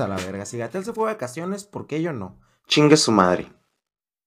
a 0.00 0.08
la 0.08 0.16
verga. 0.16 0.46
Si 0.46 0.56
Gatel 0.56 0.84
se 0.84 0.92
fue 0.92 1.08
de 1.08 1.14
vacaciones, 1.14 1.64
¿por 1.64 1.86
qué 1.86 2.00
yo 2.00 2.12
no? 2.12 2.40
Chingue 2.66 2.96
su 2.96 3.12
madre. 3.12 3.46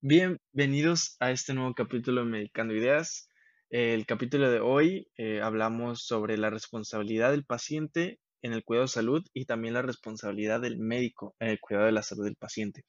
Bienvenidos 0.01 1.15
a 1.19 1.31
este 1.31 1.53
nuevo 1.53 1.73
capítulo 1.73 2.23
de 2.23 2.29
Medicando 2.29 2.75
Ideas. 2.75 3.27
El 3.69 4.05
capítulo 4.05 4.51
de 4.51 4.59
hoy 4.59 5.07
eh, 5.17 5.41
hablamos 5.41 6.05
sobre 6.05 6.37
la 6.37 6.51
responsabilidad 6.51 7.31
del 7.31 7.45
paciente 7.45 8.19
en 8.43 8.53
el 8.53 8.63
cuidado 8.63 8.85
de 8.85 8.91
salud 8.91 9.25
y 9.33 9.45
también 9.45 9.73
la 9.73 9.81
responsabilidad 9.81 10.61
del 10.61 10.77
médico 10.77 11.35
en 11.39 11.49
el 11.49 11.59
cuidado 11.59 11.87
de 11.87 11.93
la 11.93 12.03
salud 12.03 12.25
del 12.25 12.35
paciente. 12.35 12.85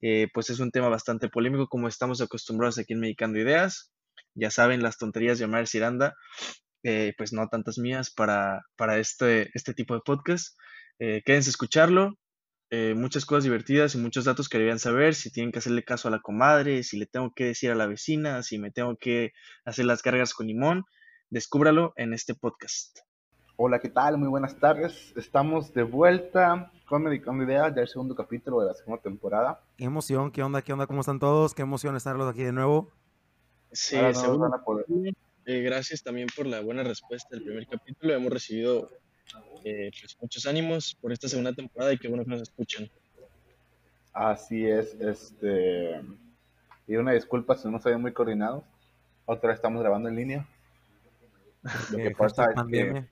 Eh, 0.00 0.26
pues 0.34 0.50
es 0.50 0.58
un 0.58 0.70
tema 0.72 0.88
bastante 0.88 1.28
polémico 1.28 1.68
como 1.68 1.86
estamos 1.86 2.20
acostumbrados 2.20 2.78
aquí 2.78 2.94
en 2.94 3.00
Medicando 3.00 3.38
Ideas. 3.38 3.92
Ya 4.34 4.50
saben, 4.50 4.82
las 4.82 4.98
tonterías 4.98 5.38
de 5.38 5.44
Omar 5.44 5.68
Ciranda, 5.68 6.14
eh, 6.82 7.12
pues 7.16 7.32
no 7.32 7.46
tantas 7.48 7.78
mías 7.78 8.10
para, 8.10 8.62
para 8.76 8.98
este, 8.98 9.50
este 9.54 9.74
tipo 9.74 9.94
de 9.94 10.00
podcast. 10.04 10.56
Eh, 10.98 11.22
quédense 11.24 11.50
a 11.50 11.52
escucharlo. 11.52 12.14
Eh, 12.70 12.94
muchas 12.94 13.24
cosas 13.24 13.44
divertidas 13.44 13.94
y 13.94 13.98
muchos 13.98 14.26
datos 14.26 14.48
que 14.48 14.58
debían 14.58 14.78
saber, 14.78 15.14
si 15.14 15.30
tienen 15.30 15.52
que 15.52 15.58
hacerle 15.58 15.82
caso 15.82 16.08
a 16.08 16.10
la 16.10 16.20
comadre, 16.20 16.82
si 16.82 16.98
le 16.98 17.06
tengo 17.06 17.32
que 17.34 17.44
decir 17.44 17.70
a 17.70 17.74
la 17.74 17.86
vecina, 17.86 18.42
si 18.42 18.58
me 18.58 18.70
tengo 18.70 18.96
que 18.96 19.32
hacer 19.64 19.86
las 19.86 20.02
cargas 20.02 20.34
con 20.34 20.46
limón, 20.46 20.84
descúbralo 21.30 21.94
en 21.96 22.12
este 22.12 22.34
podcast. 22.34 22.98
Hola, 23.56 23.78
¿qué 23.78 23.88
tal? 23.88 24.18
Muy 24.18 24.28
buenas 24.28 24.58
tardes. 24.58 25.14
Estamos 25.16 25.72
de 25.72 25.82
vuelta 25.82 26.70
con 26.86 27.04
Medicando 27.04 27.42
Ideas, 27.42 27.74
ya 27.74 27.82
el 27.82 27.88
segundo 27.88 28.14
capítulo 28.14 28.60
de 28.60 28.66
la 28.66 28.74
segunda 28.74 29.02
temporada. 29.02 29.60
Qué 29.78 29.84
emoción, 29.84 30.30
qué 30.30 30.42
onda, 30.42 30.60
qué 30.60 30.72
onda, 30.74 30.86
¿cómo 30.86 31.00
están 31.00 31.18
todos? 31.18 31.54
Qué 31.54 31.62
emoción 31.62 31.96
estarlos 31.96 32.30
aquí 32.30 32.44
de 32.44 32.52
nuevo. 32.52 32.92
Sí, 33.72 33.96
eh, 33.96 35.62
gracias 35.62 36.02
también 36.02 36.28
por 36.36 36.46
la 36.46 36.60
buena 36.60 36.82
respuesta 36.82 37.28
del 37.30 37.42
primer 37.42 37.66
capítulo. 37.66 38.12
Hemos 38.12 38.30
recibido 38.30 38.90
eh, 39.64 39.90
pues 40.00 40.16
muchos 40.20 40.46
ánimos 40.46 40.94
por 41.00 41.12
esta 41.12 41.28
segunda 41.28 41.52
temporada 41.52 41.92
y 41.92 41.98
qué 41.98 42.08
bueno 42.08 42.24
que 42.24 42.30
nos 42.30 42.42
escuchan. 42.42 42.88
Así 44.12 44.66
es, 44.66 44.94
este 45.00 46.00
y 46.86 46.96
una 46.96 47.12
disculpa 47.12 47.56
si 47.56 47.68
no 47.68 47.78
se 47.78 47.96
muy 47.96 48.12
coordinados. 48.12 48.64
Otra 49.26 49.48
vez 49.48 49.56
estamos 49.56 49.82
grabando 49.82 50.08
en 50.08 50.16
línea. 50.16 50.48
Lo 51.90 51.98
que 51.98 52.10
pasa 52.16 52.46
es 52.46 52.54
pandemia. 52.54 53.02
que 53.02 53.08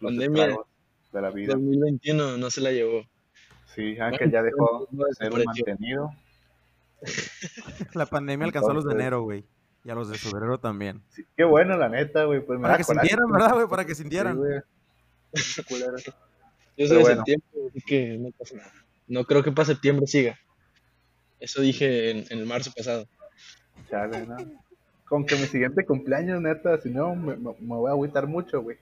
pandemia 0.00 0.56
de 1.12 1.20
la 1.20 1.30
vida. 1.30 1.54
2021 1.54 2.36
no 2.36 2.50
se 2.50 2.60
la 2.60 2.70
llevó. 2.70 3.02
Sí, 3.74 3.98
Ángel 3.98 4.30
ya 4.30 4.42
dejó 4.42 4.86
de 4.90 5.14
ser 5.14 5.32
un 5.32 5.42
mantenido. 5.44 6.10
La 7.94 8.06
pandemia 8.06 8.46
alcanzó 8.46 8.70
a 8.70 8.74
los 8.74 8.84
de 8.84 8.94
enero, 8.94 9.22
güey. 9.22 9.44
Y 9.84 9.90
a 9.90 9.94
los 9.94 10.08
de 10.08 10.16
febrero 10.16 10.58
también. 10.58 11.02
Sí, 11.10 11.26
qué 11.36 11.44
bueno, 11.44 11.76
la 11.76 11.88
neta, 11.88 12.24
güey. 12.24 12.40
Pues 12.40 12.58
Para 12.60 12.78
que 12.78 12.84
sintieran, 12.84 13.30
¿verdad, 13.30 13.52
güey? 13.54 13.66
Para 13.66 13.84
que 13.84 13.94
sintieran. 13.94 14.40
Yo 16.76 16.86
soy 16.88 16.98
de 16.98 17.04
septiembre, 17.04 17.48
así 17.68 17.80
que 17.86 18.18
no 18.18 18.30
pasa 18.30 18.56
nada. 18.56 18.72
No 19.06 19.24
creo 19.24 19.42
que 19.42 19.52
para 19.52 19.66
septiembre 19.66 20.06
siga. 20.06 20.38
Eso 21.40 21.60
dije 21.60 22.10
en, 22.10 22.24
el 22.30 22.46
marzo 22.46 22.72
pasado. 22.74 23.06
Chale, 23.90 24.26
¿no? 24.26 24.36
Con 25.04 25.26
que 25.26 25.36
mi 25.36 25.46
siguiente 25.46 25.84
cumpleaños, 25.84 26.40
neta, 26.40 26.80
si 26.80 26.90
no, 26.90 27.14
me, 27.14 27.34
voy 27.34 27.88
a 27.88 27.92
agüitar 27.92 28.26
mucho, 28.26 28.62
güey. 28.62 28.78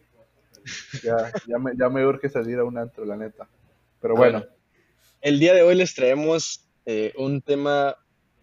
Ya, 1.03 1.33
ya, 1.48 1.58
me, 1.58 1.73
ya 1.77 1.89
me 1.89 2.06
urge 2.06 2.28
salir 2.28 2.58
a 2.58 2.64
un 2.64 2.78
antro, 2.78 3.05
la 3.05 3.17
neta. 3.17 3.48
Pero 4.00 4.14
bueno. 4.14 4.45
El 5.20 5.39
día 5.39 5.55
de 5.55 5.62
hoy 5.62 5.75
les 5.75 5.95
traemos 5.95 6.69
eh, 6.86 7.12
un 7.17 7.42
tema, 7.42 7.97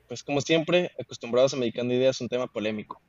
pues 0.07 0.23
como 0.23 0.41
siempre, 0.41 0.91
acostumbrados 0.99 1.53
a 1.53 1.57
Medicando 1.57 1.93
Ideas, 1.93 2.21
un 2.21 2.29
tema 2.29 2.47
polémico. 2.47 3.01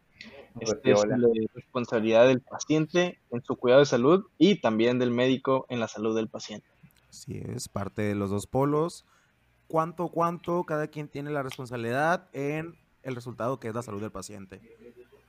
Este 0.59 0.93
es 0.93 1.05
la 1.06 1.16
responsabilidad 1.55 2.27
del 2.27 2.41
paciente 2.41 3.21
en 3.31 3.43
su 3.43 3.56
cuidado 3.56 3.81
de 3.81 3.87
salud 3.87 4.25
y 4.38 4.61
también 4.61 4.99
del 4.99 5.11
médico 5.11 5.66
en 5.69 5.81
la 5.81 5.88
salud 5.88 6.16
del 6.16 6.28
paciente. 6.28 6.66
Sí, 7.11 7.41
es 7.44 7.69
parte 7.69 8.03
de 8.03 8.15
los 8.15 8.31
dos 8.31 8.47
polos. 8.47 9.05
¿Cuánto, 9.69 10.09
cuánto 10.09 10.65
cada 10.65 10.88
quien 10.88 11.09
tiene 11.09 11.31
la 11.31 11.43
responsabilidad 11.43 12.28
en 12.33 12.77
el 13.03 13.15
resultado 13.15 13.61
que 13.61 13.69
es 13.69 13.75
la 13.75 13.83
salud 13.83 14.00
del 14.00 14.11
paciente? 14.11 14.61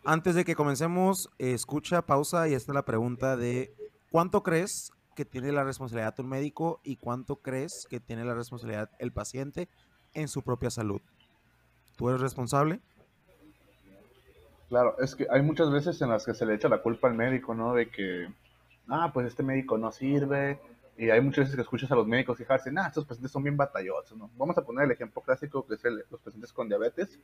Antes 0.04 0.34
de 0.34 0.46
que 0.46 0.56
comencemos, 0.56 1.30
escucha, 1.38 2.06
pausa 2.06 2.48
y 2.48 2.54
esta 2.54 2.72
es 2.72 2.76
la 2.76 2.86
pregunta 2.86 3.38
de 3.38 3.76
¿cuánto 4.10 4.42
crees 4.42 4.92
que 5.16 5.26
tiene 5.26 5.52
la 5.52 5.64
responsabilidad 5.64 6.16
tu 6.16 6.24
médico 6.24 6.80
y 6.84 6.96
cuánto 6.96 7.36
crees 7.36 7.86
que 7.88 8.00
tiene 8.00 8.26
la 8.26 8.34
responsabilidad 8.34 8.90
el 8.98 9.12
paciente 9.12 9.70
en 10.14 10.28
su 10.28 10.42
propia 10.42 10.72
salud? 10.72 11.02
¿Tú 11.98 12.10
eres 12.10 12.22
responsable? 12.22 12.82
Claro, 14.72 14.96
es 15.00 15.16
que 15.16 15.28
hay 15.30 15.42
muchas 15.42 15.70
veces 15.70 16.02
en 16.02 16.08
las 16.08 16.26
que 16.26 16.34
se 16.34 16.46
le 16.46 16.54
echa 16.54 16.70
la 16.70 16.82
culpa 16.82 17.10
al 17.10 17.14
médico, 17.14 17.54
¿no? 17.54 17.74
De 17.74 17.90
que, 17.90 18.30
ah, 18.88 19.12
pues 19.14 19.28
este 19.28 19.44
médico 19.44 19.78
no 19.78 19.92
sirve. 19.92 20.62
Y 20.98 21.10
hay 21.10 21.20
muchas 21.20 21.40
veces 21.44 21.56
que 21.58 21.62
escuchas 21.64 21.92
a 21.92 21.96
los 21.96 22.08
médicos 22.08 22.38
quejarse, 22.38 22.72
ah, 22.78 22.88
estos 22.88 23.04
pacientes 23.04 23.34
son 23.34 23.44
bien 23.44 23.58
batallosos, 23.58 24.18
¿no? 24.18 24.32
Vamos 24.38 24.58
a 24.58 24.62
poner 24.62 24.86
el 24.86 24.92
ejemplo 24.92 25.22
clásico 25.24 25.68
que 25.68 25.74
es 25.74 25.84
los 26.10 26.22
pacientes 26.22 26.54
con 26.54 26.70
diabetes. 26.70 27.20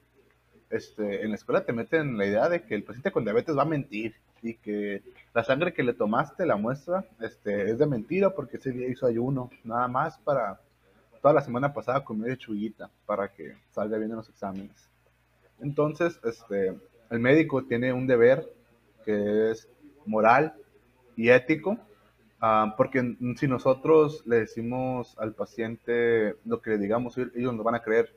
Este, 0.70 1.24
en 1.24 1.30
la 1.30 1.36
escuela 1.36 1.64
te 1.64 1.72
meten 1.72 2.18
la 2.18 2.26
idea 2.26 2.50
de 2.50 2.64
que 2.64 2.76
el 2.76 2.84
paciente 2.84 3.14
con 3.14 3.24
diabetes 3.24 3.58
va 3.58 3.62
a 3.62 3.66
mentir 3.66 4.16
y 4.42 4.56
que 4.56 5.02
la 5.34 5.46
sangre 5.46 5.74
que 5.74 5.84
le 5.84 5.94
tomaste, 5.94 6.46
la 6.46 6.58
muestra, 6.58 7.06
este, 7.22 7.72
es 7.72 7.78
de 7.80 7.86
mentira 7.86 8.32
porque 8.32 8.58
ese 8.58 8.72
día 8.72 8.90
hizo 8.90 9.06
ayuno, 9.08 9.50
nada 9.64 9.88
más 9.88 10.18
para 10.20 10.60
toda 11.22 11.34
la 11.34 11.42
semana 11.42 11.74
pasada 11.74 12.04
comió 12.04 12.26
de 12.26 12.38
chuguita 12.38 12.92
para 13.06 13.32
que 13.32 13.56
salga 13.72 13.98
bien 13.98 14.12
en 14.12 14.18
los 14.18 14.28
exámenes. 14.28 14.90
Entonces, 15.62 16.20
este, 16.26 16.76
el 17.10 17.20
médico 17.20 17.64
tiene 17.64 17.94
un 17.94 18.08
deber 18.08 18.48
que 19.06 19.52
es 19.52 19.68
moral 20.06 20.54
y 21.16 21.30
ético, 21.30 21.78
ah, 22.42 22.74
porque 22.78 23.16
si 23.38 23.48
nosotros 23.48 24.24
le 24.26 24.40
decimos 24.40 25.16
al 25.18 25.34
paciente 25.34 26.36
lo 26.46 26.62
que 26.62 26.72
le 26.72 26.78
digamos, 26.78 27.18
ellos 27.18 27.54
nos 27.54 27.64
van 27.64 27.76
a 27.76 27.82
creer. 27.82 28.14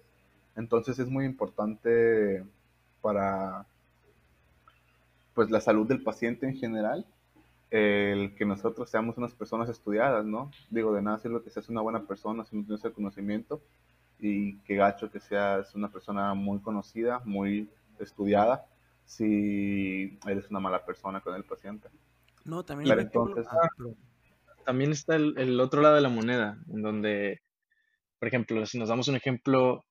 Entonces 0.56 0.98
es 0.98 1.08
muy 1.08 1.24
importante 1.24 2.44
para 3.00 3.66
pues 5.34 5.50
la 5.50 5.60
salud 5.60 5.86
del 5.86 6.02
paciente 6.02 6.46
en 6.46 6.56
general 6.56 7.06
el 7.70 8.34
que 8.34 8.44
nosotros 8.44 8.90
seamos 8.90 9.16
unas 9.16 9.32
personas 9.32 9.68
estudiadas, 9.68 10.24
¿no? 10.24 10.50
Digo, 10.70 10.92
de 10.92 11.02
nada 11.02 11.20
lo 11.24 11.42
que 11.42 11.50
seas 11.50 11.68
una 11.68 11.80
buena 11.80 12.02
persona 12.02 12.44
si 12.44 12.56
no 12.56 12.64
tienes 12.64 12.84
el 12.84 12.92
conocimiento 12.92 13.60
y 14.18 14.56
que 14.58 14.74
gacho 14.74 15.10
que 15.10 15.20
seas 15.20 15.74
una 15.76 15.88
persona 15.88 16.34
muy 16.34 16.58
conocida, 16.58 17.22
muy 17.24 17.70
estudiada 18.00 18.66
si 19.10 20.18
eres 20.24 20.48
una 20.50 20.60
mala 20.60 20.84
persona 20.84 21.20
con 21.20 21.34
el 21.34 21.42
paciente. 21.42 21.88
No, 22.44 22.64
también, 22.64 22.96
entonces, 22.96 23.44
ah, 23.50 23.68
también 24.64 24.92
está 24.92 25.16
el, 25.16 25.60
otro 25.60 25.82
lado 25.82 25.96
de 25.96 26.00
la 26.00 26.08
moneda, 26.08 26.58
en 26.72 26.80
donde, 26.80 27.42
por 28.20 28.28
ejemplo, 28.28 28.64
si 28.66 28.78
nos 28.78 28.88
damos 28.88 29.08
un 29.08 29.16
ejemplo, 29.16 29.84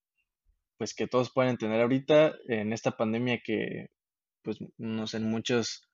pues 0.77 0.93
que 0.93 1.07
todos 1.07 1.33
pueden 1.33 1.51
entender 1.51 1.81
ahorita, 1.81 2.33
en 2.47 2.71
esta 2.71 2.91
pandemia 2.91 3.41
que, 3.43 3.87
pues, 4.41 4.57
no 4.77 5.05
sé, 5.05 5.19
muchos 5.19 5.89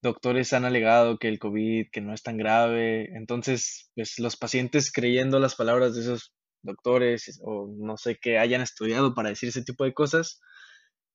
doctores 0.00 0.52
han 0.52 0.64
alegado 0.64 1.18
que 1.18 1.26
el 1.26 1.40
COVID, 1.40 1.88
que 1.90 2.00
no 2.00 2.14
es 2.14 2.22
tan 2.22 2.36
grave, 2.36 3.10
entonces, 3.16 3.90
pues 3.96 4.20
los 4.20 4.36
pacientes 4.36 4.92
creyendo 4.92 5.40
las 5.40 5.56
palabras 5.56 5.96
de 5.96 6.02
esos 6.02 6.32
doctores 6.62 7.40
o 7.42 7.66
no 7.76 7.96
sé 7.96 8.16
que 8.16 8.38
hayan 8.38 8.60
estudiado 8.60 9.12
para 9.12 9.30
decir 9.30 9.48
ese 9.48 9.64
tipo 9.64 9.82
de 9.82 9.92
cosas, 9.92 10.40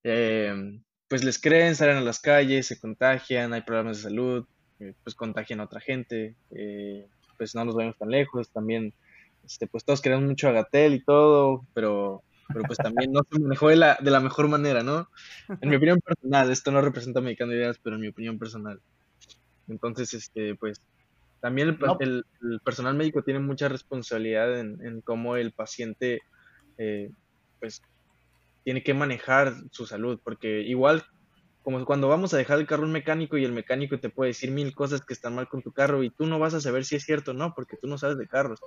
eh, 0.03 0.53
pues 1.07 1.23
les 1.23 1.39
creen, 1.39 1.75
salen 1.75 1.97
a 1.97 2.01
las 2.01 2.19
calles, 2.19 2.67
se 2.67 2.79
contagian, 2.79 3.53
hay 3.53 3.61
problemas 3.61 3.97
de 3.97 4.03
salud, 4.03 4.45
eh, 4.79 4.93
pues 5.03 5.15
contagian 5.15 5.59
a 5.59 5.65
otra 5.65 5.79
gente, 5.79 6.35
eh, 6.51 7.07
pues 7.37 7.55
no 7.55 7.65
nos 7.65 7.75
vayamos 7.75 7.97
tan 7.97 8.09
lejos, 8.09 8.49
también, 8.49 8.93
este, 9.45 9.67
pues 9.67 9.83
todos 9.85 10.01
queremos 10.01 10.25
mucho 10.25 10.47
a 10.47 10.51
Gatel 10.51 10.95
y 10.95 11.03
todo, 11.03 11.65
pero, 11.73 12.23
pero 12.47 12.63
pues 12.63 12.77
también 12.77 13.11
no 13.11 13.21
se 13.29 13.39
manejó 13.39 13.69
de 13.69 13.75
la, 13.75 13.97
de 14.01 14.11
la 14.11 14.19
mejor 14.19 14.47
manera, 14.47 14.83
¿no? 14.83 15.09
En 15.61 15.69
mi 15.69 15.75
opinión 15.75 15.99
personal, 15.99 16.51
esto 16.51 16.71
no 16.71 16.81
representa 16.81 17.21
Medicando 17.21 17.53
Ideas, 17.53 17.79
pero 17.81 17.95
en 17.95 18.01
mi 18.01 18.07
opinión 18.07 18.39
personal. 18.39 18.81
Entonces, 19.67 20.13
este, 20.13 20.55
pues, 20.55 20.81
también 21.39 21.77
el, 21.99 22.25
el, 22.41 22.59
personal 22.61 22.95
médico 22.95 23.23
tiene 23.23 23.39
mucha 23.39 23.67
responsabilidad 23.67 24.59
en, 24.59 24.83
en 24.83 25.01
cómo 25.01 25.35
el 25.35 25.51
paciente, 25.51 26.21
eh, 26.77 27.11
pues, 27.59 27.81
tiene 28.65 28.83
que 28.83 28.95
manejar 28.95 29.53
su 29.71 29.85
salud, 29.85 30.19
porque 30.23 30.61
igual 30.61 31.05
como 31.61 31.83
cuando 31.85 32.07
vamos 32.07 32.33
a 32.33 32.37
dejar 32.37 32.59
el 32.59 32.67
carro 32.67 32.83
un 32.83 32.91
mecánico 32.91 33.37
y 33.37 33.45
el 33.45 33.51
mecánico 33.51 33.99
te 33.99 34.09
puede 34.09 34.29
decir 34.29 34.51
mil 34.51 34.75
cosas 34.75 35.03
que 35.03 35.13
están 35.13 35.33
mal 35.33 35.47
con 35.47 35.61
tu 35.61 35.71
carro 35.71 36.03
y 36.03 36.09
tú 36.09 36.25
no 36.25 36.37
vas 36.37 36.53
a 36.53 36.61
saber 36.61 36.83
si 36.83 36.95
es 36.95 37.03
cierto 37.03 37.31
o 37.31 37.33
no, 37.33 37.53
porque 37.55 37.77
tú 37.77 37.87
no 37.87 37.97
sabes 37.97 38.17
de 38.17 38.27
carros. 38.27 38.59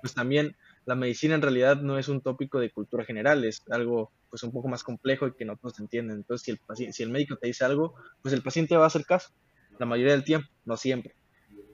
Pues 0.00 0.14
también 0.14 0.56
la 0.84 0.94
medicina 0.94 1.34
en 1.34 1.42
realidad 1.42 1.80
no 1.80 1.98
es 1.98 2.08
un 2.08 2.20
tópico 2.20 2.58
de 2.58 2.72
cultura 2.72 3.04
general, 3.04 3.44
es 3.44 3.62
algo 3.70 4.10
pues 4.30 4.42
un 4.42 4.52
poco 4.52 4.68
más 4.68 4.82
complejo 4.82 5.26
y 5.26 5.34
que 5.34 5.44
no 5.44 5.56
todos 5.56 5.78
entienden. 5.78 6.16
Entonces, 6.16 6.44
si 6.44 6.50
el, 6.52 6.58
paciente, 6.58 6.92
si 6.92 7.02
el 7.02 7.10
médico 7.10 7.36
te 7.36 7.48
dice 7.48 7.64
algo, 7.64 7.94
pues 8.22 8.34
el 8.34 8.42
paciente 8.42 8.76
va 8.76 8.84
a 8.84 8.88
hacer 8.88 9.04
caso, 9.04 9.30
la 9.78 9.86
mayoría 9.86 10.12
del 10.12 10.24
tiempo, 10.24 10.48
no 10.64 10.76
siempre. 10.76 11.14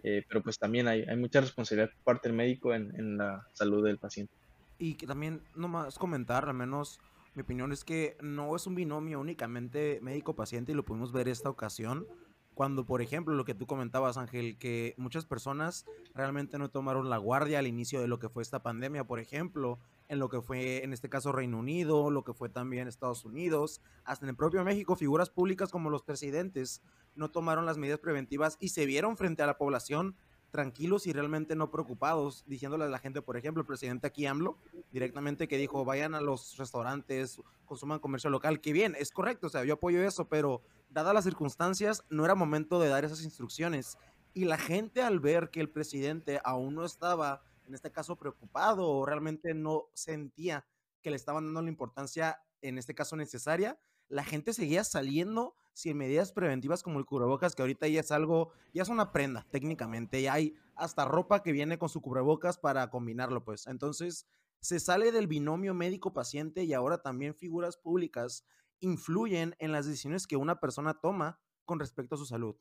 Eh, 0.03 0.25
pero 0.29 0.43
pues 0.43 0.59
también 0.59 0.89
hay, 0.89 1.03
hay, 1.03 1.17
mucha 1.17 1.41
responsabilidad 1.41 1.91
por 1.91 2.05
parte 2.05 2.29
del 2.29 2.37
médico 2.37 2.75
en, 2.75 2.95
en 2.97 3.17
la 3.17 3.47
salud 3.55 3.85
del 3.85 3.99
paciente. 3.99 4.33
Y 4.79 4.95
que 4.97 5.07
también, 5.07 5.43
nomás 5.55 5.99
comentar, 5.99 6.47
al 6.49 6.55
menos 6.55 7.01
mi 7.37 7.43
opinión 7.43 7.71
es 7.71 7.85
que 7.85 8.17
no 8.23 8.57
es 8.57 8.67
un 8.67 8.75
binomio 8.75 9.21
únicamente 9.21 10.01
médico-paciente 10.01 10.73
y 10.73 10.75
lo 10.75 10.87
pudimos 10.87 11.13
ver 11.13 11.29
esta 11.29 11.51
ocasión. 11.51 12.07
Cuando, 12.55 12.87
por 12.87 13.03
ejemplo, 13.03 13.35
lo 13.35 13.45
que 13.45 13.55
tú 13.55 13.67
comentabas, 13.67 14.17
Ángel, 14.17 14.57
que 14.57 14.95
muchas 14.97 15.27
personas 15.27 15.85
realmente 16.15 16.57
no 16.57 16.71
tomaron 16.71 17.11
la 17.11 17.19
guardia 17.19 17.59
al 17.59 17.67
inicio 17.67 18.01
de 18.01 18.09
lo 18.09 18.19
que 18.19 18.31
fue 18.31 18.43
esta 18.43 18.63
pandemia, 18.63 19.05
por 19.05 19.21
ejemplo, 19.21 19.79
en 20.09 20.19
lo 20.19 20.31
que 20.31 20.41
fue, 20.41 20.83
en 20.83 20.95
este 20.95 21.11
caso, 21.11 21.31
Reino 21.31 21.59
Unido, 21.59 22.11
lo 22.11 22.25
que 22.25 22.33
fue 22.33 22.49
también 22.49 22.89
Estados 22.89 23.27
Unidos, 23.27 23.83
hasta 24.05 24.25
en 24.25 24.31
el 24.31 24.37
propio 24.37 24.65
México, 24.65 24.97
figuras 24.97 25.29
públicas 25.29 25.71
como 25.71 25.91
los 25.91 26.03
presidentes 26.03 26.81
no 27.17 27.31
tomaron 27.31 27.67
las 27.67 27.77
medidas 27.77 27.99
preventivas 27.99 28.57
y 28.61 28.71
se 28.71 28.87
vieron 28.87 29.19
frente 29.19 29.43
a 29.43 29.47
la 29.47 29.59
población 29.59 30.17
tranquilos 30.51 31.07
y 31.07 31.13
realmente 31.13 31.55
no 31.55 31.71
preocupados, 31.71 32.45
diciéndole 32.47 32.85
a 32.85 32.89
la 32.89 32.99
gente, 32.99 33.23
por 33.23 33.37
ejemplo, 33.37 33.61
el 33.61 33.67
presidente 33.67 34.07
aquí 34.07 34.27
AMLO, 34.27 34.57
directamente 34.93 35.49
que 35.49 35.59
dijo, 35.59 35.85
vayan 35.85 36.15
a 36.15 36.21
los 36.21 36.57
restaurantes, 36.57 37.41
consuman 37.67 37.99
comercio 37.99 38.31
local, 38.31 38.61
que 38.61 38.73
bien, 38.73 38.97
es 38.99 39.11
correcto, 39.11 39.49
o 39.49 39.51
sea, 39.51 39.65
yo 39.65 39.75
apoyo 39.75 40.03
eso, 40.03 40.29
pero 40.29 40.63
dadas 40.89 41.15
las 41.15 41.25
circunstancias, 41.25 42.05
no 42.09 42.25
era 42.25 42.35
momento 42.35 42.81
de 42.81 42.89
dar 42.89 43.05
esas 43.05 43.23
instrucciones. 43.23 43.99
Y 44.33 44.45
la 44.45 44.59
gente 44.59 45.03
al 45.03 45.21
ver 45.21 45.51
que 45.51 45.61
el 45.61 45.71
presidente 45.71 46.41
aún 46.45 46.75
no 46.75 46.85
estaba, 46.85 47.43
en 47.67 47.75
este 47.75 47.91
caso, 47.91 48.17
preocupado 48.17 48.89
o 48.89 49.07
realmente 49.07 49.55
no 49.55 49.89
sentía 49.95 50.67
que 51.03 51.11
le 51.11 51.17
estaban 51.17 51.45
dando 51.45 51.63
la 51.63 51.69
importancia, 51.69 52.41
en 52.63 52.79
este 52.79 52.95
caso, 52.95 53.17
necesaria, 53.17 53.79
la 54.09 54.25
gente 54.25 54.53
seguía 54.53 54.85
saliendo 54.85 55.55
sin 55.77 55.99
medidas 55.99 56.33
preventivas 56.33 56.83
como 56.83 56.99
el 56.99 57.05
cubrebocas, 57.05 57.55
que 57.55 57.61
ahorita 57.61 57.87
ya 57.87 58.01
es 58.01 58.11
algo, 58.11 58.51
ya 58.73 58.81
es 58.81 58.89
una 58.89 59.13
prenda 59.13 59.47
técnicamente, 59.51 60.23
ya 60.23 60.33
hay 60.33 60.55
hasta 60.75 61.05
ropa 61.05 61.43
que 61.43 61.53
viene 61.53 61.77
con 61.77 61.91
su 61.91 62.01
cubrebocas 62.01 62.57
para 62.57 62.89
combinarlo, 62.89 63.45
pues. 63.45 63.67
Entonces, 63.67 64.27
se 64.59 64.81
sale 64.81 65.13
del 65.13 65.27
binomio 65.27 65.75
médico-paciente 65.75 66.65
y 66.65 66.73
ahora 66.73 67.03
también 67.03 67.35
figuras 67.35 67.77
públicas 67.77 68.47
influyen 68.81 69.55
en 69.59 69.71
las 69.71 69.85
decisiones 69.85 70.27
que 70.27 70.37
una 70.37 70.61
persona 70.61 70.95
toma 70.95 71.39
con 71.67 71.79
respecto 71.79 72.15
a 72.15 72.19
su 72.19 72.25
salud. 72.25 72.57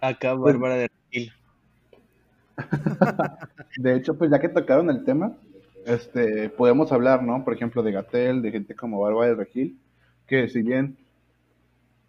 Acá 0.00 0.36
pues 0.36 0.54
Bárbara 0.54 0.74
de 0.74 0.90
Regil. 1.12 1.32
de 3.78 3.94
hecho, 3.94 4.18
pues 4.18 4.28
ya 4.32 4.40
que 4.40 4.48
tocaron 4.48 4.90
el 4.90 5.04
tema, 5.04 5.38
este, 5.86 6.50
podemos 6.50 6.90
hablar, 6.90 7.22
¿no? 7.22 7.44
Por 7.44 7.54
ejemplo, 7.54 7.84
de 7.84 7.92
Gatel, 7.92 8.42
de 8.42 8.50
gente 8.50 8.74
como 8.74 9.00
Bárbara 9.00 9.28
de 9.28 9.36
Regil, 9.36 9.80
que 10.26 10.48
si 10.48 10.62
bien 10.62 11.03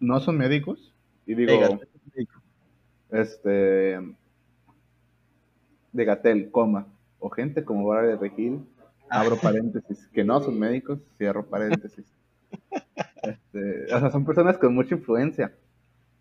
no 0.00 0.20
son 0.20 0.38
médicos, 0.38 0.94
y 1.26 1.34
digo, 1.34 1.80
este, 3.10 3.98
de 5.92 6.04
Gatel, 6.04 6.50
coma, 6.50 6.86
o 7.18 7.30
gente 7.30 7.64
como 7.64 7.86
Bárbara 7.86 8.08
de 8.08 8.16
Regil, 8.16 8.66
abro 9.10 9.36
paréntesis, 9.36 10.06
que 10.08 10.24
no 10.24 10.40
son 10.40 10.58
médicos, 10.58 11.00
cierro 11.18 11.46
paréntesis. 11.46 12.06
Este, 13.22 13.92
o 13.92 13.98
sea, 13.98 14.10
son 14.12 14.24
personas 14.24 14.56
con 14.56 14.72
mucha 14.72 14.94
influencia. 14.94 15.52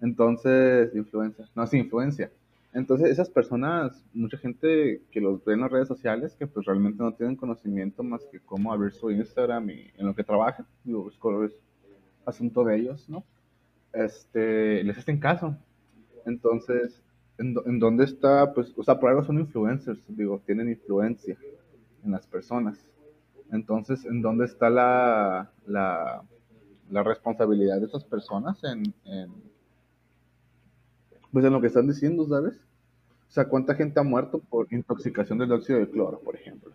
Entonces, 0.02 0.94
influencia, 0.96 1.48
no, 1.54 1.64
es 1.64 1.74
influencia. 1.76 2.32
Entonces, 2.74 3.10
esas 3.10 3.30
personas, 3.30 4.04
mucha 4.12 4.38
gente 4.38 5.04
que 5.12 5.22
los 5.22 5.46
ve 5.46 5.54
en 5.54 5.62
las 5.62 5.72
redes 5.72 5.88
sociales, 5.88 6.36
que 6.36 6.48
pues 6.48 6.66
realmente 6.66 7.04
no 7.04 7.14
tienen 7.14 7.36
conocimiento 7.36 8.04
más 8.04 8.26
que 8.32 8.40
cómo 8.40 8.74
abrir 8.74 8.92
su 8.92 9.12
Instagram 9.12 9.70
y 9.70 9.92
en 9.96 10.08
lo 10.08 10.16
que 10.16 10.24
trabajan, 10.24 10.66
digo, 10.84 11.10
es, 11.46 11.54
asunto 12.26 12.64
de 12.64 12.76
ellos, 12.76 13.08
¿no? 13.08 13.24
Este, 13.96 14.84
les 14.84 14.98
hacen 14.98 15.20
caso. 15.20 15.58
Entonces, 16.26 17.02
¿en, 17.38 17.56
¿en, 17.66 17.80
dónde 17.80 18.04
está? 18.04 18.54
Pues, 18.54 18.74
o 18.76 18.84
sea, 18.84 19.00
por 19.00 19.10
algo 19.10 19.24
son 19.24 19.40
influencers, 19.40 20.00
digo, 20.08 20.42
tienen 20.46 20.70
influencia 20.70 21.38
en 22.04 22.12
las 22.12 22.28
personas. 22.28 22.78
Entonces, 23.52 24.06
¿en 24.06 24.22
dónde 24.22 24.46
está 24.46 24.70
la, 24.70 25.52
la, 25.66 26.24
responsabilidad 27.04 27.80
de 27.80 27.86
esas 27.86 28.04
personas 28.04 28.62
en, 28.64 28.84
pues 31.32 31.46
en 31.46 31.54
lo 31.54 31.62
que 31.62 31.68
están 31.68 31.88
diciendo, 31.88 32.28
¿sabes? 32.28 32.56
O 33.28 33.32
sea, 33.32 33.48
¿cuánta 33.48 33.76
gente 33.76 34.00
ha 34.00 34.04
muerto 34.04 34.40
por 34.40 34.72
intoxicación 34.72 35.38
del 35.38 35.52
óxido 35.52 35.80
de 35.80 35.90
cloro, 35.90 36.20
por 36.20 36.36
ejemplo? 36.36 36.74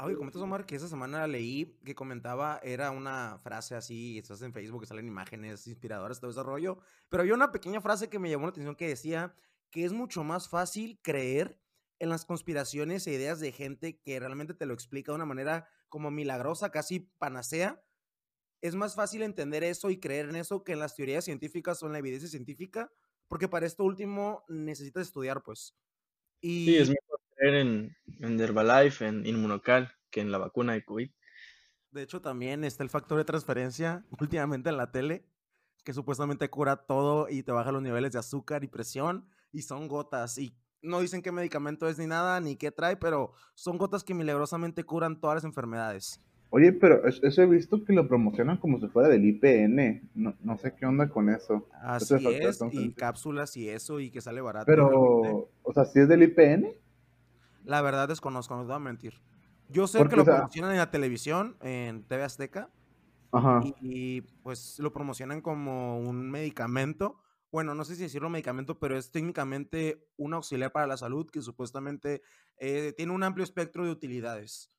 Ah, 0.00 0.04
oye, 0.04 0.14
comentas, 0.14 0.40
Omar, 0.40 0.64
que 0.64 0.76
esa 0.76 0.86
semana 0.86 1.26
leí 1.26 1.76
que 1.84 1.96
comentaba, 1.96 2.60
era 2.62 2.92
una 2.92 3.36
frase 3.42 3.74
así, 3.74 4.16
estás 4.16 4.40
en 4.42 4.52
Facebook, 4.52 4.86
salen 4.86 5.08
imágenes 5.08 5.66
inspiradoras, 5.66 6.20
todo 6.20 6.30
ese 6.30 6.40
rollo, 6.44 6.78
pero 7.08 7.22
había 7.22 7.34
una 7.34 7.50
pequeña 7.50 7.80
frase 7.80 8.08
que 8.08 8.20
me 8.20 8.30
llamó 8.30 8.44
la 8.46 8.50
atención 8.50 8.76
que 8.76 8.86
decía 8.86 9.34
que 9.70 9.84
es 9.84 9.92
mucho 9.92 10.22
más 10.22 10.48
fácil 10.48 11.00
creer 11.02 11.60
en 11.98 12.10
las 12.10 12.24
conspiraciones 12.24 13.08
e 13.08 13.12
ideas 13.12 13.40
de 13.40 13.50
gente 13.50 13.98
que 13.98 14.20
realmente 14.20 14.54
te 14.54 14.66
lo 14.66 14.72
explica 14.72 15.10
de 15.10 15.16
una 15.16 15.26
manera 15.26 15.66
como 15.88 16.12
milagrosa, 16.12 16.70
casi 16.70 17.00
panacea, 17.18 17.82
es 18.60 18.76
más 18.76 18.94
fácil 18.94 19.22
entender 19.22 19.64
eso 19.64 19.90
y 19.90 19.98
creer 19.98 20.28
en 20.28 20.36
eso 20.36 20.62
que 20.62 20.74
en 20.74 20.78
las 20.78 20.94
teorías 20.94 21.24
científicas 21.24 21.82
o 21.82 21.86
en 21.86 21.92
la 21.92 21.98
evidencia 21.98 22.28
científica, 22.28 22.92
porque 23.26 23.48
para 23.48 23.66
esto 23.66 23.82
último 23.82 24.44
necesitas 24.46 25.08
estudiar, 25.08 25.42
pues. 25.42 25.76
Y... 26.40 26.66
Sí, 26.66 26.76
es 26.76 26.88
creer 27.38 27.54
en, 27.54 27.96
en 28.20 28.40
Herbalife, 28.40 29.06
en 29.06 29.26
Inmunocal, 29.26 29.92
que 30.10 30.20
en 30.20 30.30
la 30.30 30.38
vacuna 30.38 30.72
de 30.72 30.84
COVID. 30.84 31.10
De 31.90 32.02
hecho, 32.02 32.20
también 32.20 32.64
está 32.64 32.82
el 32.82 32.90
factor 32.90 33.18
de 33.18 33.24
transferencia 33.24 34.04
últimamente 34.20 34.68
en 34.68 34.76
la 34.76 34.90
tele, 34.90 35.24
que 35.84 35.92
supuestamente 35.92 36.50
cura 36.50 36.76
todo 36.76 37.28
y 37.28 37.42
te 37.42 37.52
baja 37.52 37.72
los 37.72 37.82
niveles 37.82 38.12
de 38.12 38.18
azúcar 38.18 38.64
y 38.64 38.68
presión, 38.68 39.28
y 39.52 39.62
son 39.62 39.88
gotas. 39.88 40.36
Y 40.38 40.54
no 40.82 41.00
dicen 41.00 41.22
qué 41.22 41.32
medicamento 41.32 41.88
es 41.88 41.98
ni 41.98 42.06
nada, 42.06 42.40
ni 42.40 42.56
qué 42.56 42.70
trae, 42.70 42.96
pero 42.96 43.32
son 43.54 43.78
gotas 43.78 44.04
que 44.04 44.14
milagrosamente 44.14 44.84
curan 44.84 45.20
todas 45.20 45.36
las 45.36 45.44
enfermedades. 45.44 46.20
Oye, 46.50 46.72
pero 46.72 47.06
eso 47.06 47.42
he 47.42 47.46
visto 47.46 47.84
que 47.84 47.92
lo 47.92 48.08
promocionan 48.08 48.56
como 48.56 48.78
si 48.80 48.88
fuera 48.88 49.08
del 49.08 49.24
IPN. 49.24 50.08
No, 50.14 50.34
no 50.42 50.56
sé 50.56 50.74
qué 50.74 50.86
onda 50.86 51.08
con 51.10 51.28
eso. 51.28 51.68
Así 51.82 52.14
es, 52.14 52.62
y 52.72 52.92
cápsulas 52.94 53.54
y 53.58 53.68
eso, 53.68 54.00
y 54.00 54.10
que 54.10 54.22
sale 54.22 54.40
barato. 54.40 54.64
Pero, 54.66 55.50
o 55.62 55.72
sea, 55.74 55.84
¿sí 55.84 56.00
es 56.00 56.08
del 56.08 56.22
IPN? 56.22 56.68
La 57.68 57.82
verdad 57.82 58.08
desconozco, 58.08 58.54
no 58.56 58.62
te 58.62 58.66
voy 58.68 58.76
a 58.76 58.80
mentir. 58.80 59.20
Yo 59.68 59.86
sé 59.86 59.98
que 60.08 60.16
lo 60.16 60.24
promocionan 60.24 60.72
en 60.72 60.78
la 60.78 60.90
televisión, 60.90 61.56
en 61.60 62.02
TV 62.04 62.24
Azteca. 62.24 62.70
Ajá. 63.30 63.60
y, 63.82 64.22
pues 64.42 64.78
lo 64.78 64.90
promocionan 64.90 65.42
como 65.42 65.98
un 65.98 66.30
medicamento 66.30 67.20
bueno, 67.50 67.74
no 67.74 67.84
sé 67.84 67.96
si 67.96 68.02
decirlo 68.02 68.28
medicamento, 68.28 68.78
pero 68.78 68.96
es 68.96 69.10
técnicamente 69.10 70.06
un 70.16 70.34
auxiliar 70.34 70.70
para 70.70 70.86
la 70.86 70.98
salud 70.98 71.30
que 71.30 71.40
supuestamente 71.40 72.22
eh, 72.58 72.92
tiene 72.96 73.12
un 73.12 73.22
amplio 73.22 73.42
espectro 73.44 73.84
de 73.84 73.90
utilidades. 73.90 74.70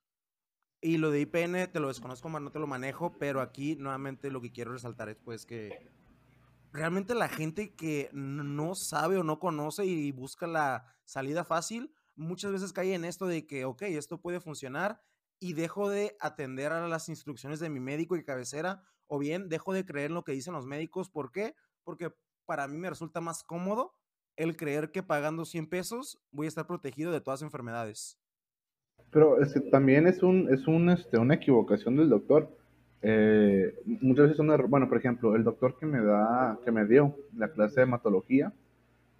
Y 0.81 0.97
lo 0.97 1.09
de 1.09 1.21
IPN 1.21 1.71
te 1.71 1.79
lo 1.79 1.87
desconozco, 1.87 2.29
no 2.29 2.51
te 2.51 2.59
lo 2.59 2.67
manejo, 2.67 3.17
pero 3.17 3.41
aquí 3.41 3.75
nuevamente 3.75 4.31
lo 4.31 4.39
que 4.39 4.51
quiero 4.51 4.71
resaltar 4.71 5.09
es 5.09 5.17
pues 5.17 5.45
que 5.45 5.89
realmente 6.71 7.15
la 7.15 7.27
gente 7.27 7.73
que 7.75 8.09
no 8.13 8.75
sabe 8.75 9.17
o 9.17 9.23
no 9.23 9.39
conoce 9.39 9.85
y 9.85 10.11
busca 10.11 10.45
la 10.45 10.85
salida 11.03 11.43
fácil, 11.43 11.93
muchas 12.19 12.51
veces 12.51 12.73
cae 12.73 12.93
en 12.93 13.05
esto 13.05 13.25
de 13.25 13.47
que, 13.47 13.65
ok, 13.65 13.83
esto 13.83 14.21
puede 14.21 14.39
funcionar 14.39 15.01
y 15.39 15.53
dejo 15.53 15.89
de 15.89 16.15
atender 16.19 16.71
a 16.71 16.87
las 16.87 17.09
instrucciones 17.09 17.59
de 17.59 17.69
mi 17.69 17.79
médico 17.79 18.17
y 18.17 18.23
cabecera, 18.23 18.83
o 19.07 19.17
bien 19.17 19.49
dejo 19.49 19.73
de 19.73 19.85
creer 19.85 20.07
en 20.07 20.15
lo 20.15 20.23
que 20.23 20.33
dicen 20.33 20.53
los 20.53 20.65
médicos. 20.65 21.09
¿Por 21.09 21.31
qué? 21.31 21.55
Porque 21.83 22.13
para 22.45 22.67
mí 22.67 22.77
me 22.77 22.89
resulta 22.89 23.21
más 23.21 23.43
cómodo 23.43 23.93
el 24.35 24.55
creer 24.55 24.91
que 24.91 25.03
pagando 25.03 25.45
100 25.45 25.67
pesos 25.67 26.21
voy 26.31 26.45
a 26.45 26.49
estar 26.49 26.65
protegido 26.65 27.11
de 27.11 27.21
todas 27.21 27.41
las 27.41 27.47
enfermedades. 27.47 28.17
Pero 29.11 29.41
es 29.41 29.53
que 29.53 29.59
también 29.59 30.07
es 30.07 30.23
un 30.23 30.53
es 30.53 30.67
un 30.67 30.89
este 30.89 31.17
una 31.17 31.35
equivocación 31.35 31.95
del 31.95 32.09
doctor. 32.09 32.55
Eh, 33.01 33.73
muchas 33.85 34.29
veces 34.29 34.45
bueno, 34.67 34.87
por 34.87 34.97
ejemplo, 34.97 35.35
el 35.35 35.43
doctor 35.43 35.77
que 35.77 35.85
me 35.85 36.01
da 36.01 36.59
que 36.63 36.71
me 36.71 36.85
dio 36.85 37.15
la 37.35 37.51
clase 37.51 37.81
de 37.81 37.83
hematología, 37.83 38.53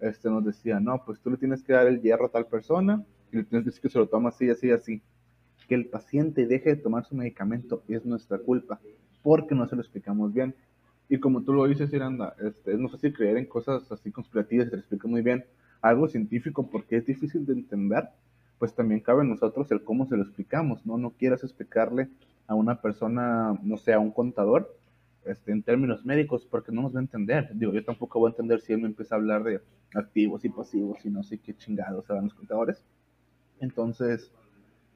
este 0.00 0.28
nos 0.30 0.44
decía, 0.44 0.80
"No, 0.80 1.02
pues 1.04 1.20
tú 1.20 1.30
le 1.30 1.36
tienes 1.36 1.62
que 1.62 1.72
dar 1.72 1.86
el 1.86 2.00
hierro 2.00 2.26
a 2.26 2.30
tal 2.30 2.46
persona 2.46 3.04
y 3.32 3.36
le 3.36 3.44
tienes 3.44 3.64
que 3.64 3.70
decir 3.70 3.82
que 3.82 3.88
se 3.90 3.98
lo 3.98 4.08
toma 4.08 4.30
así, 4.30 4.48
así, 4.50 4.70
así. 4.70 5.02
Que 5.68 5.74
el 5.74 5.86
paciente 5.86 6.46
deje 6.46 6.70
de 6.70 6.82
tomar 6.82 7.04
su 7.04 7.14
medicamento 7.14 7.82
es 7.88 8.04
nuestra 8.04 8.38
culpa, 8.38 8.80
porque 9.22 9.54
no 9.54 9.66
se 9.68 9.76
lo 9.76 9.82
explicamos 9.82 10.32
bien." 10.32 10.54
Y 11.08 11.18
como 11.18 11.42
tú 11.42 11.52
lo 11.52 11.66
dices, 11.66 11.92
Iranda, 11.92 12.36
este, 12.40 12.72
es 12.72 12.78
no 12.78 12.88
fácil 12.88 13.12
creer 13.12 13.36
en 13.36 13.46
cosas 13.46 13.90
así 13.90 14.12
conspirativas, 14.12 14.66
se 14.66 14.70
te 14.70 14.76
explica 14.76 15.08
muy 15.08 15.22
bien. 15.22 15.44
Algo 15.82 16.06
científico, 16.06 16.70
porque 16.70 16.96
es 16.98 17.06
difícil 17.06 17.44
de 17.46 17.54
entender, 17.54 18.08
pues 18.60 18.74
también 18.74 19.00
cabe 19.00 19.22
en 19.22 19.30
nosotros 19.30 19.70
el 19.72 19.82
cómo 19.82 20.06
se 20.06 20.16
lo 20.16 20.22
explicamos, 20.22 20.86
¿no? 20.86 20.98
No 20.98 21.10
quieras 21.10 21.42
explicarle 21.42 22.10
a 22.46 22.54
una 22.54 22.80
persona, 22.80 23.58
no 23.62 23.76
sé, 23.76 23.92
a 23.92 23.98
un 23.98 24.12
contador, 24.12 24.76
este, 25.24 25.52
en 25.52 25.62
términos 25.62 26.04
médicos, 26.04 26.46
porque 26.50 26.72
no 26.72 26.82
nos 26.82 26.94
va 26.94 26.98
a 26.98 27.02
entender. 27.02 27.50
Digo, 27.54 27.72
yo 27.72 27.84
tampoco 27.84 28.18
voy 28.18 28.28
a 28.28 28.32
entender 28.32 28.60
si 28.60 28.72
él 28.72 28.80
me 28.80 28.88
empieza 28.88 29.14
a 29.14 29.18
hablar 29.18 29.44
de 29.44 29.60
activos 29.94 30.44
y 30.44 30.48
pasivos 30.48 31.04
y 31.04 31.10
no 31.10 31.22
sé 31.22 31.38
qué 31.38 31.54
chingados 31.56 32.06
se 32.06 32.14
los 32.14 32.34
contadores. 32.34 32.84
Entonces, 33.60 34.32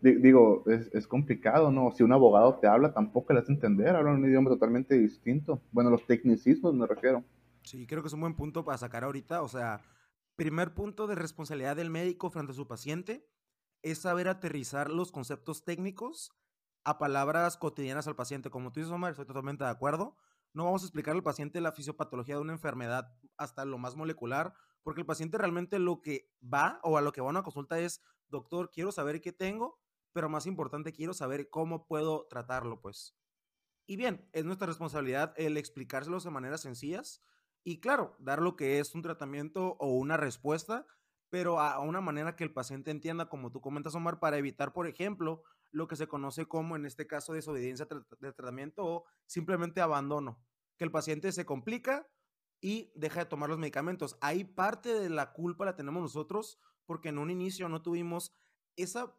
digo, 0.00 0.64
es, 0.66 1.07
complicado, 1.07 1.71
¿no? 1.71 1.90
Si 1.93 2.02
un 2.02 2.12
abogado 2.12 2.59
te 2.59 2.66
habla, 2.66 2.93
tampoco 2.93 3.33
le 3.33 3.40
hace 3.40 3.52
entender, 3.52 3.95
habla 3.95 4.12
un 4.12 4.25
idioma 4.25 4.50
totalmente 4.50 4.99
distinto. 4.99 5.61
Bueno, 5.73 5.90
los 5.90 6.07
tecnicismos 6.07 6.75
me 6.75 6.87
refiero. 6.87 7.25
Sí, 7.62 7.87
creo 7.87 8.02
que 8.02 8.09
es 8.09 8.14
un 8.14 8.21
buen 8.21 8.35
punto 8.35 8.64
para 8.64 8.78
sacar 8.78 9.04
ahorita. 9.04 9.43
O 9.43 9.49
sea, 9.49 9.83
primer 10.37 10.75
punto 10.75 11.07
de 11.07 11.14
responsabilidad 11.14 11.76
del 11.76 11.90
médico 11.90 12.31
frente 12.31 12.52
a 12.52 12.54
su 12.54 12.66
paciente 12.66 13.26
es 13.83 13.99
saber 13.99 14.28
aterrizar 14.28 14.90
los 14.90 15.12
conceptos 15.12 15.64
técnicos 15.64 16.33
a 16.85 16.99
palabras 16.99 17.57
cotidianas 17.57 18.07
al 18.07 18.17
paciente. 18.17 18.50
Como 18.50 18.73
tú 18.73 18.81
dices, 18.81 18.93
Omar, 18.93 19.12
estoy 19.12 19.26
totalmente 19.26 19.64
de 19.64 19.71
acuerdo, 19.71 20.17
No 20.55 20.64
vamos 20.64 20.83
a 20.83 20.87
explicar 20.87 21.14
al 21.14 21.23
paciente 21.25 21.61
la 21.61 21.73
fisiopatología 21.73 22.37
de 22.37 22.41
una 22.41 22.53
enfermedad 22.53 23.12
hasta 23.37 23.64
lo 23.64 23.76
más 23.76 23.97
molecular, 23.97 24.55
porque 24.85 25.00
el 25.00 25.07
paciente 25.07 25.37
realmente 25.37 25.81
lo 25.81 26.00
que 26.00 26.31
va 26.43 26.79
o 26.85 26.97
a 26.97 27.03
lo 27.03 27.11
que 27.12 27.21
va 27.21 27.26
a 27.26 27.31
una 27.31 27.43
consulta 27.43 27.81
es, 27.81 28.00
doctor, 28.29 28.71
quiero 28.71 28.93
saber 28.93 29.21
qué 29.21 29.33
tengo, 29.33 29.81
pero 30.12 30.29
más 30.29 30.47
importante, 30.47 30.93
quiero 30.93 31.12
saber 31.12 31.50
cómo 31.50 31.87
puedo 31.88 32.26
tratarlo, 32.29 32.81
pues. 32.81 33.17
Y 33.87 33.97
bien, 33.97 34.29
es 34.33 34.45
nuestra 34.45 34.69
responsabilidad 34.69 35.35
el 35.37 35.57
explicárselos 35.57 36.23
de 36.23 36.31
maneras 36.31 36.61
sencillas 36.61 37.21
y 37.64 37.81
claro, 37.81 38.14
dar 38.21 38.41
lo 38.41 38.55
que 38.55 38.79
es 38.79 38.95
un 38.95 39.03
tratamiento 39.03 39.76
o 39.81 39.88
una 39.88 40.17
respuesta, 40.17 40.87
pero 41.31 41.61
a 41.61 41.81
una 41.81 42.00
manera 42.00 42.37
que 42.37 42.45
el 42.45 42.53
paciente 42.53 42.93
entienda, 42.93 43.29
como 43.29 43.50
tú 43.50 43.61
comentas, 43.61 43.97
Omar, 43.97 44.21
para 44.21 44.38
evitar, 44.38 44.73
por 44.73 44.87
ejemplo, 44.87 45.43
lo 45.75 45.88
que 45.88 45.97
se 45.97 46.07
conoce 46.07 46.47
como, 46.47 46.76
en 46.76 46.87
este 46.87 47.07
caso, 47.07 47.33
desobediencia 47.33 47.87
de 48.21 48.33
tratamiento 48.33 48.87
o 48.87 49.04
simplemente 49.26 49.81
abandono, 49.81 50.40
que 50.78 50.85
el 50.85 50.93
paciente 50.93 51.33
se 51.33 51.45
complica 51.45 52.09
y 52.61 52.93
deja 52.95 53.21
de 53.21 53.26
tomar 53.26 53.50
los 53.50 53.59
medicamentos. 53.59 54.16
Ahí 54.21 54.45
parte 54.45 54.95
de 54.95 55.11
la 55.11 55.33
culpa 55.33 55.64
la 55.64 55.75
tenemos 55.75 56.00
nosotros 56.00 56.59
porque 56.87 57.09
en 57.09 57.19
un 57.19 57.28
inicio 57.28 57.69
no 57.69 57.83
tuvimos 57.83 58.33
esa, 58.76 59.16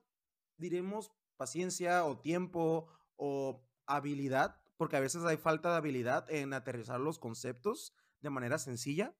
diremos, 0.57 1.11
paciencia 1.35 2.05
o 2.05 2.19
tiempo 2.19 2.87
o 3.17 3.67
habilidad, 3.85 4.61
porque 4.77 4.95
a 4.95 5.01
veces 5.01 5.25
hay 5.25 5.37
falta 5.37 5.71
de 5.71 5.77
habilidad 5.77 6.29
en 6.31 6.53
aterrizar 6.53 7.01
los 7.01 7.19
conceptos 7.19 7.93
de 8.21 8.29
manera 8.29 8.57
sencilla 8.57 9.13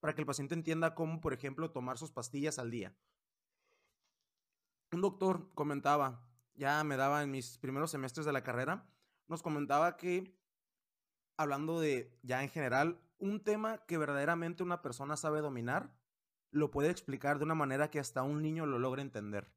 para 0.00 0.14
que 0.14 0.22
el 0.22 0.26
paciente 0.26 0.54
entienda 0.54 0.94
cómo, 0.94 1.20
por 1.20 1.34
ejemplo, 1.34 1.70
tomar 1.70 1.98
sus 1.98 2.12
pastillas 2.12 2.58
al 2.58 2.70
día. 2.70 2.96
Un 4.90 5.02
doctor 5.02 5.52
comentaba, 5.54 6.27
ya 6.58 6.82
me 6.84 6.96
daba 6.96 7.22
en 7.22 7.30
mis 7.30 7.56
primeros 7.58 7.90
semestres 7.90 8.26
de 8.26 8.32
la 8.32 8.42
carrera, 8.42 8.86
nos 9.28 9.42
comentaba 9.42 9.96
que, 9.96 10.36
hablando 11.36 11.80
de 11.80 12.18
ya 12.22 12.42
en 12.42 12.50
general, 12.50 13.00
un 13.18 13.42
tema 13.42 13.78
que 13.86 13.96
verdaderamente 13.96 14.62
una 14.62 14.82
persona 14.82 15.16
sabe 15.16 15.40
dominar, 15.40 15.94
lo 16.50 16.70
puede 16.70 16.90
explicar 16.90 17.38
de 17.38 17.44
una 17.44 17.54
manera 17.54 17.90
que 17.90 18.00
hasta 18.00 18.22
un 18.22 18.42
niño 18.42 18.66
lo 18.66 18.78
logre 18.78 19.02
entender. 19.02 19.52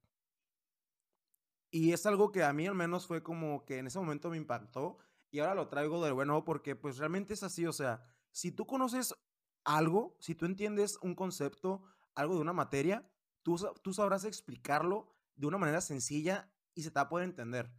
Y 1.72 1.94
es 1.94 2.06
algo 2.06 2.32
que 2.32 2.44
a 2.44 2.54
mí 2.54 2.68
al 2.68 2.76
menos 2.76 3.08
fue 3.08 3.24
como 3.24 3.66
que 3.66 3.80
en 3.80 3.88
ese 3.88 3.98
momento 3.98 4.30
me 4.30 4.38
impactó 4.38 4.98
y 5.32 5.40
ahora 5.40 5.56
lo 5.56 5.70
traigo 5.70 6.04
de 6.04 6.12
bueno 6.12 6.44
porque 6.44 6.76
pues 6.76 6.98
realmente 6.98 7.34
es 7.34 7.44
así, 7.44 7.66
o 7.66 7.74
sea, 7.74 8.04
si 8.32 8.52
tú 8.52 8.68
conoces 8.68 9.16
algo, 9.64 10.18
si 10.20 10.36
tú 10.36 10.46
entiendes 10.46 10.98
un 11.02 11.16
concepto, 11.16 11.84
algo 12.14 12.36
de 12.36 12.42
una 12.42 12.54
materia, 12.54 13.10
tú, 13.42 13.58
tú 13.82 13.94
sabrás 13.94 14.26
explicarlo 14.26 15.16
de 15.36 15.48
una 15.48 15.58
manera 15.58 15.80
sencilla 15.80 16.52
y 16.74 16.84
se 16.84 16.92
te 16.92 16.96
va 16.96 17.02
a 17.02 17.10
poder 17.10 17.26
entender. 17.26 17.72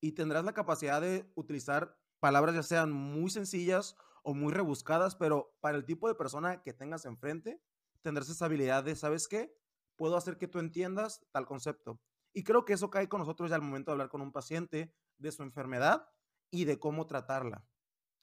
Y 0.00 0.12
tendrás 0.12 0.44
la 0.44 0.52
capacidad 0.52 1.00
de 1.00 1.30
utilizar 1.34 1.98
palabras 2.20 2.54
ya 2.54 2.62
sean 2.62 2.92
muy 2.92 3.30
sencillas 3.30 3.96
o 4.22 4.34
muy 4.34 4.52
rebuscadas, 4.52 5.16
pero 5.16 5.56
para 5.60 5.76
el 5.76 5.84
tipo 5.84 6.08
de 6.08 6.14
persona 6.14 6.62
que 6.62 6.72
tengas 6.72 7.04
enfrente, 7.04 7.60
tendrás 8.02 8.28
esa 8.28 8.46
habilidad 8.46 8.84
de, 8.84 8.96
¿sabes 8.96 9.28
qué? 9.28 9.54
Puedo 9.96 10.16
hacer 10.16 10.38
que 10.38 10.48
tú 10.48 10.58
entiendas 10.58 11.26
tal 11.32 11.46
concepto. 11.46 12.00
Y 12.32 12.42
creo 12.42 12.64
que 12.64 12.72
eso 12.72 12.90
cae 12.90 13.08
con 13.08 13.20
nosotros 13.20 13.50
ya 13.50 13.56
al 13.56 13.62
momento 13.62 13.90
de 13.90 13.94
hablar 13.94 14.08
con 14.08 14.20
un 14.20 14.32
paciente 14.32 14.94
de 15.18 15.32
su 15.32 15.42
enfermedad 15.42 16.08
y 16.50 16.64
de 16.64 16.78
cómo 16.78 17.06
tratarla. 17.06 17.66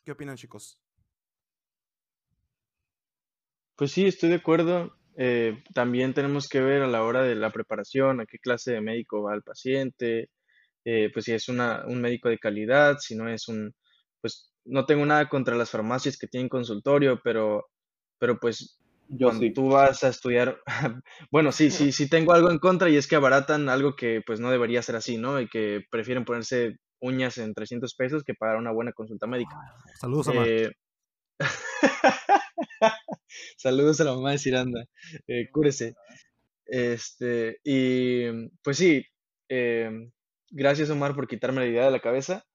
¿Qué 0.04 0.12
opinan, 0.12 0.36
chicos? 0.36 0.82
Pues 3.76 3.92
sí, 3.92 4.06
estoy 4.06 4.30
de 4.30 4.36
acuerdo. 4.36 4.96
Eh, 5.18 5.64
también 5.74 6.14
tenemos 6.14 6.48
que 6.48 6.62
ver 6.62 6.82
a 6.82 6.88
la 6.88 7.04
hora 7.04 7.24
de 7.24 7.36
la 7.36 7.52
preparación, 7.52 8.22
a 8.22 8.26
qué 8.26 8.40
clase 8.40 8.72
de 8.72 8.82
médico 8.82 9.24
va 9.24 9.36
el 9.36 9.44
paciente, 9.44 10.30
eh, 10.86 11.10
pues 11.14 11.26
si 11.26 11.34
es 11.34 11.50
una, 11.50 11.86
un 11.86 12.02
médico 12.02 12.30
de 12.30 12.40
calidad, 12.40 12.98
si 13.00 13.16
no 13.16 13.30
es 13.30 13.48
un, 13.48 13.74
pues 14.22 14.52
no 14.66 14.86
tengo 14.86 15.06
nada 15.06 15.30
contra 15.30 15.56
las 15.56 15.70
farmacias 15.70 16.18
que 16.18 16.28
tienen 16.28 16.50
consultorio, 16.50 17.20
pero, 17.24 17.68
pero 18.18 18.40
pues 18.40 18.80
Yo 19.10 19.28
cuando 19.28 19.46
tú 19.54 19.70
vas 19.70 20.04
a 20.04 20.10
estudiar, 20.10 20.60
bueno, 21.32 21.52
sí, 21.52 21.72
sí, 21.72 21.92
sí 21.92 22.10
tengo 22.10 22.34
algo 22.34 22.50
en 22.50 22.60
contra 22.60 22.90
y 22.90 22.96
es 22.96 23.08
que 23.08 23.16
abaratan 23.16 23.70
algo 23.70 23.96
que 23.96 24.22
pues 24.26 24.40
no 24.40 24.50
debería 24.50 24.82
ser 24.82 24.96
así, 24.96 25.18
¿no? 25.18 25.42
Y 25.42 25.48
que 25.48 25.82
prefieren 25.92 26.26
ponerse 26.26 26.78
uñas 27.00 27.38
en 27.38 27.54
300 27.54 27.96
pesos 27.96 28.24
que 28.24 28.34
pagar 28.34 28.58
una 28.58 28.72
buena 28.72 28.94
consulta 28.94 29.28
médica. 29.28 29.58
Saludos, 30.00 30.30
a 30.30 30.34
eh, 30.46 30.72
Saludos 33.58 34.02
a 34.02 34.06
la 34.06 34.14
mamá 34.16 34.32
de 34.32 34.38
Ciranda. 34.38 34.86
Eh, 35.28 35.50
cúrese. 35.52 35.96
Este, 36.66 37.60
y 37.64 38.50
pues 38.64 38.78
sí, 38.78 39.06
em, 39.50 40.12
gracias 40.50 40.90
Omar 40.90 41.16
por 41.16 41.28
quitarme 41.28 41.62
la 41.62 41.68
idea 41.68 41.86
de 41.86 41.92
la 41.92 42.00
cabeza. 42.00 42.46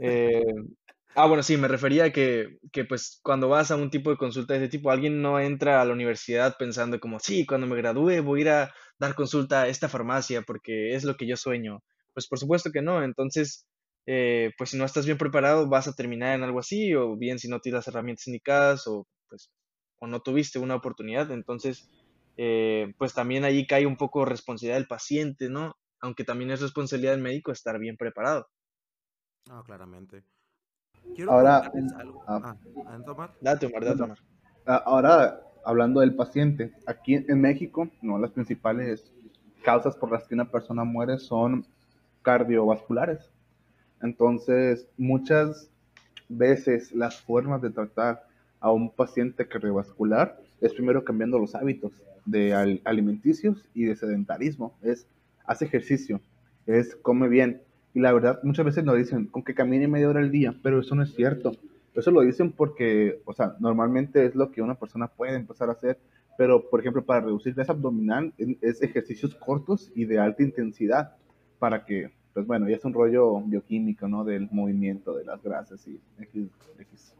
Eh, 0.00 0.42
ah, 1.14 1.26
bueno, 1.26 1.42
sí, 1.42 1.56
me 1.56 1.68
refería 1.68 2.04
a 2.04 2.10
que, 2.12 2.58
que, 2.72 2.84
pues 2.84 3.20
cuando 3.22 3.48
vas 3.48 3.70
a 3.70 3.76
un 3.76 3.90
tipo 3.90 4.10
de 4.10 4.16
consulta 4.16 4.54
de 4.54 4.60
ese 4.60 4.68
tipo, 4.70 4.90
alguien 4.90 5.22
no 5.22 5.40
entra 5.40 5.80
a 5.82 5.84
la 5.84 5.92
universidad 5.92 6.56
pensando 6.58 7.00
como, 7.00 7.18
sí, 7.20 7.46
cuando 7.46 7.66
me 7.66 7.76
gradúe 7.76 8.22
voy 8.22 8.40
a 8.40 8.42
ir 8.42 8.48
a 8.50 8.74
dar 8.98 9.14
consulta 9.14 9.62
a 9.62 9.68
esta 9.68 9.88
farmacia 9.88 10.42
porque 10.42 10.94
es 10.94 11.04
lo 11.04 11.16
que 11.16 11.26
yo 11.26 11.36
sueño. 11.36 11.82
Pues 12.14 12.26
por 12.28 12.38
supuesto 12.38 12.70
que 12.72 12.82
no, 12.82 13.02
entonces 13.04 13.66
eh, 14.06 14.52
pues 14.58 14.70
si 14.70 14.76
no 14.78 14.84
estás 14.84 15.06
bien 15.06 15.18
preparado 15.18 15.68
vas 15.68 15.88
a 15.88 15.94
terminar 15.94 16.34
en 16.34 16.42
algo 16.44 16.60
así, 16.60 16.94
o 16.94 17.16
bien 17.16 17.38
si 17.38 17.48
no 17.48 17.60
tienes 17.60 17.80
las 17.80 17.88
herramientas 17.88 18.26
indicadas, 18.26 18.86
o 18.86 19.06
pues 19.28 19.50
o 20.00 20.06
no 20.06 20.20
tuviste 20.20 20.58
una 20.58 20.74
oportunidad, 20.74 21.30
entonces 21.30 21.88
eh, 22.36 22.94
pues 22.98 23.14
también 23.14 23.44
ahí 23.44 23.66
cae 23.66 23.86
un 23.86 23.96
poco 23.96 24.24
responsabilidad 24.24 24.78
del 24.78 24.88
paciente, 24.88 25.48
¿no? 25.48 25.76
Aunque 26.00 26.24
también 26.24 26.50
es 26.50 26.60
responsabilidad 26.60 27.12
del 27.12 27.22
médico 27.22 27.52
estar 27.52 27.78
bien 27.78 27.96
preparado. 27.96 28.48
Ah, 29.50 29.62
claramente. 29.64 30.24
ahora, 31.28 31.70
ah, 32.26 32.40
ah 32.42 32.56
date, 33.40 33.66
Omar, 33.66 33.84
date, 33.84 34.02
Omar. 34.02 34.18
Ah, 34.66 34.82
ahora, 34.86 35.40
hablando 35.64 36.00
del 36.00 36.14
paciente, 36.14 36.72
aquí 36.86 37.14
en 37.14 37.40
México, 37.40 37.88
no 38.00 38.18
las 38.18 38.30
principales 38.30 39.12
causas 39.62 39.94
por 39.96 40.10
las 40.10 40.26
que 40.26 40.34
una 40.34 40.50
persona 40.50 40.84
muere 40.84 41.18
son 41.18 41.66
cardiovasculares. 42.22 43.30
Entonces, 44.02 44.88
muchas 44.96 45.70
veces 46.28 46.92
las 46.92 47.20
formas 47.20 47.60
de 47.60 47.70
tratar 47.70 48.29
a 48.60 48.70
un 48.70 48.90
paciente 48.90 49.48
cardiovascular 49.48 50.38
es 50.60 50.74
primero 50.74 51.04
cambiando 51.04 51.38
los 51.38 51.54
hábitos 51.54 51.92
de 52.24 52.80
alimenticios 52.84 53.68
y 53.74 53.84
de 53.84 53.96
sedentarismo. 53.96 54.76
Es, 54.82 55.06
hace 55.46 55.64
ejercicio, 55.64 56.20
es 56.66 56.94
come 56.96 57.28
bien. 57.28 57.62
Y 57.94 58.00
la 58.00 58.12
verdad, 58.12 58.40
muchas 58.42 58.64
veces 58.64 58.84
nos 58.84 58.96
dicen, 58.96 59.26
con 59.26 59.42
que 59.42 59.54
camine 59.54 59.88
media 59.88 60.08
hora 60.08 60.20
al 60.20 60.30
día, 60.30 60.54
pero 60.62 60.80
eso 60.80 60.94
no 60.94 61.02
es 61.02 61.14
cierto. 61.14 61.52
Eso 61.94 62.10
lo 62.10 62.20
dicen 62.20 62.52
porque, 62.52 63.20
o 63.24 63.32
sea, 63.32 63.56
normalmente 63.58 64.24
es 64.26 64.34
lo 64.34 64.52
que 64.52 64.62
una 64.62 64.76
persona 64.76 65.08
puede 65.08 65.34
empezar 65.34 65.68
a 65.68 65.72
hacer, 65.72 65.98
pero 66.38 66.70
por 66.70 66.80
ejemplo, 66.80 67.04
para 67.04 67.22
reducir 67.22 67.54
grasa 67.54 67.72
abdominal 67.72 68.32
es 68.38 68.80
ejercicios 68.82 69.34
cortos 69.34 69.90
y 69.94 70.04
de 70.04 70.18
alta 70.18 70.42
intensidad 70.42 71.16
para 71.58 71.84
que 71.84 72.12
pues 72.32 72.46
bueno, 72.46 72.68
ya 72.68 72.76
es 72.76 72.84
un 72.84 72.92
rollo 72.92 73.40
bioquímico, 73.40 74.08
¿no? 74.08 74.24
Del 74.24 74.48
movimiento 74.52 75.16
de 75.16 75.24
las 75.24 75.42
grasas 75.42 75.86
y 75.88 76.00
X, 76.18 77.14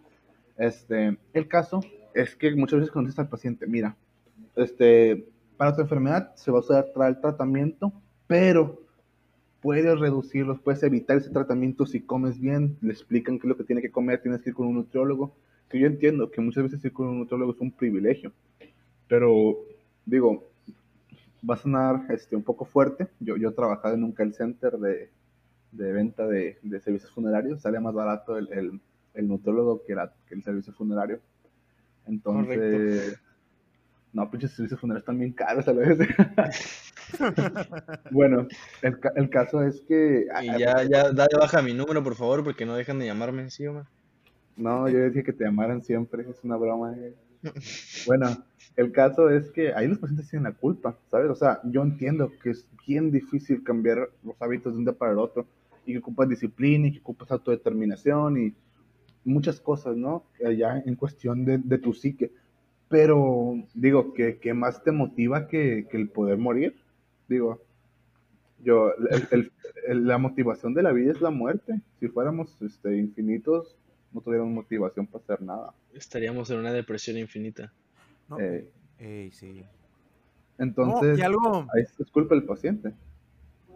Este, 0.61 1.17
el 1.33 1.49
caso 1.49 1.81
es 2.13 2.37
que 2.37 2.55
muchas 2.55 2.81
veces 2.81 2.93
contesta 2.93 3.23
al 3.23 3.31
paciente, 3.31 3.67
mira, 3.67 3.97
este, 4.57 5.27
para 5.57 5.75
tu 5.75 5.81
enfermedad 5.81 6.35
se 6.37 6.51
va 6.51 6.59
a 6.59 6.61
usar 6.61 6.87
el 7.09 7.21
tratamiento, 7.21 7.95
pero 8.27 8.79
puedes 9.63 9.99
reducirlos, 9.99 10.61
puedes 10.61 10.83
evitar 10.83 11.17
ese 11.17 11.31
tratamiento 11.31 11.87
si 11.87 12.01
comes 12.01 12.39
bien, 12.39 12.77
le 12.83 12.93
explican 12.93 13.39
qué 13.39 13.47
es 13.47 13.49
lo 13.49 13.57
que 13.57 13.65
tiene 13.65 13.81
que 13.81 13.91
comer, 13.91 14.21
tienes 14.21 14.43
que 14.43 14.51
ir 14.51 14.55
con 14.55 14.67
un 14.67 14.75
nutriólogo, 14.75 15.35
que 15.71 15.81
yo 15.81 15.87
entiendo 15.87 16.31
que 16.31 16.43
muchas 16.43 16.65
veces 16.65 16.85
ir 16.85 16.93
con 16.93 17.09
un 17.09 17.21
nutriólogo 17.21 17.53
es 17.53 17.61
un 17.61 17.71
privilegio, 17.71 18.31
pero 19.09 19.57
digo, 20.05 20.45
va 21.49 21.55
a 21.55 21.59
sonar 21.59 22.03
este, 22.11 22.37
un 22.37 22.43
poco 22.43 22.67
fuerte. 22.67 23.09
Yo, 23.19 23.39
yo 23.39 23.49
he 23.49 23.53
trabajado 23.53 23.95
en 23.95 24.05
un 24.05 24.13
call 24.13 24.35
center 24.35 24.73
de, 24.79 25.09
de 25.73 25.93
venta 25.93 26.27
de, 26.27 26.59
de, 26.63 26.81
servicios 26.81 27.11
funerarios. 27.13 27.63
Sale 27.63 27.81
más 27.81 27.95
barato 27.95 28.37
el, 28.37 28.53
el, 28.53 28.81
el 29.15 29.29
nutriólogo 29.29 29.83
que, 29.85 29.97
que 30.29 30.35
el 30.35 30.43
servicio 30.43 30.73
funerario. 30.73 31.21
Entonces, 32.07 33.21
no, 34.13 34.29
pinches 34.31 34.53
servicios 34.53 34.81
funerarios 34.81 35.03
están 35.03 35.19
bien 35.19 35.33
caros 35.33 35.69
a 35.69 35.73
la 35.73 35.81
vez. 35.81 35.99
bueno, 38.11 38.49
el, 38.83 38.99
el, 39.15 39.31
caso 39.31 39.63
es 39.63 39.81
que... 39.83 40.27
Y 40.43 40.47
ya, 40.59 40.83
ya, 40.83 41.13
dale 41.13 41.37
baja 41.39 41.63
mi 41.63 41.73
número, 41.73 42.03
por 42.03 42.17
favor, 42.17 42.43
porque 42.43 42.67
no 42.67 42.75
dejan 42.75 42.99
de 42.99 43.07
llamarme 43.07 43.43
encima. 43.43 43.89
No, 44.57 44.89
yo 44.89 44.99
decía 44.99 45.23
que 45.23 45.33
te 45.33 45.45
llamaran 45.45 45.83
siempre, 45.83 46.27
es 46.29 46.43
una 46.43 46.57
broma. 46.57 46.95
Eh. 46.97 47.15
Bueno, 48.07 48.45
el 48.77 48.93
caso 48.93 49.31
es 49.31 49.51
que 49.51 49.73
ahí 49.75 49.87
los 49.87 49.99
pacientes 49.99 50.29
tienen 50.29 50.53
la 50.53 50.59
culpa, 50.59 50.97
¿sabes? 51.11 51.31
O 51.31 51.35
sea, 51.35 51.61
yo 51.65 51.83
entiendo 51.83 52.33
que 52.43 52.51
es 52.51 52.67
bien 52.87 53.11
difícil 53.11 53.63
cambiar 53.63 54.11
los 54.23 54.41
hábitos 54.41 54.73
de 54.73 54.79
un 54.79 54.85
día 54.85 54.95
para 54.95 55.13
el 55.13 55.19
otro 55.19 55.47
y 55.87 55.93
que 55.93 55.99
ocupas 55.99 56.29
disciplina 56.29 56.89
y 56.89 56.93
que 56.93 57.01
ocupas 57.01 57.31
autodeterminación 57.31 58.39
y 58.39 58.55
muchas 59.25 59.61
cosas, 59.61 59.97
¿no? 59.97 60.25
Ya 60.57 60.83
en 60.85 60.95
cuestión 60.97 61.45
de, 61.45 61.59
de 61.59 61.79
tu 61.79 61.93
psique. 61.93 62.33
Pero 62.89 63.55
digo, 63.75 64.13
¿qué, 64.15 64.39
qué 64.39 64.53
más 64.53 64.83
te 64.83 64.91
motiva 64.91 65.47
que, 65.47 65.87
que, 65.91 65.97
el 65.97 66.09
poder 66.09 66.39
morir? 66.39 66.77
Digo, 67.29 67.63
yo, 68.63 68.93
el, 69.31 69.53
el, 69.87 70.07
la 70.07 70.19
motivación 70.19 70.75
de 70.75 70.83
la 70.83 70.93
vida 70.93 71.13
es 71.13 71.21
la 71.21 71.31
muerte. 71.31 71.81
Si 72.01 72.09
fuéramos 72.09 72.61
este, 72.61 72.97
infinitos, 72.97 73.77
no 74.13 74.21
tuvieran 74.21 74.53
motivación 74.53 75.07
para 75.07 75.23
hacer 75.23 75.43
nada. 75.43 75.75
Estaríamos 75.95 76.51
en 76.51 76.59
una 76.59 76.73
depresión 76.73 77.17
infinita. 77.17 77.73
Eh, 78.99 79.31
sí. 79.33 79.65
Entonces, 80.59 81.19
es 81.99 82.11
culpa 82.11 82.35
del 82.35 82.45
paciente. 82.45 82.93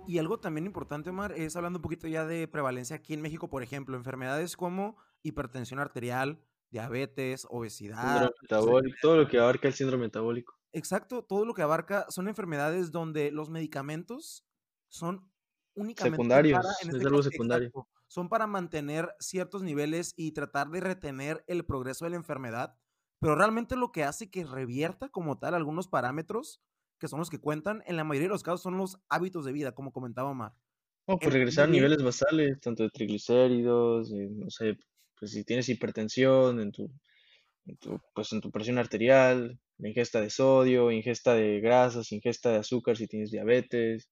Y 0.07 0.19
algo 0.19 0.39
también 0.39 0.67
importante, 0.67 1.11
Omar, 1.11 1.33
es 1.33 1.57
hablando 1.57 1.79
un 1.79 1.83
poquito 1.83 2.07
ya 2.09 2.27
de 2.27 2.47
prevalencia 2.47 2.97
aquí 2.97 3.15
en 3.15 3.23
México, 3.23 3.49
por 3.49 3.63
ejemplo, 3.63 3.97
enfermedades 3.97 4.57
como 4.57 4.97
hipertensión 5.25 5.81
arterial, 5.81 6.41
diabetes, 6.71 7.47
obesidad. 7.51 8.31
Metabólico, 8.43 8.97
todo 9.03 9.17
lo 9.17 9.29
que 9.29 9.39
abarca 9.39 9.67
el 9.67 9.75
síndrome 9.75 10.05
metabólico. 10.05 10.55
Exacto, 10.73 11.25
todo 11.25 11.45
lo 11.45 11.55
que 11.55 11.63
abarca 11.63 12.07
son 12.11 12.29
enfermedades 12.29 12.93
donde 12.93 13.31
los 13.31 13.49
medicamentos 13.51 14.47
son 14.89 15.31
únicamente 15.75 16.17
secundarios, 16.17 16.59
para, 16.59 16.75
en 16.83 16.97
este 16.97 17.31
secundario. 17.31 17.89
son 18.07 18.29
para 18.29 18.47
mantener 18.47 19.13
ciertos 19.19 19.63
niveles 19.63 20.15
y 20.17 20.33
tratar 20.33 20.71
de 20.71 20.81
retener 20.81 21.45
el 21.47 21.65
progreso 21.65 22.05
de 22.05 22.13
la 22.13 22.17
enfermedad, 22.17 22.77
pero 23.21 23.35
realmente 23.35 23.77
lo 23.77 23.93
que 23.93 24.05
hace 24.05 24.31
que 24.31 24.45
revierta 24.45 25.09
como 25.09 25.39
tal 25.39 25.55
algunos 25.55 25.89
parámetros 25.89 26.61
que 26.99 27.09
son 27.09 27.19
los 27.19 27.31
que 27.31 27.41
cuentan, 27.41 27.83
en 27.87 27.97
la 27.97 28.05
mayoría 28.05 28.29
de 28.29 28.35
los 28.35 28.43
casos 28.43 28.63
son 28.63 28.79
los 28.79 28.99
hábitos 29.09 29.45
de 29.45 29.53
vida, 29.53 29.73
como 29.73 29.93
comentaba 29.93 30.31
Omar. 30.31 30.55
No, 31.07 31.19
pues 31.19 31.33
regresar 31.33 31.69
a 31.69 31.71
niveles 31.71 32.03
basales, 32.03 32.59
tanto 32.61 32.83
de 32.83 32.91
triglicéridos, 32.91 34.11
no 34.11 34.49
sé, 34.49 34.79
pues 35.19 35.33
si 35.33 35.45
tienes 35.45 35.69
hipertensión, 35.69 36.61
en 36.61 36.73
tu, 36.73 36.91
pues 38.15 38.33
en 38.33 38.41
tu 38.41 38.51
presión 38.51 38.79
arterial, 38.79 39.59
ingesta 39.79 40.21
de 40.21 40.31
sodio, 40.31 40.91
ingesta 40.91 41.35
de 41.35 41.61
grasas, 41.61 42.13
ingesta 42.13 42.53
de 42.53 42.59
azúcar 42.59 42.97
si 42.97 43.07
tienes 43.07 43.31
diabetes. 43.31 44.09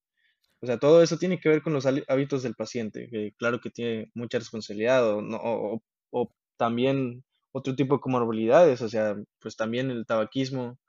O 0.61 0.65
sea, 0.65 0.77
todo 0.79 1.03
eso 1.03 1.17
tiene 1.17 1.39
que 1.39 1.49
ver 1.49 1.61
con 1.61 1.73
los 1.73 1.85
hábitos 1.85 2.43
del 2.43 2.55
paciente, 2.55 3.09
que 3.09 3.33
claro 3.37 3.59
que 3.59 3.69
tiene 3.69 4.11
mucha 4.13 4.39
responsabilidad 4.39 5.07
o, 5.13 5.21
no, 5.21 5.39
o 6.11 6.33
también 6.57 7.23
otro 7.53 7.75
tipo 7.75 7.95
de 7.95 8.01
comorbilidades, 8.01 8.81
o 8.81 8.89
sea, 8.89 9.15
pues 9.39 9.55
también 9.55 9.91
el 9.91 10.05
tabaquismo, 10.05 10.79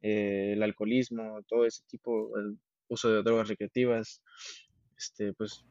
eh, 0.00 0.52
el 0.54 0.62
alcoholismo, 0.62 1.42
todo 1.46 1.66
ese 1.66 1.82
tipo, 1.86 2.36
el 2.38 2.58
uso 2.88 3.10
de 3.10 3.22
drogas 3.22 3.48
recreativas, 3.48 4.22
este, 4.96 5.34
pues 5.34 5.64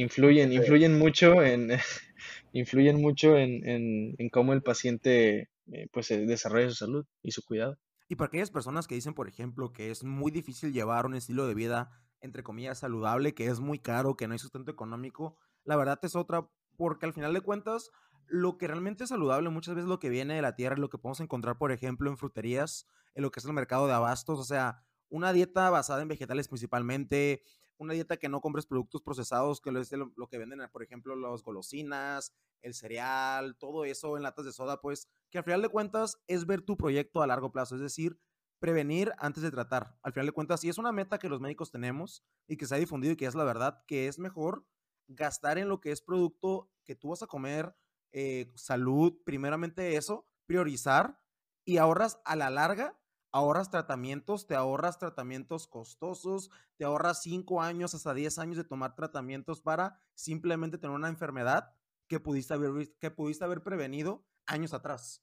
influyen, 0.00 0.52
influyen 0.52 0.98
mucho 0.98 1.42
en, 1.42 1.70
influyen 2.52 3.00
mucho 3.00 3.36
en, 3.36 4.14
en, 4.18 4.28
cómo 4.30 4.52
el 4.52 4.62
paciente 4.62 5.48
eh, 5.72 5.88
pues 5.92 6.08
desarrolla 6.08 6.68
su 6.68 6.76
salud 6.76 7.06
y 7.22 7.32
su 7.32 7.44
cuidado. 7.44 7.78
Y 8.08 8.16
para 8.16 8.28
aquellas 8.28 8.50
personas 8.50 8.86
que 8.86 8.94
dicen, 8.94 9.14
por 9.14 9.28
ejemplo, 9.28 9.72
que 9.72 9.90
es 9.90 10.04
muy 10.04 10.30
difícil 10.30 10.72
llevar 10.72 11.06
un 11.06 11.14
estilo 11.14 11.46
de 11.48 11.54
vida, 11.54 11.90
entre 12.20 12.42
comillas, 12.42 12.78
saludable, 12.78 13.34
que 13.34 13.46
es 13.46 13.58
muy 13.58 13.78
caro, 13.78 14.16
que 14.16 14.28
no 14.28 14.32
hay 14.32 14.38
sustento 14.38 14.70
económico, 14.70 15.36
la 15.64 15.76
verdad 15.76 15.98
es 16.02 16.14
otra, 16.14 16.48
porque 16.76 17.06
al 17.06 17.12
final 17.12 17.34
de 17.34 17.40
cuentas, 17.40 17.90
lo 18.28 18.58
que 18.58 18.68
realmente 18.68 19.04
es 19.04 19.10
saludable 19.10 19.50
muchas 19.50 19.74
veces 19.74 19.88
lo 19.88 19.98
que 19.98 20.08
viene 20.08 20.34
de 20.34 20.42
la 20.42 20.54
tierra, 20.54 20.76
lo 20.76 20.88
que 20.88 20.98
podemos 20.98 21.20
encontrar, 21.20 21.58
por 21.58 21.72
ejemplo, 21.72 22.08
en 22.10 22.16
fruterías, 22.16 22.86
en 23.14 23.22
lo 23.22 23.30
que 23.30 23.40
es 23.40 23.46
el 23.46 23.52
mercado 23.52 23.86
de 23.88 23.94
abastos, 23.94 24.38
o 24.38 24.44
sea, 24.44 24.84
una 25.08 25.32
dieta 25.32 25.70
basada 25.70 26.02
en 26.02 26.08
vegetales 26.08 26.48
principalmente, 26.48 27.42
una 27.78 27.94
dieta 27.94 28.16
que 28.16 28.28
no 28.28 28.40
compres 28.40 28.66
productos 28.66 29.02
procesados, 29.02 29.60
que 29.60 29.70
es 29.70 29.92
lo, 29.92 30.28
que 30.28 30.38
venden, 30.38 30.60
por 30.72 30.82
ejemplo, 30.82 31.16
las 31.16 31.42
golosinas, 31.42 32.32
el 32.62 32.74
cereal, 32.74 33.56
todo 33.58 33.84
eso 33.84 34.16
en 34.16 34.22
latas 34.22 34.44
de 34.44 34.52
soda, 34.52 34.80
pues 34.80 35.08
que 35.30 35.38
al 35.38 35.44
final 35.44 35.62
de 35.62 35.68
cuentas 35.68 36.18
es 36.26 36.46
ver 36.46 36.62
tu 36.62 36.76
proyecto 36.76 37.22
a 37.22 37.26
largo 37.26 37.52
plazo, 37.52 37.76
es 37.76 37.80
decir, 37.80 38.18
prevenir 38.58 39.12
antes 39.18 39.42
de 39.42 39.50
tratar. 39.50 39.98
Al 40.02 40.12
final 40.12 40.26
de 40.26 40.32
cuentas, 40.32 40.60
si 40.60 40.68
es 40.68 40.78
una 40.78 40.92
meta 40.92 41.18
que 41.18 41.28
los 41.28 41.40
médicos 41.40 41.70
tenemos 41.70 42.24
y 42.48 42.56
que 42.56 42.66
se 42.66 42.74
ha 42.74 42.78
difundido 42.78 43.12
y 43.12 43.16
que 43.16 43.26
es 43.26 43.34
la 43.34 43.44
verdad, 43.44 43.84
que 43.86 44.08
es 44.08 44.18
mejor 44.18 44.66
gastar 45.08 45.58
en 45.58 45.68
lo 45.68 45.80
que 45.80 45.92
es 45.92 46.00
producto 46.00 46.70
que 46.84 46.96
tú 46.96 47.10
vas 47.10 47.22
a 47.22 47.26
comer, 47.26 47.76
eh, 48.12 48.50
salud, 48.54 49.14
primeramente 49.24 49.96
eso, 49.96 50.26
priorizar 50.46 51.20
y 51.64 51.78
ahorras 51.78 52.20
a 52.24 52.36
la 52.36 52.50
larga, 52.50 52.98
ahorras 53.36 53.70
tratamientos, 53.70 54.46
te 54.46 54.54
ahorras 54.54 54.98
tratamientos 54.98 55.66
costosos, 55.66 56.50
te 56.78 56.84
ahorras 56.84 57.22
5 57.22 57.60
años 57.60 57.94
hasta 57.94 58.14
10 58.14 58.38
años 58.38 58.56
de 58.56 58.64
tomar 58.64 58.94
tratamientos 58.94 59.60
para 59.60 60.00
simplemente 60.14 60.78
tener 60.78 60.96
una 60.96 61.08
enfermedad 61.08 61.74
que 62.08 62.18
pudiste 62.18 62.54
haber, 62.54 62.90
que 62.98 63.10
pudiste 63.10 63.44
haber 63.44 63.62
prevenido 63.62 64.24
años 64.46 64.72
atrás. 64.72 65.22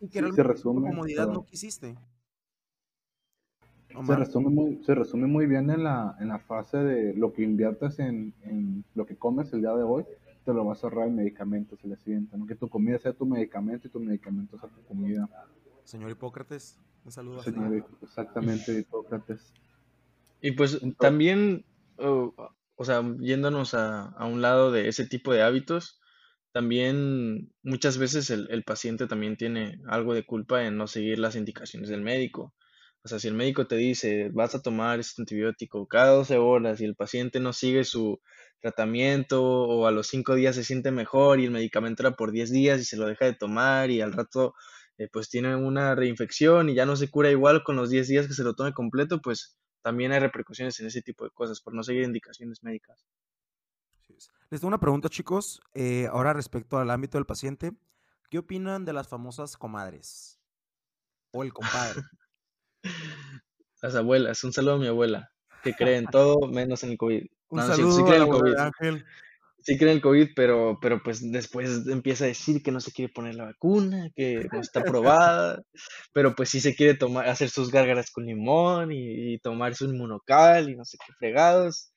Y 0.00 0.08
que 0.08 0.20
se 0.32 0.42
resume, 0.42 0.88
comodidad 0.88 1.28
no 1.28 1.44
quisiste. 1.44 1.96
Se 4.06 4.16
resume, 4.16 4.50
muy, 4.50 4.82
se 4.82 4.94
resume 4.94 5.26
muy 5.26 5.46
bien 5.46 5.70
en 5.70 5.84
la, 5.84 6.16
en 6.18 6.28
la 6.28 6.40
fase 6.40 6.78
de 6.78 7.14
lo 7.14 7.32
que 7.32 7.42
inviertes 7.42 8.00
en, 8.00 8.34
en 8.42 8.84
lo 8.94 9.06
que 9.06 9.16
comes 9.16 9.52
el 9.52 9.60
día 9.60 9.72
de 9.72 9.84
hoy 9.84 10.04
te 10.44 10.52
lo 10.52 10.64
vas 10.64 10.82
a 10.82 10.88
ahorrar 10.88 11.08
en 11.08 11.16
medicamentos 11.16 11.82
el 11.84 11.96
siguiente, 11.96 12.36
¿no? 12.36 12.46
Que 12.46 12.54
tu 12.54 12.68
comida 12.68 12.98
sea 12.98 13.14
tu 13.14 13.24
medicamento 13.24 13.88
y 13.88 13.90
tu 13.90 13.98
medicamento 13.98 14.58
sea 14.58 14.68
tu 14.68 14.82
comida. 14.84 15.28
Señor 15.84 16.10
Hipócrates, 16.10 16.78
un 17.04 17.12
saludo. 17.12 17.42
Señor, 17.42 17.86
exactamente, 18.02 18.78
Hipócrates. 18.78 19.52
Y 20.40 20.52
pues 20.52 20.80
también, 20.98 21.64
oh, 21.98 22.34
o 22.76 22.84
sea, 22.84 23.02
yéndonos 23.20 23.74
a, 23.74 24.08
a, 24.10 24.26
un 24.26 24.42
lado 24.42 24.72
de 24.72 24.88
ese 24.88 25.06
tipo 25.06 25.32
de 25.32 25.42
hábitos, 25.42 26.00
también 26.52 27.52
muchas 27.62 27.98
veces 27.98 28.30
el, 28.30 28.48
el 28.50 28.62
paciente 28.62 29.06
también 29.06 29.36
tiene 29.36 29.80
algo 29.88 30.14
de 30.14 30.24
culpa 30.24 30.64
en 30.64 30.76
no 30.76 30.86
seguir 30.86 31.18
las 31.18 31.36
indicaciones 31.36 31.88
del 31.88 32.02
médico. 32.02 32.54
O 33.04 33.08
sea, 33.08 33.18
si 33.18 33.28
el 33.28 33.34
médico 33.34 33.66
te 33.66 33.76
dice, 33.76 34.30
vas 34.32 34.54
a 34.54 34.62
tomar 34.62 34.98
este 34.98 35.20
antibiótico 35.20 35.86
cada 35.86 36.12
12 36.12 36.38
horas 36.38 36.80
y 36.80 36.84
el 36.84 36.96
paciente 36.96 37.38
no 37.38 37.52
sigue 37.52 37.84
su 37.84 38.20
tratamiento 38.60 39.42
o 39.44 39.86
a 39.86 39.90
los 39.90 40.06
5 40.06 40.34
días 40.34 40.54
se 40.56 40.64
siente 40.64 40.90
mejor 40.90 41.38
y 41.38 41.44
el 41.44 41.50
medicamento 41.50 42.02
era 42.02 42.12
por 42.16 42.32
10 42.32 42.50
días 42.50 42.80
y 42.80 42.84
se 42.84 42.96
lo 42.96 43.06
deja 43.06 43.26
de 43.26 43.34
tomar 43.34 43.90
y 43.90 44.00
al 44.00 44.14
rato 44.14 44.54
eh, 44.98 45.08
pues 45.12 45.28
tiene 45.28 45.56
una 45.56 45.94
reinfección 45.94 46.68
y 46.68 46.74
ya 46.74 46.86
no 46.86 46.96
se 46.96 47.10
cura 47.10 47.30
igual 47.30 47.64
con 47.64 47.76
los 47.76 47.90
10 47.90 48.08
días 48.08 48.26
que 48.28 48.34
se 48.34 48.44
lo 48.44 48.54
tome 48.54 48.72
completo, 48.72 49.20
pues 49.20 49.56
también 49.82 50.12
hay 50.12 50.20
repercusiones 50.20 50.78
en 50.80 50.86
ese 50.86 51.02
tipo 51.02 51.24
de 51.24 51.30
cosas 51.30 51.60
por 51.60 51.74
no 51.74 51.82
seguir 51.82 52.04
indicaciones 52.04 52.62
médicas. 52.62 53.04
Les 54.50 54.60
doy 54.60 54.68
una 54.68 54.78
pregunta, 54.78 55.08
chicos, 55.08 55.60
eh, 55.74 56.06
ahora 56.10 56.32
respecto 56.32 56.78
al 56.78 56.90
ámbito 56.90 57.18
del 57.18 57.26
paciente. 57.26 57.72
¿Qué 58.30 58.38
opinan 58.38 58.84
de 58.84 58.92
las 58.92 59.08
famosas 59.08 59.56
comadres? 59.56 60.38
O 61.32 61.42
el 61.42 61.52
compadre. 61.52 62.02
Las 63.82 63.94
abuelas, 63.96 64.42
un 64.44 64.52
saludo 64.52 64.74
a 64.74 64.78
mi 64.78 64.86
abuela, 64.86 65.30
que 65.62 65.74
cree 65.74 65.98
en 65.98 66.06
todo 66.10 66.48
menos 66.48 66.82
en 66.84 66.92
el 66.92 66.96
COVID. 66.96 67.26
Un 67.48 67.60
saludo 67.60 67.96
sí, 67.96 68.02
cree 68.04 68.16
en 68.16 68.22
el 68.22 68.28
COVID. 68.28 68.56
Ángel. 68.56 69.04
Sí 69.64 69.78
cree 69.78 69.92
en 69.92 69.96
el 69.96 70.02
COVID, 70.02 70.32
pero, 70.36 70.78
pero 70.80 71.02
pues 71.02 71.32
después 71.32 71.86
empieza 71.86 72.24
a 72.24 72.28
decir 72.28 72.62
que 72.62 72.70
no 72.70 72.80
se 72.80 72.92
quiere 72.92 73.10
poner 73.10 73.34
la 73.34 73.46
vacuna, 73.46 74.10
que 74.14 74.46
no 74.52 74.60
está 74.60 74.80
aprobada, 74.80 75.62
pero 76.12 76.34
pues 76.34 76.50
sí 76.50 76.60
se 76.60 76.74
quiere 76.74 76.92
tomar, 76.94 77.30
hacer 77.30 77.48
sus 77.48 77.70
gárgaras 77.70 78.10
con 78.10 78.26
limón 78.26 78.92
y, 78.92 79.38
tomar 79.38 79.74
su 79.74 79.86
inmunocal 79.86 80.68
y 80.68 80.76
no 80.76 80.84
sé 80.84 80.98
qué 80.98 81.14
fregados. 81.18 81.94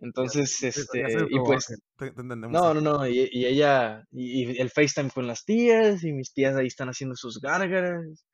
Entonces, 0.00 0.62
este, 0.62 1.06
y 1.30 1.38
pues, 1.38 1.74
no, 2.14 2.74
no, 2.74 2.80
no, 2.82 3.08
y, 3.08 3.46
ella, 3.46 4.04
y, 4.10 4.42
y, 4.42 4.58
el 4.58 4.68
FaceTime 4.68 5.08
con 5.08 5.26
las 5.26 5.46
tías, 5.46 6.04
y 6.04 6.12
mis 6.12 6.34
tías 6.34 6.56
ahí 6.56 6.66
están 6.66 6.90
haciendo 6.90 7.16
sus 7.16 7.40
gárgaras, 7.40 8.26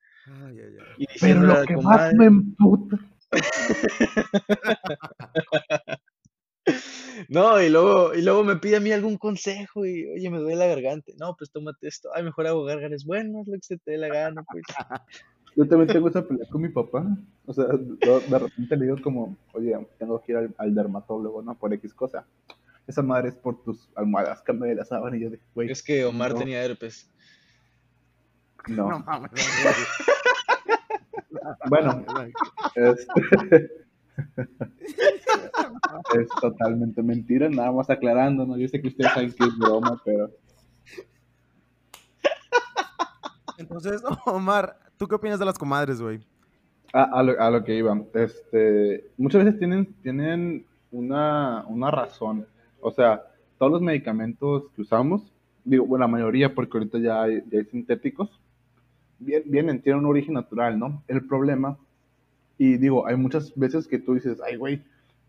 pero 1.20 1.42
lo 1.42 1.64
que 1.64 1.76
más 1.76 2.12
me 2.14 2.26
emputa. 2.26 2.98
no, 7.28 7.62
y 7.62 7.68
luego, 7.68 8.14
y 8.14 8.22
luego 8.22 8.44
me 8.44 8.56
pide 8.56 8.76
a 8.76 8.80
mí 8.80 8.92
algún 8.92 9.16
consejo 9.16 9.84
y, 9.84 10.08
oye, 10.08 10.30
me 10.30 10.38
duele 10.38 10.56
la 10.56 10.66
garganta. 10.66 11.12
No, 11.18 11.34
pues 11.36 11.50
tómate 11.50 11.88
esto. 11.88 12.10
Ay, 12.14 12.22
mejor 12.22 12.46
hago 12.46 12.64
gárgaras. 12.64 13.04
Bueno, 13.04 13.42
es 13.42 13.48
lo 13.48 13.54
que 13.54 13.62
se 13.62 13.78
te 13.78 13.92
dé 13.92 13.98
la 13.98 14.08
gana, 14.08 14.42
pues. 14.50 14.64
Yo 15.54 15.68
también 15.68 15.88
tengo 15.88 16.08
esa 16.08 16.26
pelea 16.26 16.46
con 16.50 16.62
mi 16.62 16.70
papá. 16.70 17.04
O 17.44 17.52
sea, 17.52 17.66
de 17.66 18.38
repente 18.38 18.76
le 18.76 18.86
digo 18.86 18.96
como, 19.02 19.36
oye, 19.52 19.76
tengo 19.98 20.22
que 20.22 20.32
ir 20.32 20.54
al, 20.56 20.74
dermatólogo, 20.74 21.42
¿no? 21.42 21.58
Por 21.58 21.74
X 21.74 21.92
cosa. 21.92 22.26
Esa 22.86 23.02
madre 23.02 23.28
es 23.28 23.34
por 23.34 23.62
tus 23.62 23.90
almohadas, 23.94 24.42
cambio 24.42 24.68
de 24.68 24.76
la 24.76 24.84
sábana. 24.84 25.16
Y 25.16 25.20
yo 25.20 25.30
dije, 25.30 25.42
güey. 25.54 25.70
Es 25.70 25.82
que 25.82 26.04
Omar 26.04 26.34
tenía 26.34 26.64
herpes. 26.64 27.10
No. 28.68 29.04
bueno, 31.68 32.04
este, 32.74 33.70
es 36.14 36.28
totalmente 36.40 37.02
mentira, 37.02 37.48
nada 37.48 37.72
más 37.72 37.90
aclarando, 37.90 38.46
¿no? 38.46 38.56
Yo 38.56 38.68
sé 38.68 38.80
que 38.80 38.88
ustedes 38.88 39.12
saben 39.12 39.32
que 39.32 39.44
es 39.44 39.58
broma, 39.58 40.00
pero... 40.04 40.30
Entonces, 43.58 44.02
Omar, 44.26 44.76
¿tú 44.96 45.06
qué 45.06 45.14
opinas 45.14 45.38
de 45.38 45.44
las 45.46 45.58
comadres, 45.58 46.00
güey? 46.00 46.20
a, 46.92 47.50
lo, 47.50 47.64
que 47.64 47.76
iba. 47.76 47.98
Este, 48.14 49.10
muchas 49.16 49.44
veces 49.44 49.58
tienen, 49.58 49.94
tienen 50.02 50.66
una, 50.90 51.64
una 51.66 51.90
razón. 51.90 52.46
O 52.80 52.90
sea, 52.90 53.22
todos 53.58 53.72
los 53.72 53.82
medicamentos 53.82 54.64
que 54.74 54.82
usamos, 54.82 55.32
digo, 55.64 55.86
bueno, 55.86 56.04
la 56.04 56.08
mayoría, 56.08 56.54
porque 56.54 56.78
ahorita 56.78 56.98
ya 56.98 57.22
hay, 57.22 57.42
ya 57.50 57.60
hay 57.60 57.64
sintéticos, 57.66 58.40
vienen, 59.18 59.80
tienen 59.80 60.00
un 60.00 60.10
origen 60.10 60.34
natural, 60.34 60.78
¿no? 60.78 61.02
El 61.08 61.26
problema, 61.26 61.78
y 62.64 62.76
digo, 62.76 63.06
hay 63.06 63.16
muchas 63.16 63.54
veces 63.56 63.86
que 63.86 63.98
tú 63.98 64.14
dices, 64.14 64.38
ay, 64.46 64.56
güey, 64.56 64.82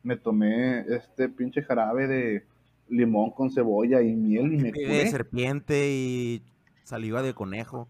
me 0.03 0.17
tomé 0.17 0.81
este 0.81 1.29
pinche 1.29 1.61
jarabe 1.61 2.07
de, 2.07 2.43
limón 2.89 3.31
con 3.31 3.51
cebolla 3.51 4.01
y 4.01 4.13
miel 4.13 4.53
y 4.53 4.57
me 4.57 4.71
De 4.71 5.07
serpiente 5.07 5.89
y 5.91 6.41
saliva 6.83 7.21
de 7.21 7.33
conejo. 7.33 7.87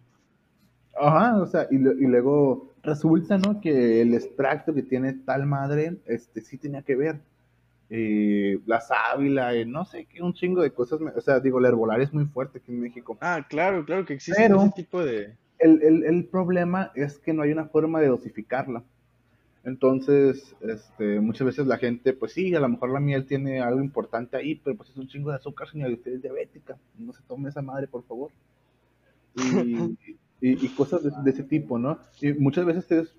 Ajá, 0.96 1.38
o 1.42 1.48
sea, 1.48 1.68
y, 1.72 1.76
y, 1.76 2.08
luego 2.08 2.72
resulta, 2.84 3.38
¿no? 3.38 3.60
Que 3.60 4.02
el 4.02 4.14
extracto 4.14 4.74
que 4.74 4.84
tiene 4.84 5.14
tal 5.14 5.46
madre, 5.46 5.98
este, 6.06 6.42
sí 6.42 6.58
tenía 6.58 6.84
que 6.84 6.96
ver. 6.96 7.20
Eh, 7.90 8.60
la 8.66 8.80
sábila, 8.80 9.54
eh, 9.56 9.66
no 9.66 9.86
sé, 9.86 10.06
qué 10.06 10.22
un 10.22 10.34
chingo 10.34 10.62
de 10.62 10.72
cosas. 10.72 11.00
O 11.16 11.22
sea, 11.22 11.40
digo, 11.40 11.60
la 11.60 11.70
herbolaria 11.70 12.06
es 12.06 12.14
muy 12.14 12.26
fuerte 12.26 12.60
aquí 12.60 12.72
en 12.72 12.82
México. 12.82 13.18
Ah, 13.22 13.46
claro, 13.50 13.86
claro 13.86 14.06
que 14.06 14.14
existe 14.14 14.46
ese 14.46 14.72
tipo 14.76 15.04
de... 15.04 15.36
El, 15.60 15.82
el, 15.82 16.04
el, 16.04 16.26
problema 16.26 16.92
es 16.94 17.20
que 17.20 17.34
no 17.34 17.44
hay 17.44 17.52
una 17.52 17.66
forma 17.66 18.02
de 18.02 18.08
dosificarla. 18.08 18.84
Entonces, 19.63 20.56
este, 20.62 21.21
muchas 21.21 21.47
veces 21.47 21.67
la 21.67 21.78
gente, 21.78 22.12
pues 22.13 22.34
sí, 22.34 22.54
a 22.54 22.60
lo 22.60 22.67
mejor 22.67 22.91
la 22.91 22.99
miel 22.99 23.26
tiene 23.26 23.62
algo 23.62 23.80
importante 23.80 24.36
ahí, 24.36 24.56
pero 24.56 24.76
pues 24.76 24.89
es 24.89 24.97
un 24.97 25.08
chingo 25.08 25.30
de 25.30 25.38
azúcar, 25.38 25.69
señor, 25.69 25.91
usted 25.91 26.15
es 26.15 26.21
diabética. 26.21 26.78
No 26.97 27.13
se 27.13 27.23
tome 27.23 27.49
esa 27.49 27.62
madre, 27.62 27.88
por 27.88 28.04
favor. 28.04 28.32
Y, 29.36 29.97
y, 30.41 30.67
cosas 30.69 31.02
de, 31.23 31.32
ese 31.32 31.43
tipo, 31.43 31.80
¿no? 31.80 31.97
Y 32.19 32.34
muchas 32.34 32.65
veces 32.65 33.15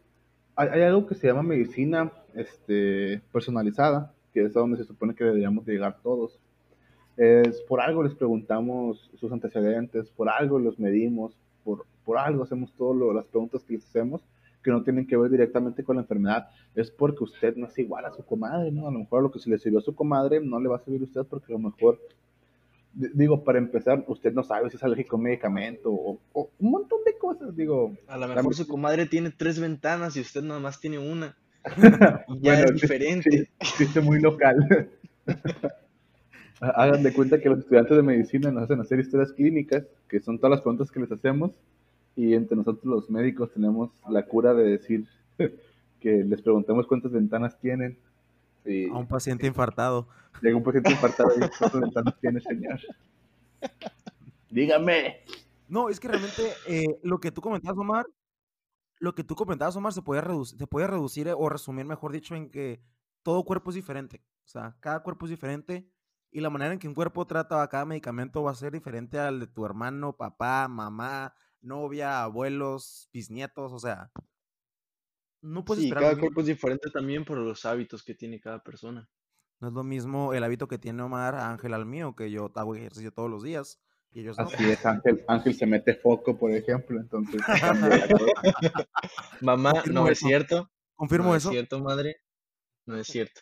hay, 0.55 0.83
algo 0.83 1.07
que 1.07 1.15
se 1.15 1.27
llama 1.27 1.43
medicina 1.43 2.13
este, 2.35 3.23
personalizada, 3.33 4.13
que 4.35 4.45
es 4.45 4.55
a 4.55 4.61
donde 4.61 4.77
se 4.77 4.85
supone 4.85 5.15
que 5.15 5.25
deberíamos 5.25 5.67
llegar 5.67 5.99
todos. 6.03 6.39
Es, 7.17 7.63
por 7.63 7.81
algo 7.81 8.03
les 8.03 8.15
preguntamos 8.15 9.11
sus 9.15 9.33
antecedentes, 9.33 10.11
por 10.11 10.29
algo 10.29 10.59
los 10.59 10.79
medimos, 10.79 11.35
por, 11.65 11.87
por 12.05 12.19
algo 12.19 12.43
hacemos 12.43 12.71
todas 12.75 13.15
las 13.15 13.25
preguntas 13.25 13.65
que 13.65 13.75
les 13.75 13.87
hacemos 13.87 14.21
que 14.65 14.71
no 14.73 14.83
tienen 14.83 15.07
que 15.07 15.17
ver 15.17 15.31
directamente 15.31 15.85
con 15.85 15.97
la 15.97 16.03
enfermedad, 16.03 16.49
es 16.75 16.91
porque 16.91 17.23
usted 17.23 17.55
no 17.55 17.69
es 17.69 17.79
igual 17.79 18.07
a 18.07 18.13
su 18.13 18.25
comadre, 18.25 18.73
¿no? 18.73 18.89
A 18.89 18.91
lo 18.91 18.99
mejor 19.01 19.23
lo 19.23 19.31
que 19.31 19.39
se 19.39 19.51
le 19.51 19.59
sirvió 19.59 19.79
a 19.79 19.83
su 19.83 19.95
comadre 19.95 20.41
no 20.41 20.59
le 20.59 20.69
va 20.69 20.77
a 20.77 20.81
servir 20.81 21.03
a 21.03 21.05
usted 21.05 21.23
porque 21.29 21.53
a 21.53 21.57
lo 21.57 21.71
mejor 21.71 22.01
digo, 22.95 23.43
para 23.45 23.59
empezar, 23.59 24.05
usted 24.07 24.33
no 24.33 24.43
sabe 24.43 24.71
si 24.71 24.77
es 24.77 24.83
alérgico 24.83 25.17
a 25.17 25.19
un 25.19 25.25
medicamento 25.25 25.91
o, 25.93 26.21
un 26.59 26.71
montón 26.71 27.01
de 27.05 27.17
cosas, 27.19 27.55
digo. 27.57 27.95
A 28.07 28.17
lo 28.17 28.29
mejor 28.29 28.55
su 28.55 28.67
comadre 28.67 29.07
tiene 29.07 29.31
tres 29.31 29.59
ventanas 29.59 30.17
y 30.17 30.21
usted 30.21 30.43
nada 30.43 30.61
más 30.61 30.81
tiene 30.81 30.99
una. 30.99 31.37
ya 32.41 32.61
es 32.61 32.75
diferente. 32.75 33.51
Sí, 33.61 34.01
muy 34.01 34.21
local. 34.21 34.89
Hagan 36.61 37.03
de 37.03 37.13
cuenta 37.13 37.41
que 37.41 37.49
los 37.49 37.59
estudiantes 37.61 37.97
de 37.97 38.03
medicina 38.03 38.51
nos 38.51 38.65
hacen 38.65 38.81
hacer 38.81 39.01
historias 39.01 39.33
clínicas, 39.33 39.85
que 40.09 40.21
son 40.21 40.39
todas 40.39 40.53
las 40.53 40.61
preguntas 40.61 40.91
que 40.91 41.01
les 41.01 41.11
hacemos, 41.11 41.51
y 42.17 42.35
entre 42.35 42.57
nosotros 42.57 42.85
los 42.85 43.11
médicos 43.11 43.53
tenemos 43.53 43.91
la 44.09 44.25
cura 44.27 44.55
de 44.55 44.65
decir 44.65 45.07
que 46.01 46.25
les 46.25 46.43
preguntemos 46.43 46.87
cuántas 46.87 47.13
ventanas 47.13 47.59
tienen, 47.61 47.99
a 48.93 48.99
un 48.99 49.07
paciente 49.07 49.47
infartado. 49.47 50.09
Llega 50.41 50.57
un 50.57 50.63
paciente 50.63 50.91
infartado 50.91 51.31
y 51.37 51.41
¿cuántas 51.59 52.21
tiene, 52.21 52.41
señor? 52.41 52.81
Dígame. 54.51 55.19
No, 55.69 55.89
es 55.89 56.01
que 56.01 56.09
realmente 56.09 56.53
eh, 56.67 56.99
lo 57.03 57.19
que 57.19 57.31
tú 57.31 57.41
comentabas, 57.41 57.79
Omar, 57.79 58.07
lo 58.99 59.15
que 59.15 59.25
tú 59.25 59.35
comentabas, 59.35 59.77
Omar, 59.77 59.93
se 59.93 60.03
puede, 60.03 60.21
reducir, 60.23 60.59
se 60.59 60.67
puede 60.67 60.87
reducir 60.87 61.29
o 61.37 61.49
resumir, 61.49 61.85
mejor 61.85 62.13
dicho, 62.13 62.35
en 62.35 62.51
que 62.51 62.83
todo 63.23 63.45
cuerpo 63.45 63.71
es 63.71 63.77
diferente. 63.77 64.23
O 64.45 64.49
sea, 64.49 64.77
cada 64.81 65.03
cuerpo 65.03 65.27
es 65.27 65.31
diferente 65.31 65.89
y 66.31 66.41
la 66.41 66.51
manera 66.51 66.73
en 66.73 66.79
que 66.79 66.89
un 66.89 66.95
cuerpo 66.95 67.27
trata 67.27 67.63
a 67.63 67.69
cada 67.69 67.85
medicamento 67.85 68.43
va 68.43 68.51
a 68.51 68.55
ser 68.55 68.73
diferente 68.73 69.19
al 69.19 69.41
de 69.41 69.47
tu 69.47 69.65
hermano, 69.65 70.17
papá, 70.17 70.69
mamá, 70.69 71.35
novia, 71.65 72.23
abuelos, 72.23 73.09
bisnietos, 73.13 73.73
o 73.73 73.79
sea, 73.79 74.11
no 75.43 75.65
puedes 75.65 75.85
sí, 75.85 75.91
cada 75.91 76.19
cuerpo 76.19 76.41
es 76.41 76.47
diferente 76.47 76.91
también 76.91 77.25
por 77.25 77.39
los 77.39 77.65
hábitos 77.67 78.03
que 78.03 78.15
tiene 78.15 78.41
cada 78.41 78.63
persona. 78.63 79.09
No 79.61 79.69
es 79.69 79.75
lo 79.75 79.85
mismo 79.85 80.33
el 80.33 80.43
hábito 80.43 80.69
que 80.69 80.79
tiene 80.79 81.03
Omar 81.03 81.35
Ángel 81.35 81.75
al 81.75 81.87
mío, 81.87 82.15
que 82.17 82.31
yo 82.31 82.51
hago 82.55 82.75
ejercicio 82.75 83.13
todos 83.13 83.31
los 83.31 83.43
días. 83.43 83.81
Y 84.11 84.21
ellos 84.21 84.39
Así 84.39 84.71
es, 84.71 84.87
Ángel, 84.87 85.25
Ángel 85.27 85.55
se 85.55 85.67
mete 85.67 85.95
foco, 85.95 86.39
por 86.39 86.53
ejemplo, 86.53 87.01
entonces... 87.01 87.41
Mamá, 89.41 89.83
no 89.91 90.09
es 90.09 90.21
cierto. 90.21 90.71
Confirmo 90.95 91.31
no 91.31 91.37
eso. 91.37 91.49
es 91.49 91.55
cierto, 91.55 91.81
madre. 91.81 92.19
No 92.87 92.97
es 92.97 93.07
cierto. 93.09 93.41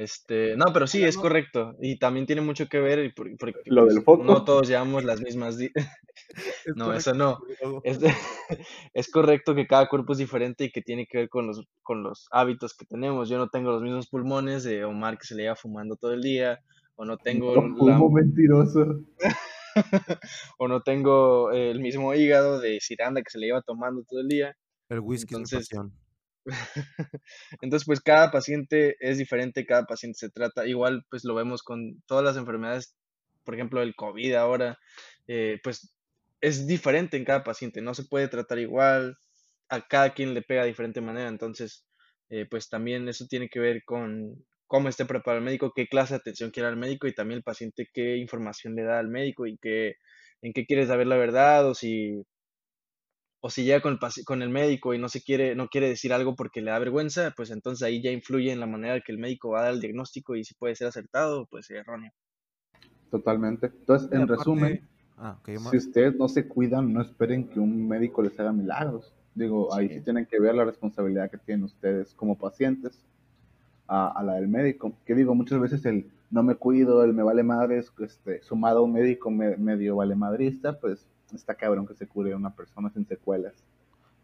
Este, 0.00 0.56
no, 0.56 0.72
pero 0.72 0.86
sí, 0.86 1.04
es 1.04 1.18
correcto. 1.18 1.76
Y 1.78 1.98
también 1.98 2.24
tiene 2.24 2.40
mucho 2.40 2.70
que 2.70 2.80
ver 2.80 3.12
porque, 3.14 3.52
lo 3.66 3.84
del 3.84 4.02
pues, 4.02 4.20
no 4.20 4.44
todos 4.44 4.66
llevamos 4.66 5.04
las 5.04 5.20
mismas. 5.20 5.58
no, 6.74 6.94
eso 6.94 7.12
no. 7.12 7.38
Es, 8.94 9.10
correcto 9.10 9.54
que 9.54 9.66
cada 9.66 9.90
cuerpo 9.90 10.12
es 10.12 10.18
diferente 10.18 10.64
y 10.64 10.70
que 10.70 10.80
tiene 10.80 11.06
que 11.06 11.18
ver 11.18 11.28
con 11.28 11.46
los, 11.46 11.66
con 11.82 12.02
los 12.02 12.28
hábitos 12.30 12.74
que 12.74 12.86
tenemos. 12.86 13.28
Yo 13.28 13.36
no 13.36 13.50
tengo 13.50 13.72
los 13.72 13.82
mismos 13.82 14.08
pulmones 14.08 14.64
de 14.64 14.86
Omar 14.86 15.18
que 15.18 15.26
se 15.26 15.34
le 15.34 15.42
lleva 15.42 15.56
fumando 15.56 15.96
todo 15.96 16.14
el 16.14 16.22
día, 16.22 16.60
o 16.94 17.04
no 17.04 17.18
tengo. 17.18 17.54
No, 17.60 18.08
mentiroso. 18.08 19.04
o 20.56 20.66
no 20.66 20.80
tengo 20.80 21.52
el 21.52 21.78
mismo 21.80 22.14
hígado 22.14 22.58
de 22.58 22.78
Ciranda 22.80 23.20
que 23.20 23.30
se 23.30 23.38
le 23.38 23.48
lleva 23.48 23.60
tomando 23.60 24.02
todo 24.08 24.20
el 24.20 24.28
día. 24.28 24.56
El 24.88 25.00
whisky 25.00 25.34
Entonces, 25.34 25.68
es 25.70 25.78
Entonces, 27.62 27.86
pues 27.86 28.00
cada 28.00 28.30
paciente 28.30 28.96
es 29.00 29.18
diferente, 29.18 29.66
cada 29.66 29.84
paciente 29.84 30.18
se 30.18 30.30
trata. 30.30 30.66
Igual, 30.66 31.04
pues 31.10 31.24
lo 31.24 31.34
vemos 31.34 31.62
con 31.62 32.02
todas 32.06 32.24
las 32.24 32.36
enfermedades, 32.36 32.96
por 33.44 33.54
ejemplo, 33.54 33.82
el 33.82 33.94
COVID 33.94 34.34
ahora, 34.34 34.78
eh, 35.28 35.60
pues 35.62 35.94
es 36.40 36.66
diferente 36.66 37.16
en 37.16 37.24
cada 37.24 37.44
paciente, 37.44 37.82
no 37.82 37.94
se 37.94 38.04
puede 38.04 38.28
tratar 38.28 38.58
igual, 38.58 39.16
a 39.68 39.86
cada 39.86 40.14
quien 40.14 40.34
le 40.34 40.42
pega 40.42 40.62
de 40.62 40.68
diferente 40.68 41.00
manera. 41.00 41.28
Entonces, 41.28 41.84
eh, 42.30 42.46
pues 42.50 42.68
también 42.68 43.08
eso 43.08 43.26
tiene 43.28 43.48
que 43.48 43.60
ver 43.60 43.84
con 43.84 44.44
cómo 44.66 44.88
esté 44.88 45.04
preparado 45.04 45.38
el 45.38 45.44
médico, 45.44 45.72
qué 45.74 45.88
clase 45.88 46.14
de 46.14 46.18
atención 46.18 46.50
quiere 46.50 46.68
el 46.68 46.76
médico 46.76 47.06
y 47.08 47.14
también 47.14 47.38
el 47.38 47.42
paciente 47.44 47.88
qué 47.92 48.16
información 48.16 48.74
le 48.76 48.84
da 48.84 49.00
al 49.00 49.08
médico 49.08 49.46
y 49.46 49.58
qué, 49.58 49.96
en 50.42 50.52
qué 50.52 50.64
quiere 50.66 50.86
saber 50.86 51.08
la 51.08 51.16
verdad 51.16 51.66
o 51.68 51.74
si 51.74 52.22
o 53.40 53.48
si 53.48 53.64
llega 53.64 53.80
con 53.80 53.98
el, 54.00 54.24
con 54.24 54.42
el 54.42 54.50
médico 54.50 54.92
y 54.92 54.98
no 54.98 55.08
se 55.08 55.22
quiere, 55.22 55.54
no 55.54 55.68
quiere 55.68 55.88
decir 55.88 56.12
algo 56.12 56.36
porque 56.36 56.60
le 56.60 56.70
da 56.70 56.78
vergüenza, 56.78 57.32
pues 57.34 57.50
entonces 57.50 57.82
ahí 57.82 58.02
ya 58.02 58.10
influye 58.10 58.52
en 58.52 58.60
la 58.60 58.66
manera 58.66 59.00
que 59.00 59.12
el 59.12 59.18
médico 59.18 59.50
va 59.50 59.60
a 59.60 59.64
dar 59.64 59.74
el 59.74 59.80
diagnóstico 59.80 60.36
y 60.36 60.44
si 60.44 60.54
puede 60.54 60.74
ser 60.74 60.88
acertado 60.88 61.42
o 61.42 61.46
puede 61.46 61.62
ser 61.62 61.78
erróneo. 61.78 62.12
Totalmente. 63.10 63.66
Entonces, 63.66 64.12
en 64.12 64.28
resumen, 64.28 64.86
ah, 65.16 65.38
si 65.70 65.76
ustedes 65.76 66.14
no 66.16 66.28
se 66.28 66.46
cuidan, 66.46 66.92
no 66.92 67.00
esperen 67.00 67.48
que 67.48 67.58
un 67.58 67.88
médico 67.88 68.22
les 68.22 68.38
haga 68.38 68.52
milagros. 68.52 69.12
Digo, 69.34 69.74
ahí 69.74 69.88
sí 69.88 70.00
tienen 70.00 70.26
que 70.26 70.38
ver 70.38 70.54
la 70.54 70.64
responsabilidad 70.64 71.30
que 71.30 71.38
tienen 71.38 71.64
ustedes 71.64 72.14
como 72.14 72.36
pacientes 72.36 73.04
a, 73.88 74.22
la 74.24 74.34
del 74.34 74.48
médico. 74.48 74.92
Que 75.06 75.14
digo, 75.14 75.34
muchas 75.34 75.60
veces 75.60 75.84
el 75.86 76.10
no 76.30 76.42
me 76.42 76.54
cuido, 76.54 77.02
el 77.02 77.14
me 77.14 77.22
vale 77.22 77.42
madres, 77.42 77.90
este, 77.98 78.42
sumado 78.42 78.80
a 78.80 78.82
un 78.82 78.92
médico 78.92 79.30
medio 79.30 79.96
vale 79.96 80.14
madrista, 80.14 80.78
pues 80.78 81.08
está 81.36 81.54
cabrón 81.54 81.86
que 81.86 81.94
se 81.94 82.06
cure 82.06 82.34
una 82.34 82.54
persona 82.54 82.90
sin 82.90 83.06
secuelas. 83.06 83.64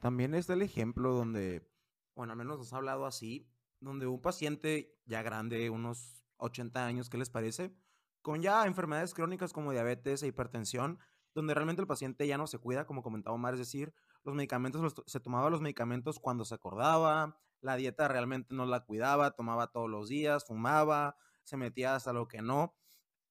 También 0.00 0.34
es 0.34 0.48
el 0.50 0.62
ejemplo 0.62 1.12
donde, 1.12 1.68
bueno, 2.14 2.32
al 2.32 2.38
menos 2.38 2.58
nos 2.58 2.72
ha 2.72 2.76
hablado 2.76 3.06
así, 3.06 3.48
donde 3.80 4.06
un 4.06 4.20
paciente 4.20 4.96
ya 5.04 5.22
grande, 5.22 5.70
unos 5.70 6.24
80 6.38 6.84
años, 6.84 7.10
¿qué 7.10 7.18
les 7.18 7.30
parece? 7.30 7.74
Con 8.22 8.42
ya 8.42 8.66
enfermedades 8.66 9.14
crónicas 9.14 9.52
como 9.52 9.72
diabetes 9.72 10.22
e 10.22 10.26
hipertensión, 10.26 10.98
donde 11.34 11.54
realmente 11.54 11.82
el 11.82 11.88
paciente 11.88 12.26
ya 12.26 12.38
no 12.38 12.46
se 12.46 12.58
cuida, 12.58 12.86
como 12.86 13.02
comentaba 13.02 13.34
Omar, 13.34 13.54
es 13.54 13.60
decir, 13.60 13.92
los 14.24 14.34
medicamentos, 14.34 14.94
se 15.06 15.20
tomaba 15.20 15.50
los 15.50 15.60
medicamentos 15.60 16.18
cuando 16.18 16.44
se 16.44 16.54
acordaba, 16.54 17.38
la 17.60 17.76
dieta 17.76 18.08
realmente 18.08 18.54
no 18.54 18.66
la 18.66 18.84
cuidaba, 18.84 19.32
tomaba 19.32 19.68
todos 19.68 19.88
los 19.88 20.08
días, 20.08 20.46
fumaba, 20.46 21.16
se 21.44 21.56
metía 21.56 21.94
hasta 21.94 22.12
lo 22.12 22.26
que 22.26 22.42
no, 22.42 22.74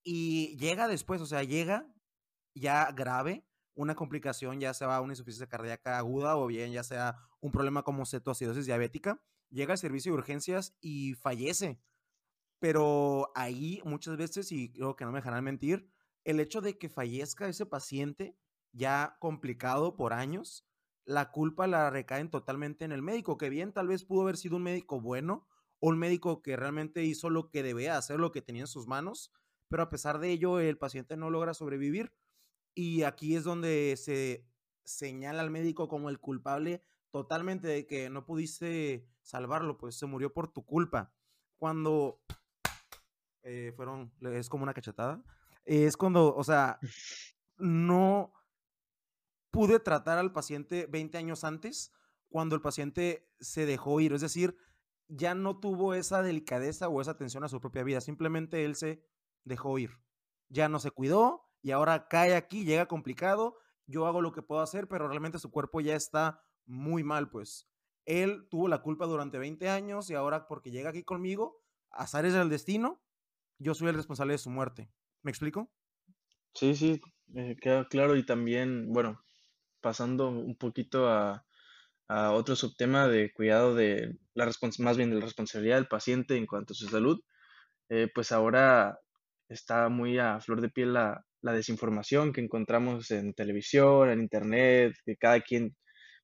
y 0.04 0.56
llega 0.58 0.88
después, 0.88 1.20
o 1.20 1.26
sea, 1.26 1.44
llega 1.44 1.88
ya 2.54 2.92
grave, 2.92 3.44
una 3.76 3.96
complicación, 3.96 4.60
ya 4.60 4.74
sea 4.74 5.02
una 5.02 5.14
insuficiencia 5.14 5.48
cardíaca 5.48 5.98
aguda 5.98 6.38
o 6.38 6.48
bien 6.48 6.72
ya 6.72 6.84
sea 6.84 7.18
un 7.42 7.52
problema 7.52 7.84
como 7.84 8.06
cetoacidosis 8.06 8.66
diabética, 8.66 9.22
llega 9.50 9.74
al 9.74 9.78
servicio 9.78 10.12
de 10.12 10.18
urgencias 10.18 10.76
y 10.82 11.14
fallece. 11.16 11.80
Pero 12.60 13.32
ahí 13.36 13.82
muchas 13.84 14.18
veces, 14.18 14.52
y 14.52 14.72
creo 14.72 14.96
que 14.96 15.06
no 15.06 15.12
me 15.12 15.20
dejarán 15.20 15.44
mentir, 15.44 15.90
el 16.24 16.40
hecho 16.40 16.62
de 16.62 16.78
que 16.78 16.90
fallezca 16.90 17.48
ese 17.48 17.66
paciente 17.66 18.38
ya 18.72 19.18
complicado 19.20 19.96
por 19.96 20.14
años, 20.14 20.66
la 21.06 21.32
culpa 21.32 21.68
la 21.68 21.90
recaen 21.90 22.30
totalmente 22.30 22.84
en 22.84 22.92
el 22.92 23.02
médico, 23.02 23.38
que 23.38 23.50
bien 23.50 23.74
tal 23.74 23.88
vez 23.88 24.06
pudo 24.06 24.24
haber 24.24 24.38
sido 24.38 24.56
un 24.56 24.64
médico 24.64 25.00
bueno 25.00 25.48
o 25.80 25.90
un 25.90 26.00
médico 26.00 26.42
que 26.42 26.56
realmente 26.56 27.04
hizo 27.04 27.30
lo 27.30 27.52
que 27.52 27.62
debía 27.62 27.98
hacer, 27.98 28.20
lo 28.20 28.32
que 28.32 28.42
tenía 28.42 28.64
en 28.64 28.68
sus 28.68 28.88
manos, 28.88 29.32
pero 29.68 29.84
a 29.84 29.90
pesar 29.90 30.20
de 30.20 30.32
ello 30.32 30.60
el 30.60 30.78
paciente 30.78 31.16
no 31.16 31.30
logra 31.30 31.54
sobrevivir 31.54 32.12
y 32.76 33.04
aquí 33.04 33.36
es 33.36 33.44
donde 33.44 33.96
se 33.98 34.46
señala 34.84 35.42
al 35.42 35.50
médico 35.50 35.88
como 35.88 36.10
el 36.10 36.20
culpable 36.20 36.84
totalmente 37.10 37.68
de 37.68 37.88
que 37.88 38.10
no 38.10 38.26
pudiste 38.26 39.08
salvarlo, 39.22 39.78
pues 39.78 39.96
se 39.96 40.06
murió 40.06 40.34
por 40.34 40.50
tu 40.50 40.66
culpa. 40.66 41.14
Cuando 41.58 42.22
eh, 43.44 43.72
fueron, 43.74 44.12
es 44.20 44.50
como 44.50 44.64
una 44.64 44.74
cachetada, 44.74 45.24
es 45.64 45.96
cuando, 45.96 46.36
o 46.36 46.44
sea, 46.44 46.78
no 47.58 48.34
pude 49.50 49.80
tratar 49.80 50.18
al 50.18 50.34
paciente 50.34 50.88
20 50.88 51.18
años 51.18 51.46
antes, 51.46 51.94
cuando 52.28 52.54
el 52.56 52.62
paciente 52.62 53.32
se 53.40 53.66
dejó 53.66 54.02
ir, 54.02 54.12
es 54.12 54.20
decir, 54.20 54.58
ya 55.08 55.36
no 55.36 55.58
tuvo 55.58 55.94
esa 55.94 56.22
delicadeza 56.22 56.90
o 56.90 57.00
esa 57.00 57.12
atención 57.12 57.46
a 57.46 57.48
su 57.48 57.62
propia 57.62 57.84
vida, 57.84 58.02
simplemente 58.02 58.66
él 58.66 58.76
se 58.76 59.02
dejó 59.46 59.80
ir, 59.80 59.92
ya 60.50 60.68
no 60.68 60.80
se 60.80 60.92
cuidó 60.92 61.45
y 61.66 61.72
ahora 61.72 62.08
cae 62.08 62.36
aquí, 62.36 62.64
llega 62.64 62.86
complicado, 62.86 63.58
yo 63.88 64.06
hago 64.06 64.22
lo 64.22 64.32
que 64.32 64.44
puedo 64.44 64.62
hacer, 64.62 64.88
pero 64.88 65.08
realmente 65.08 65.40
su 65.40 65.50
cuerpo 65.50 65.82
ya 65.82 65.96
está 65.96 66.44
muy 66.68 67.04
mal, 67.04 67.32
pues. 67.32 67.68
Él 68.06 68.48
tuvo 68.52 68.68
la 68.68 68.84
culpa 68.84 69.08
durante 69.08 69.40
20 69.40 69.68
años 69.70 70.12
y 70.12 70.14
ahora 70.14 70.48
porque 70.48 70.70
llega 70.70 70.92
aquí 70.92 71.02
conmigo, 71.02 71.64
azares 71.90 72.34
del 72.34 72.50
destino, 72.50 73.02
yo 73.58 73.74
soy 73.74 73.88
el 73.88 73.96
responsable 73.96 74.34
de 74.34 74.38
su 74.38 74.52
muerte. 74.52 74.92
¿Me 75.24 75.32
explico? 75.32 75.72
Sí, 76.54 76.76
sí, 76.76 77.02
eh, 77.34 77.56
queda 77.60 77.88
claro 77.88 78.16
y 78.16 78.24
también, 78.24 78.94
bueno, 78.94 79.20
pasando 79.82 80.30
un 80.30 80.56
poquito 80.56 81.10
a, 81.10 81.48
otro 82.08 82.56
subtema 82.56 83.08
de 83.08 83.34
cuidado 83.34 83.74
de 83.74 84.20
la 84.36 84.52
más 84.78 84.98
bien 84.98 85.20
responsabilidad 85.20 85.78
del 85.78 85.88
paciente 85.88 86.38
en 86.38 86.46
cuanto 86.46 86.74
a 86.74 86.76
su 86.76 86.88
salud, 86.90 87.20
eh, 87.90 88.08
pues 88.14 88.32
ahora 88.32 89.00
está 89.50 89.90
muy 89.90 90.20
a 90.20 90.40
flor 90.40 90.62
de 90.62 90.70
piel 90.70 90.94
la, 90.94 91.26
la 91.42 91.54
desinformación 91.54 92.34
que 92.34 92.42
encontramos 92.42 93.12
en 93.12 93.34
televisión, 93.34 94.10
en 94.10 94.22
internet, 94.22 94.96
que 95.06 95.16
cada 95.16 95.42
quien 95.42 95.76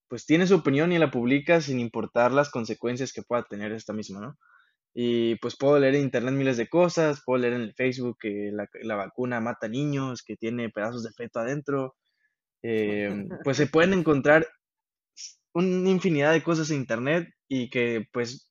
pues 0.07 0.25
tiene 0.25 0.45
su 0.45 0.55
opinión 0.55 0.91
y 0.91 0.99
la 0.99 1.09
publica 1.09 1.61
sin 1.61 1.79
importar 1.79 2.33
las 2.33 2.49
consecuencias 2.49 3.13
que 3.13 3.21
pueda 3.23 3.43
tener 3.43 3.71
esta 3.71 3.93
misma, 3.93 4.19
¿no? 4.19 4.37
Y 4.93 5.35
pues 5.35 5.55
puedo 5.57 5.79
leer 5.79 5.95
en 5.95 6.01
internet 6.01 6.33
miles 6.33 6.57
de 6.57 6.67
cosas, 6.67 7.23
puedo 7.25 7.41
leer 7.41 7.53
en 7.53 7.61
el 7.61 7.73
Facebook 7.73 8.17
que 8.19 8.51
la, 8.51 8.95
vacuna 8.95 9.39
mata 9.39 9.69
niños, 9.69 10.21
que 10.21 10.35
tiene 10.35 10.69
pedazos 10.69 11.03
de 11.03 11.11
feto 11.11 11.39
adentro. 11.39 11.95
Eh, 12.61 13.25
pues 13.45 13.55
se 13.55 13.67
pueden 13.67 13.93
encontrar 14.05 14.45
una 15.53 15.89
infinidad 15.89 16.33
de 16.33 16.43
cosas 16.43 16.69
en 16.71 16.77
internet 16.77 17.29
y 17.47 17.69
que 17.69 18.05
pues 18.11 18.50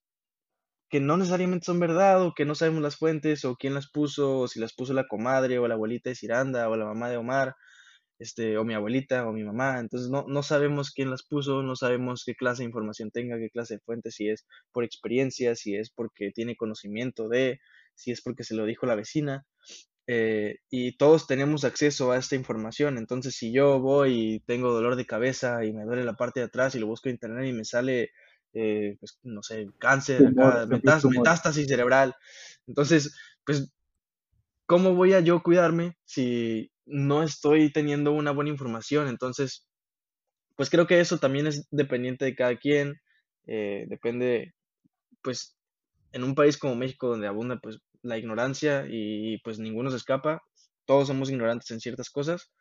que 0.91 0.99
no 0.99 1.17
necesariamente 1.17 1.65
son 1.65 1.79
verdad 1.79 2.23
o 2.23 2.33
que 2.35 2.45
no 2.45 2.55
sabemos 2.55 2.81
las 2.83 2.97
fuentes 2.97 3.45
o 3.45 3.55
quién 3.55 3.73
las 3.73 3.89
puso 3.89 4.39
o 4.39 4.47
si 4.47 4.59
las 4.59 4.73
puso 4.73 4.93
la 4.93 5.07
comadre 5.07 5.57
o 5.59 5.67
la 5.67 5.75
abuelita 5.75 6.09
de 6.09 6.15
Ciranda 6.15 6.69
o 6.69 6.75
la 6.75 6.85
mamá 6.85 7.09
de 7.09 7.17
Omar 7.17 7.55
este, 8.21 8.57
o 8.59 8.63
mi 8.63 8.75
abuelita 8.75 9.27
o 9.27 9.33
mi 9.33 9.43
mamá, 9.43 9.79
entonces 9.79 10.09
no, 10.11 10.25
no 10.27 10.43
sabemos 10.43 10.91
quién 10.91 11.09
las 11.09 11.23
puso, 11.23 11.63
no 11.63 11.75
sabemos 11.75 12.23
qué 12.23 12.35
clase 12.35 12.61
de 12.61 12.67
información 12.67 13.09
tenga, 13.09 13.39
qué 13.39 13.49
clase 13.49 13.75
de 13.75 13.79
fuente, 13.79 14.11
si 14.11 14.29
es 14.29 14.45
por 14.71 14.83
experiencia, 14.83 15.55
si 15.55 15.75
es 15.75 15.89
porque 15.89 16.31
tiene 16.31 16.55
conocimiento 16.55 17.27
de, 17.27 17.59
si 17.95 18.11
es 18.11 18.21
porque 18.21 18.43
se 18.43 18.53
lo 18.53 18.65
dijo 18.65 18.85
la 18.85 18.93
vecina, 18.93 19.43
eh, 20.05 20.57
y 20.69 20.97
todos 20.97 21.25
tenemos 21.25 21.63
acceso 21.63 22.11
a 22.11 22.17
esta 22.17 22.35
información, 22.35 22.99
entonces 22.99 23.35
si 23.35 23.51
yo 23.51 23.79
voy 23.79 24.35
y 24.35 24.39
tengo 24.41 24.71
dolor 24.71 24.95
de 24.97 25.07
cabeza 25.07 25.65
y 25.65 25.73
me 25.73 25.85
duele 25.85 26.03
la 26.03 26.13
parte 26.13 26.41
de 26.41 26.45
atrás 26.47 26.75
y 26.75 26.79
lo 26.79 26.85
busco 26.85 27.09
en 27.09 27.15
internet 27.15 27.47
y 27.47 27.53
me 27.53 27.65
sale, 27.65 28.11
eh, 28.53 28.97
pues, 28.99 29.17
no 29.23 29.43
sé, 29.43 29.67
cáncer, 29.79 30.33
metástasis 30.69 31.67
cerebral, 31.67 32.15
entonces, 32.67 33.15
pues, 33.45 33.71
¿cómo 34.65 34.95
voy 34.95 35.13
a 35.13 35.19
yo 35.19 35.41
cuidarme 35.43 35.97
si 36.05 36.71
no 36.91 37.23
estoy 37.23 37.71
teniendo 37.71 38.11
una 38.11 38.31
buena 38.31 38.49
información. 38.49 39.07
Entonces, 39.07 39.65
pues 40.55 40.69
creo 40.69 40.87
que 40.87 40.99
eso 40.99 41.17
también 41.17 41.47
es 41.47 41.67
dependiente 41.71 42.25
de 42.25 42.35
cada 42.35 42.55
quien. 42.57 43.01
Eh, 43.47 43.85
depende, 43.87 44.53
pues, 45.21 45.57
en 46.11 46.23
un 46.23 46.35
país 46.35 46.57
como 46.57 46.75
México 46.75 47.07
donde 47.07 47.27
abunda 47.27 47.59
pues 47.61 47.79
la 48.03 48.17
ignorancia 48.17 48.85
y 48.89 49.37
pues 49.43 49.59
ninguno 49.59 49.89
se 49.91 49.97
escapa, 49.97 50.43
todos 50.85 51.07
somos 51.07 51.29
ignorantes 51.29 51.71
en 51.71 51.79
ciertas 51.79 52.09
cosas 52.09 52.51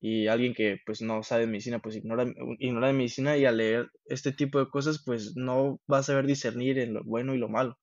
y 0.00 0.28
alguien 0.28 0.54
que 0.54 0.78
pues 0.86 1.02
no 1.02 1.22
sabe 1.22 1.46
medicina 1.46 1.80
pues 1.80 1.96
ignora, 1.96 2.24
ignora 2.58 2.88
de 2.88 2.92
medicina 2.92 3.36
y 3.36 3.44
al 3.44 3.56
leer 3.56 3.90
este 4.06 4.32
tipo 4.32 4.58
de 4.58 4.68
cosas 4.68 5.02
pues 5.04 5.36
no 5.36 5.80
va 5.92 5.98
a 5.98 6.02
saber 6.02 6.26
discernir 6.26 6.78
en 6.78 6.94
lo 6.94 7.02
bueno 7.04 7.34
y 7.34 7.38
lo 7.38 7.48
malo. 7.48 7.78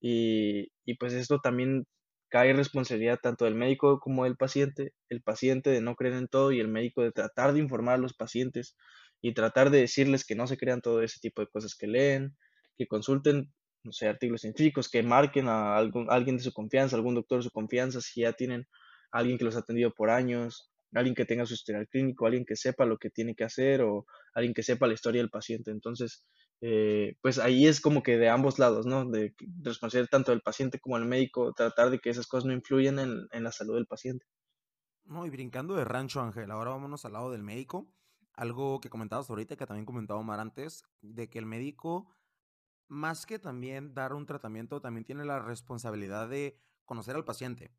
Y, 0.00 0.72
y 0.84 0.96
pues 0.96 1.14
esto 1.14 1.40
también 1.40 1.86
cae 2.28 2.52
responsabilidad 2.52 3.20
tanto 3.22 3.44
del 3.44 3.54
médico 3.54 4.00
como 4.00 4.24
del 4.24 4.36
paciente, 4.36 4.92
el 5.08 5.22
paciente 5.22 5.70
de 5.70 5.80
no 5.80 5.94
creer 5.94 6.14
en 6.14 6.28
todo 6.28 6.52
y 6.52 6.60
el 6.60 6.68
médico 6.68 7.02
de 7.02 7.12
tratar 7.12 7.52
de 7.52 7.60
informar 7.60 7.94
a 7.94 7.98
los 7.98 8.14
pacientes 8.14 8.76
y 9.22 9.32
tratar 9.34 9.70
de 9.70 9.78
decirles 9.78 10.26
que 10.26 10.34
no 10.34 10.46
se 10.46 10.58
crean 10.58 10.82
todo 10.82 11.00
ese 11.02 11.20
tipo 11.20 11.40
de 11.40 11.48
cosas 11.48 11.74
que 11.74 11.86
leen, 11.86 12.36
que 12.76 12.86
consulten, 12.86 13.54
no 13.84 13.92
sé, 13.92 14.08
artículos 14.08 14.42
científicos, 14.42 14.90
que 14.90 15.02
marquen 15.02 15.48
a, 15.48 15.76
algún, 15.76 16.10
alguien 16.10 16.36
de 16.36 16.42
su 16.42 16.52
confianza, 16.52 16.96
algún 16.96 17.14
doctor 17.14 17.38
de 17.38 17.44
su 17.44 17.50
confianza, 17.50 18.00
si 18.00 18.22
ya 18.22 18.32
tienen 18.32 18.66
alguien 19.12 19.38
que 19.38 19.44
los 19.44 19.56
ha 19.56 19.60
atendido 19.60 19.94
por 19.94 20.10
años, 20.10 20.73
alguien 20.94 21.14
que 21.14 21.24
tenga 21.24 21.46
su 21.46 21.54
historial 21.54 21.88
clínico, 21.88 22.26
alguien 22.26 22.44
que 22.44 22.56
sepa 22.56 22.84
lo 22.84 22.98
que 22.98 23.10
tiene 23.10 23.34
que 23.34 23.44
hacer 23.44 23.82
o 23.82 24.06
alguien 24.34 24.54
que 24.54 24.62
sepa 24.62 24.86
la 24.86 24.94
historia 24.94 25.20
del 25.20 25.30
paciente. 25.30 25.70
Entonces, 25.70 26.24
eh, 26.60 27.16
pues 27.20 27.38
ahí 27.38 27.66
es 27.66 27.80
como 27.80 28.02
que 28.02 28.16
de 28.16 28.28
ambos 28.28 28.58
lados, 28.58 28.86
¿no? 28.86 29.04
De, 29.10 29.34
responsabilidad 29.62 30.10
tanto 30.10 30.30
del 30.30 30.40
paciente 30.40 30.78
como 30.78 30.98
del 30.98 31.08
médico, 31.08 31.52
tratar 31.52 31.90
de 31.90 31.98
que 31.98 32.10
esas 32.10 32.26
cosas 32.26 32.46
no 32.46 32.52
influyan 32.52 32.98
en, 32.98 33.26
en 33.32 33.44
la 33.44 33.52
salud 33.52 33.74
del 33.74 33.86
paciente. 33.86 34.26
No, 35.04 35.26
y 35.26 35.30
brincando 35.30 35.74
de 35.74 35.84
rancho, 35.84 36.20
Ángel, 36.20 36.50
ahora 36.50 36.70
vámonos 36.70 37.04
al 37.04 37.12
lado 37.12 37.30
del 37.30 37.42
médico. 37.42 37.92
Algo 38.32 38.80
que 38.80 38.90
comentabas 38.90 39.28
ahorita, 39.28 39.56
que 39.56 39.66
también 39.66 39.84
comentaba 39.84 40.20
Omar 40.20 40.40
antes, 40.40 40.84
de 41.02 41.28
que 41.28 41.38
el 41.38 41.46
médico, 41.46 42.08
más 42.88 43.26
que 43.26 43.38
también 43.38 43.94
dar 43.94 44.12
un 44.12 44.26
tratamiento, 44.26 44.80
también 44.80 45.04
tiene 45.04 45.24
la 45.24 45.38
responsabilidad 45.38 46.28
de 46.28 46.58
conocer 46.84 47.16
al 47.16 47.24
paciente. 47.24 47.70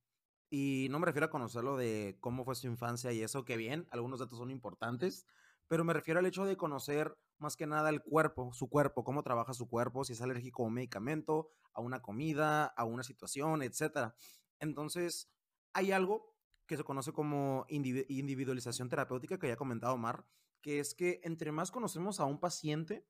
Y 0.49 0.87
no 0.91 0.99
me 0.99 1.05
refiero 1.05 1.25
a 1.25 1.29
conocerlo 1.29 1.75
de 1.75 2.17
cómo 2.21 2.45
fue 2.45 2.55
su 2.55 2.67
infancia 2.67 3.11
y 3.11 3.21
eso, 3.21 3.45
que 3.45 3.57
bien, 3.57 3.87
algunos 3.91 4.19
datos 4.19 4.37
son 4.37 4.51
importantes, 4.51 5.25
pero 5.67 5.83
me 5.83 5.93
refiero 5.93 6.19
al 6.19 6.25
hecho 6.25 6.45
de 6.45 6.57
conocer 6.57 7.17
más 7.37 7.57
que 7.57 7.67
nada 7.67 7.89
el 7.89 8.01
cuerpo, 8.01 8.53
su 8.53 8.69
cuerpo, 8.69 9.03
cómo 9.03 9.23
trabaja 9.23 9.53
su 9.53 9.67
cuerpo, 9.67 10.03
si 10.03 10.13
es 10.13 10.21
alérgico 10.21 10.63
a 10.63 10.67
un 10.67 10.73
medicamento, 10.73 11.49
a 11.73 11.81
una 11.81 12.01
comida, 12.01 12.65
a 12.65 12.85
una 12.85 13.03
situación, 13.03 13.61
etc. 13.63 14.13
Entonces, 14.59 15.29
hay 15.73 15.91
algo 15.91 16.35
que 16.67 16.77
se 16.77 16.83
conoce 16.83 17.11
como 17.11 17.65
individualización 17.69 18.89
terapéutica, 18.89 19.37
que 19.37 19.47
ya 19.47 19.53
ha 19.53 19.57
comentado 19.57 19.93
Omar, 19.93 20.25
que 20.61 20.79
es 20.79 20.95
que 20.95 21.19
entre 21.23 21.51
más 21.51 21.71
conocemos 21.71 22.19
a 22.19 22.25
un 22.25 22.39
paciente, 22.39 23.05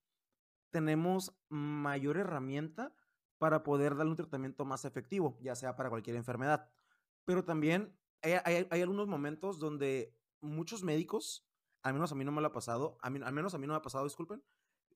tenemos 0.71 1.38
mayor 1.48 2.17
herramienta 2.17 2.93
para 3.38 3.63
poder 3.63 3.95
darle 3.95 4.12
un 4.12 4.17
tratamiento 4.17 4.65
más 4.65 4.86
efectivo, 4.86 5.38
ya 5.41 5.56
sea 5.56 5.76
para 5.76 5.89
cualquier 5.89 6.15
enfermedad. 6.15 6.69
Pero 7.25 7.43
también 7.43 7.97
hay, 8.21 8.67
hay 8.69 8.81
algunos 8.81 9.07
momentos 9.07 9.59
donde 9.59 10.15
muchos 10.41 10.83
médicos 10.83 11.45
al 11.85 11.93
menos 11.93 12.11
a 12.11 12.15
mí 12.15 12.25
no 12.25 12.31
me 12.31 12.41
lo 12.41 12.47
ha 12.47 12.51
pasado, 12.51 12.97
a 13.03 13.11
mí, 13.11 13.19
al 13.23 13.31
menos 13.31 13.53
a 13.53 13.59
mí 13.59 13.67
no 13.67 13.73
me 13.73 13.77
ha 13.77 13.83
pasado, 13.83 14.05
disculpen, 14.05 14.43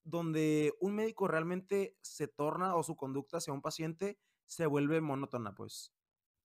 donde 0.04 0.74
un 0.80 0.96
médico 0.96 1.28
realmente 1.28 1.96
se 2.02 2.28
torna 2.28 2.76
o 2.76 2.82
su 2.82 2.96
conducta 2.96 3.38
hacia 3.38 3.54
un 3.54 3.62
paciente 3.62 4.20
se 4.48 4.66
vuelve 4.66 5.00
monótona, 5.00 5.54
pues. 5.54 5.94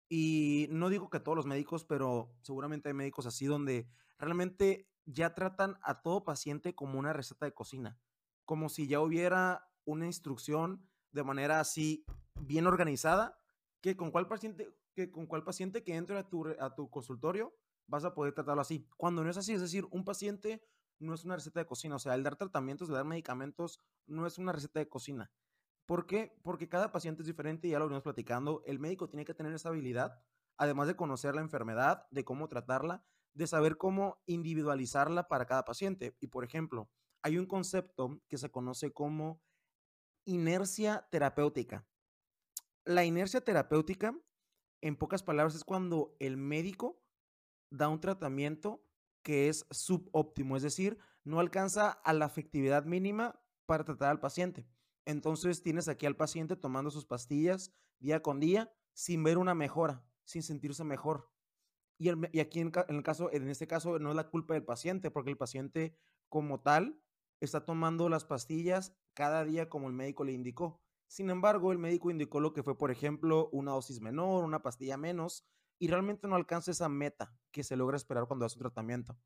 Y 0.07 0.67
no 0.71 0.91
digo 0.91 1.09
que 1.09 1.19
todos 1.19 1.35
los 1.35 1.47
médicos, 1.47 1.87
pero 1.87 2.37
seguramente 2.43 2.91
hay 2.91 2.95
médicos 2.95 3.25
así 3.25 3.47
donde 3.47 3.89
realmente 4.19 4.87
ya 5.07 5.35
tratan 5.35 5.79
a 5.83 6.03
todo 6.03 6.25
paciente 6.25 6.75
como 6.75 6.99
una 6.99 7.15
receta 7.15 7.47
de 7.47 7.55
cocina, 7.55 7.99
como 8.45 8.69
si 8.69 8.87
ya 8.87 9.01
hubiera 9.01 9.71
una 9.87 10.05
instrucción 10.05 10.87
de 11.13 11.25
manera 11.25 11.59
así 11.59 12.05
bien 12.35 12.67
organizada, 12.67 13.41
que 13.81 13.97
con 13.97 14.11
cuál 14.11 14.29
paciente 14.29 14.77
que 14.95 15.11
con 15.11 15.27
cuál 15.27 15.45
paciente 15.45 15.83
que 15.83 15.97
entre 15.97 16.19
a 16.19 16.29
tu, 16.29 16.47
a 16.59 16.75
tu 16.75 16.89
consultorio 16.91 17.55
vas 17.87 18.05
a 18.05 18.15
poder 18.15 18.33
tratarlo 18.33 18.63
así. 18.63 18.89
Cuando 18.97 19.23
no 19.23 19.31
es 19.31 19.37
así, 19.37 19.53
es 19.53 19.61
decir, 19.61 19.87
un 19.91 20.05
paciente 20.05 20.65
no 20.99 21.15
es 21.15 21.25
una 21.25 21.37
receta 21.37 21.61
de 21.61 21.67
cocina, 21.67 21.97
o 21.97 21.99
sea, 21.99 22.15
el 22.15 22.23
dar 22.23 22.37
tratamientos, 22.37 22.89
el 22.89 22.95
dar 22.95 23.05
medicamentos 23.05 23.81
no 24.07 24.27
es 24.27 24.39
una 24.39 24.53
receta 24.53 24.79
de 24.81 24.89
cocina. 24.89 25.31
¿Por 25.87 26.07
qué? 26.07 26.39
Porque 26.43 26.69
cada 26.69 26.93
paciente 26.93 27.23
es 27.23 27.27
diferente 27.27 27.69
y 27.69 27.73
ya 27.73 27.79
lo 27.79 27.87
venimos 27.87 28.05
platicando. 28.05 28.63
El 28.65 28.79
médico 28.79 29.09
tiene 29.09 29.25
que 29.25 29.35
tener 29.35 29.53
esa 29.53 29.69
habilidad, 29.69 30.19
además 30.57 30.87
de 30.87 30.97
conocer 30.97 31.35
la 31.35 31.43
enfermedad, 31.43 32.07
de 32.11 32.25
cómo 32.25 32.49
tratarla, 32.49 33.05
de 33.35 33.47
saber 33.47 33.77
cómo 33.77 34.23
individualizarla 34.27 35.29
para 35.29 35.47
cada 35.47 35.65
paciente. 35.65 36.17
Y 36.21 36.29
por 36.29 36.45
ejemplo, 36.45 36.89
hay 37.23 37.37
un 37.37 37.47
concepto 37.47 38.23
que 38.29 38.39
se 38.39 38.51
conoce 38.51 38.93
como 38.93 39.43
inercia 40.25 41.07
terapéutica. 41.11 41.87
La 42.85 43.05
inercia 43.05 43.43
terapéutica, 43.43 44.19
en 44.85 44.97
pocas 44.97 45.23
palabras, 45.23 45.55
es 45.55 45.65
cuando 45.65 46.15
el 46.21 46.37
médico 46.37 47.03
da 47.71 47.89
un 47.89 48.01
tratamiento 48.01 48.85
que 49.23 49.49
es 49.49 49.67
subóptimo, 49.71 50.59
es 50.59 50.63
decir, 50.63 50.99
no 51.25 51.41
alcanza 51.41 51.89
a 51.91 52.13
la 52.13 52.27
efectividad 52.27 52.85
mínima 52.85 53.41
para 53.65 53.85
tratar 53.85 54.11
al 54.11 54.21
paciente. 54.21 54.69
Entonces 55.07 55.63
tienes 55.63 55.89
aquí 55.89 56.05
al 56.05 56.17
paciente 56.17 56.55
tomando 56.55 56.91
sus 56.91 57.07
pastillas 57.07 57.73
día 57.99 58.23
con 58.23 58.41
día 58.41 58.75
sin 58.93 59.25
ver 59.25 59.39
una 59.39 59.55
mejora, 59.55 60.05
sin 60.25 60.43
sentirse 60.43 60.85
mejor. 60.85 61.31
Y, 61.97 62.11
aquí 62.39 62.61
en, 62.61 62.71
el 62.89 63.03
caso, 63.03 63.33
en 63.33 63.49
este 63.49 63.67
caso 63.67 63.99
no 63.99 64.11
es 64.11 64.17
la 64.17 64.29
culpa 64.29 64.53
del 64.53 64.65
paciente, 64.65 65.11
porque 65.11 65.31
el 65.31 65.39
paciente 65.39 65.97
como 66.29 66.61
tal 66.61 67.01
está 67.41 67.65
tomando 67.65 68.11
las 68.11 68.27
pastillas 68.27 68.93
cada 69.15 69.47
día 69.47 69.71
como 69.71 69.89
el 69.89 69.95
médico 69.95 70.25
le 70.25 70.33
indicó. 70.33 70.84
Sin 71.07 71.31
embargo, 71.31 71.73
el 71.73 71.79
médico 71.79 72.11
indicó 72.11 72.41
lo 72.41 72.53
que 72.53 72.63
fue, 72.63 72.77
por 72.77 72.91
ejemplo, 72.91 73.49
una 73.53 73.73
dosis 73.73 74.01
menor, 74.01 74.45
una 74.45 74.63
pastilla 74.63 74.97
menos, 74.97 75.45
y 75.79 75.89
realmente 75.89 76.29
no 76.29 76.37
alcanza 76.37 76.71
esa 76.71 76.89
meta 76.89 77.37
que 77.51 77.65
se 77.65 77.77
logra 77.77 77.97
esperar 77.97 78.27
cuando 78.27 78.47
hace 78.47 78.57
un 78.57 78.63
tratamiento. 78.63 79.19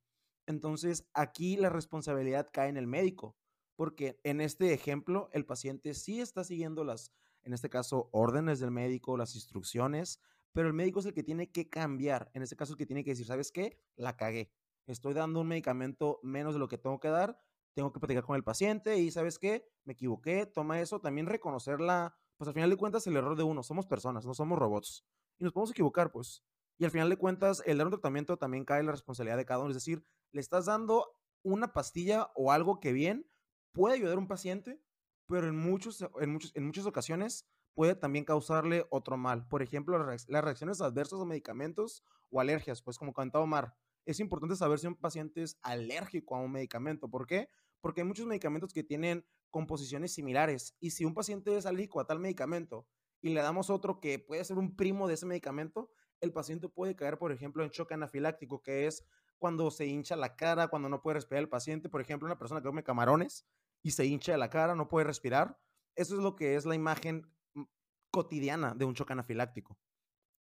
Entonces, 0.47 1.07
aquí 1.13 1.57
la 1.57 1.69
responsabilidad 1.69 2.49
cae 2.53 2.69
en 2.69 2.77
el 2.77 2.87
médico, 2.87 3.37
porque 3.77 4.19
en 4.25 4.41
este 4.41 4.73
ejemplo 4.73 5.29
el 5.33 5.45
paciente 5.45 5.95
sí 5.95 6.21
está 6.21 6.43
siguiendo 6.43 6.85
las, 6.85 7.13
en 7.43 7.53
este 7.53 7.69
caso, 7.69 8.09
órdenes 8.13 8.59
del 8.59 8.71
médico, 8.71 9.17
las 9.17 9.35
instrucciones, 9.35 10.21
pero 10.53 10.69
el 10.69 10.75
médico 10.75 11.01
es 11.01 11.07
el 11.07 11.15
que 11.15 11.23
tiene 11.23 11.51
que 11.53 11.69
cambiar, 11.69 12.31
en 12.35 12.43
este 12.43 12.57
caso 12.57 12.73
el 12.73 12.79
que 12.79 12.87
tiene 12.87 13.05
que 13.05 13.11
decir, 13.11 13.27
¿sabes 13.27 13.53
qué? 13.53 13.79
La 13.97 14.17
cagué. 14.17 14.51
Estoy 14.87 15.13
dando 15.13 15.41
un 15.41 15.49
medicamento 15.49 16.19
menos 16.23 16.55
de 16.55 16.61
lo 16.61 16.69
que 16.69 16.79
tengo 16.79 16.99
que 16.99 17.09
dar, 17.09 17.39
tengo 17.79 17.93
que 17.93 18.01
platicar 18.01 18.25
con 18.25 18.35
el 18.35 18.43
paciente 18.43 18.99
y 18.99 19.13
¿sabes 19.13 19.39
qué? 19.39 19.65
Me 19.85 19.93
equivoqué, 19.93 20.47
toma 20.47 20.81
eso, 20.81 21.01
también 21.01 21.29
reconocerla, 21.29 22.13
pues 22.37 22.49
al 22.49 22.55
final 22.55 22.71
de 22.71 22.77
cuentas 22.77 23.07
el 23.07 23.17
error 23.17 23.37
de 23.37 23.45
uno, 23.45 23.63
somos 23.63 23.87
personas, 23.87 24.27
no 24.27 24.35
somos 24.35 24.59
robots 24.59 25.07
y 25.39 25.45
nos 25.45 25.53
podemos 25.53 25.71
equivocar, 25.71 26.11
pues. 26.11 26.43
Y 26.77 26.85
al 26.87 26.91
final 26.91 27.09
de 27.09 27.17
cuentas, 27.17 27.63
el 27.67 27.79
dar 27.79 27.87
un 27.87 27.93
tratamiento 27.93 28.37
también 28.37 28.65
cae 28.65 28.81
en 28.81 28.87
la 28.87 28.91
responsabilidad 28.91 29.37
de 29.37 29.45
cada 29.45 29.61
uno, 29.61 29.71
es 29.71 29.77
decir, 29.77 30.05
le 30.33 30.41
estás 30.41 30.67
dando 30.67 31.07
una 31.45 31.73
pastilla 31.73 32.33
o 32.35 32.51
algo 32.51 32.81
que 32.81 32.93
bien 32.93 33.31
puede 33.71 33.95
ayudar 33.95 34.17
a 34.17 34.19
un 34.19 34.27
paciente, 34.27 34.83
pero 35.29 35.47
en, 35.47 35.57
muchos, 35.57 36.05
en, 36.21 36.33
muchos, 36.33 36.51
en 36.57 36.67
muchas 36.67 36.85
ocasiones 36.85 37.47
puede 37.75 37.95
también 37.95 38.25
causarle 38.25 38.87
otro 38.91 39.17
mal. 39.17 39.47
Por 39.47 39.63
ejemplo, 39.63 39.97
las 40.05 40.27
reacciones 40.27 40.81
adversas 40.81 41.21
a 41.21 41.25
medicamentos 41.25 42.03
o 42.29 42.41
alergias, 42.41 42.83
pues 42.83 42.99
como 42.99 43.13
comentaba 43.13 43.45
Omar, 43.45 43.77
es 44.09 44.21
importante 44.21 44.57
saber 44.57 44.79
si 44.79 44.87
un 44.87 44.97
paciente 44.97 45.43
es 45.43 45.59
alérgico 45.63 46.35
a 46.35 46.41
un 46.41 46.51
medicamento. 46.51 47.11
¿Por 47.11 47.27
qué? 47.27 47.51
Porque 47.81 48.01
hay 48.01 48.07
muchos 48.07 48.27
medicamentos 48.27 48.73
que 48.73 48.83
tienen 48.83 49.25
composiciones 49.51 50.13
similares 50.13 50.77
y 50.81 50.91
si 50.91 51.05
un 51.05 51.15
paciente 51.15 51.57
es 51.57 51.67
alérgico 51.67 52.01
a 52.01 52.07
tal 52.07 52.19
medicamento 52.19 52.87
y 53.21 53.31
le 53.31 53.41
damos 53.41 53.71
otro 53.71 54.01
que 54.01 54.19
puede 54.19 54.45
ser 54.45 54.59
un 54.59 54.77
primo 54.77 55.09
de 55.09 55.15
ese 55.15 55.27
medicamento, 55.27 55.91
el 56.21 56.33
paciente 56.33 56.69
puede 56.69 56.97
caer, 56.97 57.19
por 57.19 57.33
ejemplo, 57.33 57.65
en 57.65 57.71
choque 57.71 57.95
anafiláctico, 57.95 58.63
que 58.63 58.87
es 58.87 59.07
cuando 59.39 59.71
se 59.71 59.87
hincha 59.87 60.17
la 60.17 60.37
cara, 60.37 60.69
cuando 60.69 60.89
no 60.89 61.01
puede 61.01 61.15
respirar 61.15 61.43
el 61.43 61.49
paciente. 61.49 61.89
Por 61.89 62.01
ejemplo, 62.01 62.27
una 62.27 62.39
persona 62.39 62.61
que 62.61 62.67
come 62.67 62.83
camarones 62.83 63.47
y 63.83 63.93
se 63.93 64.05
hincha 64.05 64.37
la 64.37 64.51
cara, 64.51 64.75
no 64.75 64.89
puede 64.89 65.07
respirar. 65.07 65.59
Eso 65.95 66.17
es 66.17 66.23
lo 66.23 66.37
que 66.37 66.57
es 66.57 66.67
la 66.67 66.75
imagen 66.75 67.33
mm, 67.55 67.63
cotidiana 68.11 68.75
de 68.75 68.85
un 68.85 68.95
choque 68.95 69.13
anafiláctico. 69.13 69.79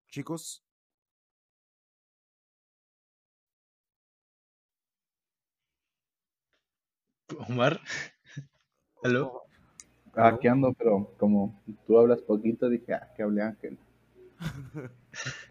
Chicos. 0.07 0.66
Omar. 7.49 7.79
¿Aló? 9.03 9.41
Aquí 10.13 10.47
ando, 10.47 10.73
pero 10.73 11.13
como 11.17 11.61
tú 11.85 11.99
hablas 11.99 12.21
poquito, 12.21 12.69
dije, 12.69 12.93
ah, 12.93 13.11
que 13.15 13.23
hable 13.23 13.41
Ángel. 13.41 13.77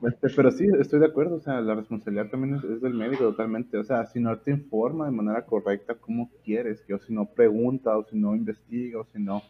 Este, 0.01 0.29
pero 0.37 0.53
sí, 0.53 0.65
estoy 0.79 1.01
de 1.01 1.07
acuerdo, 1.07 1.37
o 1.37 1.41
sea, 1.41 1.61
la 1.61 1.75
responsabilidad 1.75 2.31
también 2.31 2.55
es, 2.55 2.81
del 2.81 2.95
médico 2.95 3.25
totalmente, 3.25 3.77
o 3.79 3.83
sea, 3.83 4.07
si 4.07 4.21
no 4.21 4.39
te 4.39 4.53
informa 4.53 5.07
de 5.07 5.11
manera 5.11 5.45
correcta 5.45 5.97
cómo 5.97 6.31
quieres, 6.45 6.83
que 6.83 6.95
o 6.95 7.01
si 7.01 7.12
no 7.12 7.27
pregunta, 7.27 7.99
o 7.99 8.05
si 8.05 8.17
no 8.17 8.37
investiga, 8.37 9.01
o 9.01 9.05
si 9.12 9.19
no, 9.19 9.43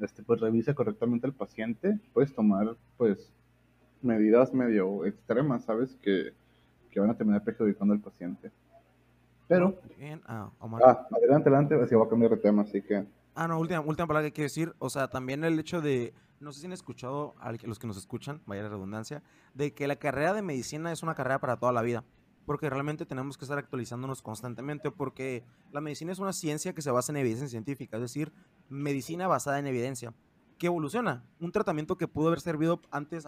este, 0.00 0.22
pues 0.22 0.40
revisa 0.40 0.74
correctamente 0.74 1.26
al 1.26 1.32
paciente, 1.32 1.98
puedes 2.12 2.34
tomar, 2.34 2.76
pues, 2.98 3.32
medidas 4.02 4.52
medio 4.52 5.06
extremas, 5.06 5.64
¿sabes? 5.64 5.96
Que, 6.02 6.34
que 6.90 7.00
van 7.00 7.08
a 7.08 7.16
terminar 7.16 7.42
perjudicando 7.42 7.94
al 7.94 8.00
paciente. 8.00 8.50
Pero, 9.48 9.80
ah, 10.26 10.50
ah, 10.60 11.06
adelante, 11.10 11.48
adelante, 11.48 11.74
así 11.82 11.94
voy 11.94 12.06
a 12.06 12.10
cambiar 12.10 12.32
de 12.32 12.36
tema, 12.36 12.62
así 12.62 12.82
que... 12.82 13.06
Ah, 13.34 13.48
no, 13.48 13.58
última, 13.58 13.80
última 13.80 14.06
palabra 14.06 14.28
que 14.28 14.32
quiero 14.34 14.46
decir. 14.46 14.74
O 14.78 14.90
sea, 14.90 15.08
también 15.08 15.42
el 15.42 15.58
hecho 15.58 15.80
de, 15.80 16.12
no 16.40 16.52
sé 16.52 16.60
si 16.60 16.66
han 16.66 16.72
escuchado, 16.72 17.34
a 17.40 17.52
los 17.52 17.78
que 17.78 17.86
nos 17.86 17.96
escuchan, 17.96 18.42
vaya 18.46 18.62
la 18.62 18.68
redundancia, 18.68 19.22
de 19.54 19.72
que 19.72 19.88
la 19.88 19.96
carrera 19.96 20.34
de 20.34 20.42
medicina 20.42 20.92
es 20.92 21.02
una 21.02 21.14
carrera 21.14 21.40
para 21.40 21.56
toda 21.56 21.72
la 21.72 21.80
vida. 21.82 22.04
Porque 22.44 22.68
realmente 22.68 23.06
tenemos 23.06 23.38
que 23.38 23.44
estar 23.44 23.58
actualizándonos 23.58 24.22
constantemente, 24.22 24.90
porque 24.90 25.44
la 25.72 25.80
medicina 25.80 26.12
es 26.12 26.18
una 26.18 26.32
ciencia 26.32 26.74
que 26.74 26.82
se 26.82 26.90
basa 26.90 27.12
en 27.12 27.16
evidencia 27.18 27.48
científica, 27.48 27.96
es 27.96 28.02
decir, 28.02 28.32
medicina 28.68 29.26
basada 29.28 29.58
en 29.58 29.66
evidencia, 29.66 30.14
que 30.58 30.66
evoluciona. 30.66 31.24
Un 31.40 31.52
tratamiento 31.52 31.96
que 31.96 32.08
pudo 32.08 32.28
haber 32.28 32.40
servido 32.40 32.80
antes, 32.90 33.26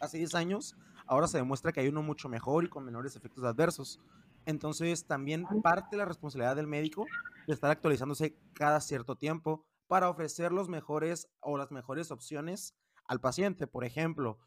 hace 0.00 0.18
10 0.18 0.34
años, 0.34 0.76
ahora 1.06 1.28
se 1.28 1.38
demuestra 1.38 1.72
que 1.72 1.80
hay 1.80 1.88
uno 1.88 2.02
mucho 2.02 2.28
mejor 2.28 2.64
y 2.64 2.68
con 2.68 2.84
menores 2.84 3.14
efectos 3.14 3.44
adversos. 3.44 4.00
Entonces, 4.46 5.06
también 5.06 5.44
parte 5.62 5.88
de 5.90 5.96
la 5.98 6.04
responsabilidad 6.04 6.56
del 6.56 6.66
médico 6.68 7.04
de 7.46 7.52
estar 7.52 7.70
actualizándose 7.70 8.38
cada 8.54 8.80
cierto 8.80 9.16
tiempo 9.16 9.66
para 9.88 10.08
ofrecer 10.08 10.52
los 10.52 10.68
mejores 10.68 11.28
o 11.40 11.58
las 11.58 11.70
mejores 11.70 12.10
opciones 12.10 12.74
al 13.06 13.20
paciente. 13.20 13.66
Por 13.66 13.84
ejemplo, 13.84 14.38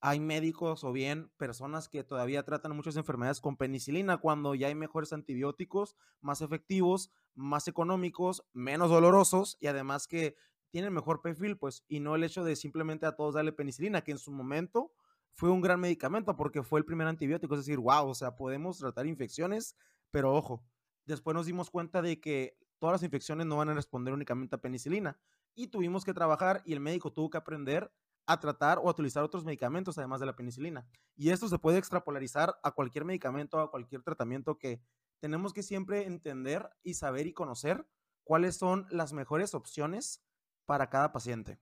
hay 0.00 0.20
médicos 0.20 0.84
o 0.84 0.92
bien 0.92 1.30
personas 1.38 1.88
que 1.88 2.04
todavía 2.04 2.44
tratan 2.44 2.76
muchas 2.76 2.96
enfermedades 2.96 3.40
con 3.40 3.56
penicilina 3.56 4.18
cuando 4.18 4.54
ya 4.54 4.68
hay 4.68 4.74
mejores 4.74 5.12
antibióticos, 5.12 5.96
más 6.20 6.42
efectivos, 6.42 7.10
más 7.34 7.66
económicos, 7.66 8.44
menos 8.52 8.90
dolorosos 8.90 9.56
y 9.60 9.66
además 9.68 10.06
que 10.06 10.36
tienen 10.70 10.92
mejor 10.92 11.22
perfil, 11.22 11.56
pues, 11.56 11.84
y 11.88 12.00
no 12.00 12.14
el 12.14 12.24
hecho 12.24 12.44
de 12.44 12.56
simplemente 12.56 13.06
a 13.06 13.16
todos 13.16 13.34
darle 13.34 13.52
penicilina, 13.52 14.02
que 14.02 14.12
en 14.12 14.18
su 14.18 14.32
momento 14.32 14.92
fue 15.36 15.50
un 15.50 15.60
gran 15.60 15.78
medicamento 15.78 16.34
porque 16.34 16.62
fue 16.62 16.80
el 16.80 16.86
primer 16.86 17.06
antibiótico. 17.06 17.54
Es 17.54 17.60
decir, 17.60 17.78
wow, 17.78 18.08
o 18.08 18.14
sea, 18.14 18.34
podemos 18.36 18.78
tratar 18.78 19.06
infecciones, 19.06 19.76
pero 20.10 20.34
ojo, 20.34 20.64
después 21.04 21.34
nos 21.34 21.46
dimos 21.46 21.70
cuenta 21.70 22.00
de 22.00 22.20
que 22.20 22.58
todas 22.78 22.94
las 22.94 23.02
infecciones 23.02 23.46
no 23.46 23.56
van 23.56 23.68
a 23.68 23.74
responder 23.74 24.14
únicamente 24.14 24.56
a 24.56 24.60
penicilina 24.60 25.18
y 25.54 25.68
tuvimos 25.68 26.04
que 26.04 26.14
trabajar 26.14 26.62
y 26.64 26.72
el 26.72 26.80
médico 26.80 27.12
tuvo 27.12 27.30
que 27.30 27.38
aprender 27.38 27.92
a 28.26 28.40
tratar 28.40 28.78
o 28.78 28.88
a 28.88 28.90
utilizar 28.90 29.22
otros 29.22 29.44
medicamentos 29.44 29.98
además 29.98 30.20
de 30.20 30.26
la 30.26 30.36
penicilina. 30.36 30.86
Y 31.16 31.30
esto 31.30 31.48
se 31.48 31.58
puede 31.58 31.78
extrapolarizar 31.78 32.58
a 32.62 32.72
cualquier 32.72 33.04
medicamento, 33.04 33.60
a 33.60 33.70
cualquier 33.70 34.02
tratamiento 34.02 34.58
que 34.58 34.80
tenemos 35.20 35.52
que 35.52 35.62
siempre 35.62 36.06
entender 36.06 36.68
y 36.82 36.94
saber 36.94 37.26
y 37.26 37.34
conocer 37.34 37.86
cuáles 38.24 38.56
son 38.56 38.86
las 38.90 39.12
mejores 39.12 39.54
opciones 39.54 40.22
para 40.64 40.88
cada 40.88 41.12
paciente. 41.12 41.60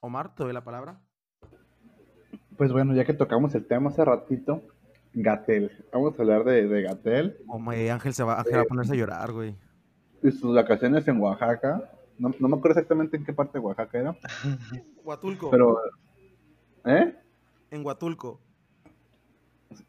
Omar, 0.00 0.34
te 0.34 0.44
doy 0.44 0.52
la 0.52 0.64
palabra. 0.64 1.02
Pues 2.56 2.72
bueno, 2.72 2.94
ya 2.94 3.04
que 3.04 3.12
tocamos 3.12 3.54
el 3.54 3.66
tema 3.66 3.90
hace 3.90 4.04
ratito, 4.04 4.62
Gatel. 5.12 5.70
Vamos 5.92 6.18
a 6.18 6.22
hablar 6.22 6.44
de, 6.44 6.66
de 6.66 6.82
Gatel. 6.82 7.36
Oh, 7.48 7.60
Ángel 7.70 8.14
se 8.14 8.22
va, 8.22 8.40
a 8.40 8.44
ponerse 8.68 8.92
a 8.92 8.96
llorar, 8.96 9.32
güey. 9.32 9.56
Y 10.22 10.30
sus 10.30 10.54
vacaciones 10.54 11.06
en 11.08 11.20
Oaxaca. 11.20 11.90
No, 12.18 12.30
no, 12.38 12.48
me 12.48 12.56
acuerdo 12.56 12.78
exactamente 12.78 13.16
en 13.16 13.24
qué 13.24 13.32
parte 13.32 13.58
de 13.58 13.64
Oaxaca 13.64 13.98
era. 13.98 14.16
Huatulco. 15.04 15.50
Pero, 15.50 15.78
¿eh? 16.86 17.14
En 17.70 17.84
Huatulco. 17.84 18.40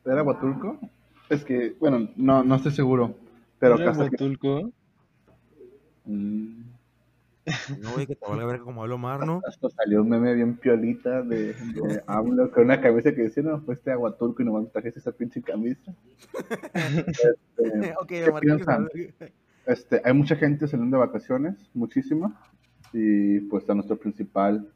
¿Era 0.06 0.24
Huatulco? 0.24 0.78
Es 1.30 1.46
que, 1.46 1.76
bueno, 1.80 2.10
no, 2.16 2.44
no 2.44 2.56
estoy 2.56 2.72
seguro. 2.72 3.16
Pero 3.60 3.80
¿Era 3.80 3.92
Huatulco? 3.92 4.72
Mm. 6.06 6.67
No, 7.80 7.94
güey, 7.94 8.08
que 8.08 8.16
te 8.16 8.26
valga 8.26 8.46
ver 8.46 8.60
cómo 8.60 8.84
hablo 8.84 8.98
mar, 8.98 9.26
¿no? 9.26 9.42
Hasta 9.48 9.70
salió 9.70 10.02
un 10.02 10.10
meme 10.10 10.34
bien 10.34 10.58
piolita 10.58 11.22
de, 11.22 11.54
de 11.54 12.04
AMLO 12.08 12.52
con 12.52 12.66
una 12.66 12.82
camisa 12.82 13.14
que 13.14 13.24
decía, 13.24 13.44
no, 13.44 13.62
pues 13.64 13.80
este 13.80 13.92
aguaturco 13.92 14.42
y 14.42 14.46
nomás 14.46 14.64
me 14.64 14.70
trajiste 14.70 15.00
esa 15.00 15.12
pinche 15.12 15.42
camisa. 15.42 15.94
este, 16.74 17.96
ok, 18.00 18.12
Omar, 18.30 18.90
este, 19.66 20.02
hay 20.04 20.14
mucha 20.14 20.36
gente 20.36 20.68
saliendo 20.68 20.98
de 20.98 21.06
vacaciones, 21.06 21.56
muchísima, 21.74 22.40
y 22.94 23.42
pues 23.42 23.70
a 23.70 23.74
nuestro 23.74 23.98
principal, 23.98 24.70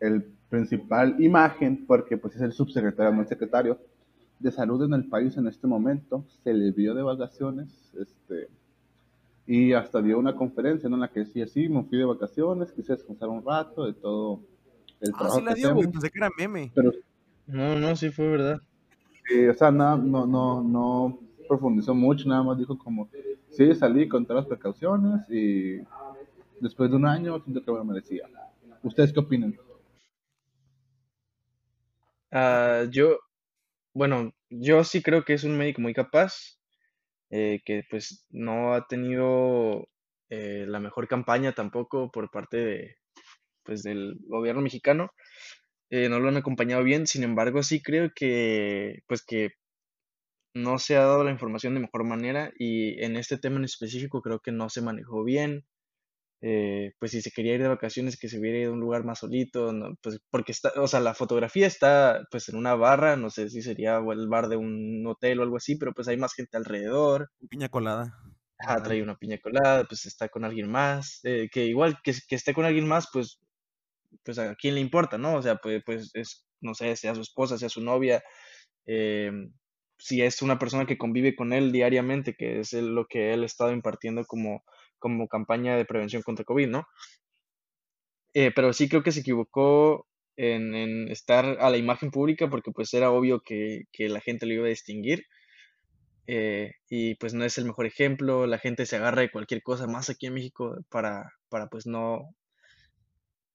el 0.00 0.22
principal 0.48 1.20
imagen, 1.22 1.84
porque 1.86 2.16
pues 2.16 2.36
es 2.36 2.42
el 2.42 2.52
subsecretario, 2.52 3.12
no 3.12 3.20
el 3.20 3.28
secretario 3.28 3.78
de 4.38 4.50
salud 4.50 4.82
en 4.84 4.94
el 4.94 5.08
país 5.08 5.36
en 5.36 5.46
este 5.46 5.66
momento, 5.66 6.24
se 6.42 6.54
le 6.54 6.70
vio 6.70 6.94
de 6.94 7.02
vacaciones, 7.02 7.68
este, 8.00 8.48
y 9.46 9.72
hasta 9.72 10.02
dio 10.02 10.18
una 10.18 10.34
conferencia 10.34 10.88
en 10.88 10.98
la 10.98 11.08
que 11.08 11.20
decía, 11.20 11.46
sí, 11.46 11.68
me 11.68 11.84
fui 11.84 11.98
de 11.98 12.04
vacaciones, 12.04 12.72
quise 12.72 12.94
descansar 12.94 13.28
un 13.28 13.44
rato 13.44 13.84
de 13.84 13.92
todo 13.94 14.40
el 15.00 15.10
ah, 15.14 15.18
trabajo 15.18 15.38
sí 15.38 15.44
la 15.44 15.54
dio, 15.54 15.74
güey, 15.74 15.88
pensé 15.88 16.10
que 16.10 16.18
era 16.18 16.30
meme. 16.36 16.72
Pero, 16.74 16.92
no, 17.46 17.78
no, 17.78 17.94
sí 17.96 18.10
fue 18.10 18.28
verdad. 18.28 18.60
o 19.50 19.54
sea, 19.54 19.70
nada, 19.70 19.96
no, 19.96 20.26
no, 20.26 20.62
no 20.62 21.18
profundizó 21.46 21.94
mucho, 21.94 22.28
nada 22.28 22.42
más 22.42 22.58
dijo 22.58 22.76
como, 22.76 23.08
sí, 23.50 23.74
salí 23.74 24.08
con 24.08 24.26
todas 24.26 24.42
las 24.42 24.48
precauciones 24.48 25.28
y 25.30 25.78
después 26.60 26.90
de 26.90 26.96
un 26.96 27.06
año 27.06 27.40
siento 27.40 27.62
que 27.64 27.72
me 27.72 27.84
merecía. 27.84 28.28
¿Ustedes 28.82 29.12
qué 29.12 29.20
opinan? 29.20 29.56
Uh, 32.32 32.90
yo, 32.90 33.18
bueno, 33.94 34.32
yo 34.50 34.84
sí 34.84 35.02
creo 35.02 35.24
que 35.24 35.34
es 35.34 35.44
un 35.44 35.56
médico 35.56 35.80
muy 35.80 35.94
capaz. 35.94 36.55
Eh, 37.30 37.60
que 37.64 37.84
pues 37.90 38.26
no 38.30 38.74
ha 38.74 38.86
tenido 38.86 39.88
eh, 40.30 40.64
la 40.68 40.80
mejor 40.80 41.08
campaña 41.08 41.52
tampoco 41.54 42.10
por 42.10 42.30
parte 42.30 42.56
de, 42.58 42.96
pues, 43.64 43.82
del 43.82 44.16
gobierno 44.28 44.62
mexicano. 44.62 45.10
Eh, 45.90 46.08
no 46.08 46.20
lo 46.20 46.28
han 46.28 46.36
acompañado 46.38 46.84
bien, 46.84 47.06
sin 47.06 47.24
embargo 47.24 47.62
sí 47.62 47.82
creo 47.82 48.10
que 48.14 49.00
pues 49.08 49.24
que 49.24 49.50
no 50.54 50.78
se 50.78 50.96
ha 50.96 51.00
dado 51.04 51.22
la 51.22 51.30
información 51.30 51.74
de 51.74 51.80
mejor 51.80 52.02
manera 52.04 52.52
y 52.58 53.00
en 53.04 53.16
este 53.16 53.38
tema 53.38 53.56
en 53.58 53.64
específico 53.64 54.22
creo 54.22 54.40
que 54.40 54.52
no 54.52 54.68
se 54.68 54.82
manejó 54.82 55.22
bien. 55.22 55.64
Eh, 56.48 56.92
pues 57.00 57.10
si 57.10 57.22
se 57.22 57.32
quería 57.32 57.54
ir 57.54 57.62
de 57.62 57.66
vacaciones, 57.66 58.16
que 58.16 58.28
se 58.28 58.38
hubiera 58.38 58.58
ido 58.58 58.70
a 58.70 58.74
un 58.74 58.78
lugar 58.78 59.02
más 59.02 59.18
solito, 59.18 59.72
pues 60.00 60.20
porque 60.30 60.52
está, 60.52 60.70
o 60.76 60.86
sea, 60.86 61.00
la 61.00 61.12
fotografía 61.12 61.66
está 61.66 62.22
pues 62.30 62.48
en 62.48 62.54
una 62.54 62.76
barra, 62.76 63.16
no 63.16 63.30
sé 63.30 63.50
si 63.50 63.62
sería 63.62 63.96
el 63.96 64.28
bar 64.28 64.48
de 64.48 64.56
un 64.56 65.04
hotel 65.08 65.40
o 65.40 65.42
algo 65.42 65.56
así, 65.56 65.74
pero 65.74 65.92
pues 65.92 66.06
hay 66.06 66.16
más 66.18 66.34
gente 66.34 66.56
alrededor. 66.56 67.32
Piña 67.50 67.68
colada. 67.68 68.16
ah, 68.60 68.80
trae 68.80 69.02
una 69.02 69.16
piña 69.16 69.38
colada, 69.38 69.82
pues 69.88 70.06
está 70.06 70.28
con 70.28 70.44
alguien 70.44 70.70
más, 70.70 71.18
eh, 71.24 71.48
que 71.50 71.64
igual 71.64 71.98
que, 72.04 72.14
que 72.28 72.36
esté 72.36 72.54
con 72.54 72.64
alguien 72.64 72.86
más, 72.86 73.08
pues, 73.12 73.40
pues 74.22 74.38
a 74.38 74.54
quién 74.54 74.76
le 74.76 74.80
importa, 74.80 75.18
¿no? 75.18 75.34
O 75.34 75.42
sea, 75.42 75.56
pues, 75.56 75.82
pues 75.84 76.12
es, 76.14 76.46
no 76.60 76.74
sé, 76.74 76.94
sea 76.94 77.16
su 77.16 77.22
esposa, 77.22 77.58
sea 77.58 77.68
su 77.68 77.80
novia, 77.80 78.22
em, 78.86 79.52
si 79.98 80.22
es 80.22 80.42
una 80.42 80.60
persona 80.60 80.86
que 80.86 80.96
convive 80.96 81.34
con 81.34 81.52
él 81.52 81.72
diariamente, 81.72 82.34
que 82.34 82.60
es 82.60 82.72
lo 82.72 83.06
que 83.06 83.32
él 83.32 83.42
ha 83.42 83.46
estado 83.46 83.72
impartiendo 83.72 84.24
como, 84.26 84.62
como 85.06 85.28
campaña 85.28 85.76
de 85.76 85.84
prevención 85.84 86.22
contra 86.22 86.44
COVID, 86.44 86.68
¿no? 86.68 86.86
Eh, 88.34 88.50
pero 88.54 88.72
sí 88.72 88.88
creo 88.88 89.02
que 89.02 89.12
se 89.12 89.20
equivocó 89.20 90.06
en, 90.36 90.74
en, 90.74 91.08
estar 91.10 91.44
a 91.60 91.70
la 91.70 91.76
imagen 91.78 92.10
pública 92.10 92.50
porque 92.50 92.72
pues 92.72 92.92
era 92.92 93.10
obvio 93.10 93.40
que, 93.40 93.84
que 93.92 94.08
la 94.08 94.20
gente 94.20 94.46
lo 94.46 94.54
iba 94.54 94.66
a 94.66 94.68
distinguir. 94.68 95.24
Eh, 96.26 96.72
y 96.88 97.14
pues 97.16 97.34
no 97.34 97.44
es 97.44 97.56
el 97.58 97.66
mejor 97.66 97.86
ejemplo, 97.86 98.46
la 98.46 98.58
gente 98.58 98.84
se 98.84 98.96
agarra 98.96 99.22
de 99.22 99.30
cualquier 99.30 99.62
cosa 99.62 99.86
más 99.86 100.10
aquí 100.10 100.26
en 100.26 100.34
México 100.34 100.76
para, 100.90 101.32
para 101.48 101.68
pues 101.68 101.86
no 101.86 102.34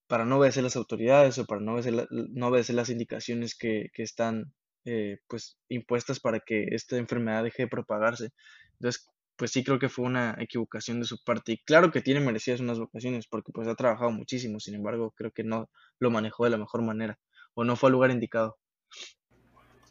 para 0.08 0.26
no 0.26 0.38
obedecer 0.40 0.64
las 0.64 0.76
autoridades 0.76 1.38
o 1.38 1.46
para 1.46 1.62
no 1.62 1.74
obedecer, 1.74 2.08
no 2.12 2.48
obedecer 2.48 2.76
las 2.76 2.90
indicaciones 2.90 3.56
que, 3.56 3.90
que 3.94 4.04
están 4.04 4.54
eh, 4.84 5.20
pues 5.28 5.58
impuestas 5.70 6.20
para 6.20 6.40
que 6.40 6.66
esta 6.72 6.98
enfermedad 6.98 7.44
deje 7.44 7.64
de 7.64 7.68
propagarse. 7.70 8.30
Entonces, 8.74 9.08
pues 9.42 9.50
sí 9.50 9.64
creo 9.64 9.80
que 9.80 9.90
fue 9.90 10.06
una 10.06 10.36
equivocación 10.38 11.00
de 11.00 11.08
su 11.08 11.18
parte. 11.24 11.54
Y 11.54 11.58
claro 11.58 11.90
que 11.90 12.02
tiene 12.02 12.20
merecidas 12.20 12.60
unas 12.60 12.78
vocaciones 12.78 13.26
porque 13.26 13.52
pues 13.52 13.68
ha 13.68 13.74
trabajado 13.74 14.12
muchísimo, 14.12 14.60
sin 14.60 14.76
embargo, 14.76 15.16
creo 15.18 15.32
que 15.32 15.44
no 15.44 15.68
lo 15.98 16.12
manejó 16.12 16.44
de 16.44 16.52
la 16.52 16.60
mejor 16.60 16.84
manera 16.84 17.18
o 17.56 17.64
no 17.64 17.76
fue 17.76 17.88
al 17.88 17.94
lugar 17.94 18.12
indicado. 18.12 18.58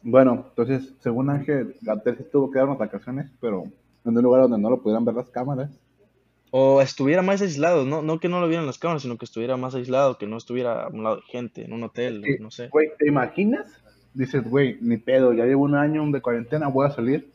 Bueno, 0.03 0.45
entonces, 0.47 0.93
según 1.01 1.29
Ángel, 1.29 1.75
Gatel 1.81 2.15
sí 2.15 2.23
tuvo 2.31 2.49
que 2.49 2.59
dar 2.59 2.69
unas 2.69 2.79
vacaciones, 2.79 3.29
pero 3.41 3.63
en 4.05 4.17
un 4.17 4.23
lugar 4.23 4.43
donde 4.43 4.57
no 4.57 4.69
lo 4.69 4.81
pudieran 4.81 5.03
ver 5.03 5.15
las 5.15 5.29
cámaras. 5.29 5.77
O 6.51 6.81
estuviera 6.81 7.21
más 7.21 7.41
aislado, 7.41 7.83
no, 7.83 8.01
no 8.01 8.21
que 8.21 8.29
no 8.29 8.39
lo 8.39 8.47
vieran 8.47 8.65
las 8.65 8.77
cámaras, 8.77 9.01
sino 9.01 9.17
que 9.17 9.25
estuviera 9.25 9.57
más 9.57 9.75
aislado, 9.75 10.17
que 10.17 10.27
no 10.27 10.37
estuviera 10.37 10.83
a 10.83 10.87
un 10.87 11.03
lado 11.03 11.17
de 11.17 11.23
gente, 11.23 11.65
en 11.65 11.73
un 11.73 11.83
hotel, 11.83 12.23
no 12.39 12.51
sé. 12.51 12.69
Güey, 12.69 12.91
¿te 12.97 13.05
imaginas 13.05 13.81
dices, 14.13 14.43
güey, 14.43 14.77
ni 14.81 14.97
pedo, 14.97 15.33
ya 15.33 15.45
llevo 15.45 15.63
un 15.63 15.75
año 15.75 16.05
de 16.09 16.21
cuarentena, 16.21 16.67
voy 16.67 16.87
a 16.87 16.91
salir 16.91 17.31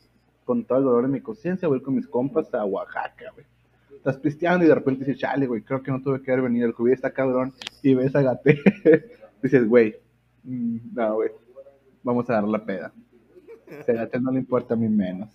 con 0.47 0.63
todo 0.63 0.77
el 0.77 0.85
dolor 0.85 1.01
de 1.03 1.09
mi 1.09 1.19
conciencia, 1.19 1.67
voy 1.67 1.81
con 1.81 1.93
mis 1.93 2.07
compas 2.07 2.51
a 2.53 2.63
Oaxaca, 2.63 3.31
güey. 3.33 3.45
Estás 3.97 4.17
pisteando 4.17 4.63
y 4.63 4.69
de 4.69 4.75
repente 4.75 5.03
dices, 5.03 5.19
chale, 5.19 5.45
güey, 5.45 5.61
creo 5.61 5.83
que 5.83 5.91
no 5.91 6.01
tuve 6.01 6.21
que 6.21 6.31
haber 6.31 6.45
venido, 6.45 6.65
el 6.65 6.73
COVID 6.73 6.93
está 6.93 7.11
cabrón, 7.11 7.53
y 7.83 7.93
ves 7.93 8.15
a 8.15 8.21
Gate, 8.21 8.63
dices, 9.43 9.67
güey, 9.67 9.95
mm, 10.43 10.77
no, 10.93 11.15
güey, 11.15 11.31
vamos 12.01 12.29
a 12.29 12.33
dar 12.33 12.45
la 12.45 12.63
peda. 12.63 12.93
A 13.69 13.91
Gate 13.91 14.19
no 14.21 14.31
le 14.31 14.39
importa 14.39 14.73
a 14.73 14.77
mí 14.77 14.87
menos. 14.87 15.29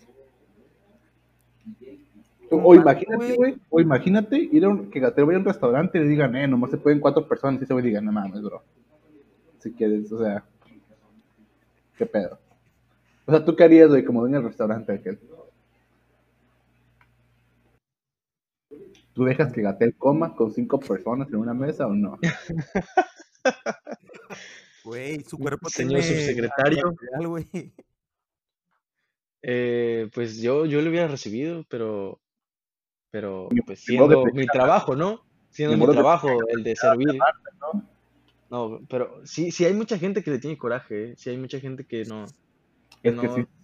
O 2.50 2.74
imagínate, 2.74 3.36
güey, 3.36 3.56
o 3.68 3.80
imagínate 3.80 4.36
ir 4.36 4.64
a 4.64 4.68
un, 4.70 4.90
que 4.90 5.00
Gatel 5.00 5.24
vaya 5.26 5.36
a 5.36 5.40
un 5.40 5.46
restaurante 5.46 5.98
y 5.98 6.02
le 6.02 6.08
digan, 6.08 6.34
eh, 6.36 6.48
nomás 6.48 6.70
se 6.70 6.78
pueden 6.78 7.00
cuatro 7.00 7.28
personas, 7.28 7.60
y 7.60 7.64
ese 7.64 7.72
güey 7.74 7.84
diga, 7.84 8.00
no 8.00 8.12
mames, 8.12 8.42
bro. 8.42 8.62
Si 9.58 9.72
quieres, 9.72 10.10
o 10.10 10.18
sea, 10.18 10.44
¿Qué 12.02 12.06
pedo? 12.06 12.38
O 13.26 13.32
sea, 13.32 13.44
¿tú 13.44 13.54
qué 13.54 13.64
harías, 13.64 13.88
güey, 13.88 14.04
como 14.04 14.20
dueño 14.20 14.36
del 14.36 14.46
restaurante 14.48 14.92
aquel? 14.92 15.18
¿Tú 19.14 19.24
dejas 19.24 19.52
que 19.52 19.62
Gatel 19.62 19.94
coma 19.96 20.34
con 20.34 20.52
cinco 20.52 20.80
personas 20.80 21.28
en 21.28 21.36
una 21.36 21.54
mesa 21.54 21.86
o 21.86 21.94
no? 21.94 22.18
Güey, 24.84 25.22
su 25.22 25.38
cuerpo 25.38 25.68
Señor 25.68 26.02
subsecretario. 26.02 26.92
Eh, 29.42 30.08
pues 30.14 30.40
yo, 30.40 30.66
yo 30.66 30.80
lo 30.82 30.90
hubiera 30.90 31.08
recibido, 31.08 31.64
pero, 31.68 32.20
pero 33.10 33.48
pues 33.66 33.80
siendo 33.80 34.24
mi 34.26 34.46
trabajo, 34.46 34.96
¿no? 34.96 35.24
Siendo 35.50 35.76
mi 35.76 35.92
trabajo, 35.92 36.28
el 36.48 36.62
de 36.62 36.76
servir. 36.76 37.18
No, 38.50 38.80
pero 38.88 39.20
sí, 39.24 39.50
sí 39.50 39.64
hay 39.64 39.74
mucha 39.74 39.98
gente 39.98 40.22
que 40.22 40.30
le 40.30 40.38
tiene 40.38 40.58
coraje, 40.58 41.10
¿eh? 41.10 41.14
sí 41.16 41.30
hay 41.30 41.38
mucha 41.38 41.58
gente 41.58 41.84
que 41.84 42.04
no, 42.04 42.26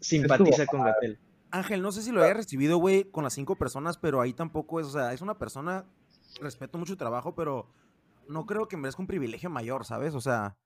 simpatiza 0.00 0.66
con 0.66 0.82
Gatel. 0.82 1.18
Ángel, 1.50 1.82
no 1.82 1.92
sé 1.92 2.02
si 2.02 2.12
lo 2.12 2.22
haya 2.22 2.34
recibido, 2.34 2.78
güey, 2.78 3.04
con 3.04 3.24
las 3.24 3.34
cinco 3.34 3.56
personas, 3.56 3.96
pero 3.96 4.20
ahí 4.20 4.32
tampoco 4.32 4.80
es, 4.80 4.86
o 4.86 4.90
sea, 4.90 5.12
es 5.12 5.22
una 5.22 5.38
persona, 5.38 5.86
respeto 6.40 6.78
mucho 6.78 6.92
su 6.92 6.96
trabajo, 6.96 7.34
pero 7.34 7.70
no 8.28 8.46
creo 8.46 8.68
que 8.68 8.76
merezca 8.76 9.02
un 9.02 9.06
privilegio 9.06 9.48
mayor, 9.50 9.84
¿sabes? 9.84 10.14
O 10.14 10.20
sea... 10.20 10.56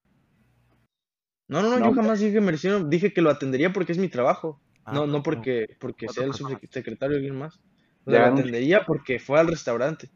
No, 1.48 1.62
no, 1.62 1.78
no, 1.78 1.86
yo 1.86 1.94
jamás 1.94 2.18
dije 2.18 2.32
que 2.32 2.40
merecía, 2.40 2.78
dije 2.78 3.12
que 3.12 3.20
lo 3.20 3.30
atendería 3.30 3.72
porque 3.72 3.92
es 3.92 3.98
mi 3.98 4.08
trabajo, 4.08 4.60
ah, 4.84 4.92
no, 4.92 5.06
no 5.06 5.22
porque, 5.22 5.76
porque 5.78 6.08
sea 6.08 6.24
el 6.24 6.34
subsecretario 6.34 7.16
o 7.16 7.18
alguien 7.18 7.36
más. 7.36 7.60
lo 8.06 8.18
atendería 8.18 8.84
porque 8.86 9.18
fue 9.18 9.38
al 9.38 9.48
restaurante, 9.48 10.10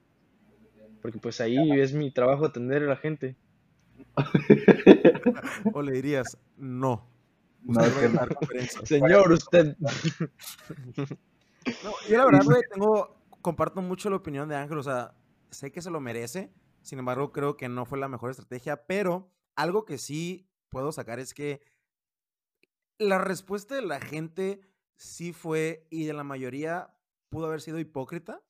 porque 1.03 1.19
pues 1.19 1.41
ahí 1.41 1.73
es 1.73 1.93
mi 1.93 2.11
trabajo 2.11 2.47
atender 2.47 2.85
a 2.85 2.87
la 2.87 2.97
gente. 2.97 3.37
o 5.75 5.83
le 5.83 5.93
dirías, 5.93 6.39
no. 6.57 7.07
Señor, 8.85 9.33
usted. 9.33 9.77
yo 12.09 12.17
la 12.17 12.25
verdad, 12.27 12.41
tengo, 12.73 13.17
comparto 13.43 13.83
mucho 13.83 14.11
la 14.11 14.17
opinión 14.17 14.49
de 14.49 14.57
Ángel, 14.57 14.79
o 14.79 14.83
sea, 14.83 15.15
sé 15.51 15.73
que 15.73 15.83
se 15.83 15.91
lo 15.91 16.01
merece, 16.01 16.53
sin 16.83 16.99
embargo, 16.99 17.33
creo 17.33 17.57
que 17.57 17.69
no 17.69 17.85
fue 17.85 17.99
la 17.99 18.09
mejor 18.09 18.31
estrategia, 18.31 18.87
pero 18.87 19.33
algo 19.57 19.85
que 19.85 19.99
sí 19.99 20.49
puedo 20.69 20.93
sacar 20.93 21.19
es 21.19 21.35
que 21.35 21.61
la 22.99 23.19
respuesta 23.19 23.75
de 23.75 23.83
la 23.83 24.01
gente 24.01 24.61
sí 24.97 25.33
fue, 25.33 25.87
y 25.91 26.05
de 26.05 26.13
la 26.13 26.25
mayoría 26.25 26.95
pudo 27.29 27.47
haber 27.47 27.61
sido 27.61 27.79
hipócrita, 27.79 28.43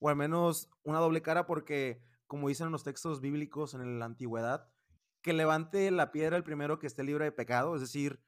o 0.00 0.08
al 0.08 0.16
menos 0.16 0.70
una 0.82 0.98
doble 0.98 1.22
cara, 1.22 1.46
porque, 1.46 2.02
como 2.26 2.48
dicen 2.48 2.66
en 2.66 2.72
los 2.72 2.84
textos 2.84 3.20
bíblicos 3.20 3.74
en 3.74 3.98
la 3.98 4.04
antigüedad, 4.04 4.68
que 5.22 5.32
levante 5.32 5.90
la 5.90 6.12
piedra 6.12 6.36
el 6.36 6.44
primero 6.44 6.78
que 6.78 6.86
esté 6.86 7.02
libre 7.02 7.24
de 7.24 7.32
pecado. 7.32 7.74
Es 7.74 7.80
decir, 7.80 8.20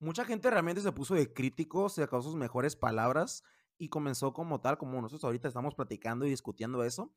mucha 0.00 0.24
gente 0.24 0.50
realmente 0.50 0.80
se 0.80 0.92
puso 0.92 1.14
de 1.14 1.32
críticos, 1.32 1.94
se 1.94 2.02
sacó 2.02 2.22
sus 2.22 2.36
mejores 2.36 2.76
palabras 2.76 3.44
y 3.78 3.88
comenzó 3.88 4.32
como 4.32 4.60
tal, 4.60 4.78
como 4.78 5.00
nosotros 5.00 5.24
ahorita 5.24 5.48
estamos 5.48 5.74
platicando 5.74 6.26
y 6.26 6.30
discutiendo 6.30 6.82
eso. 6.84 7.14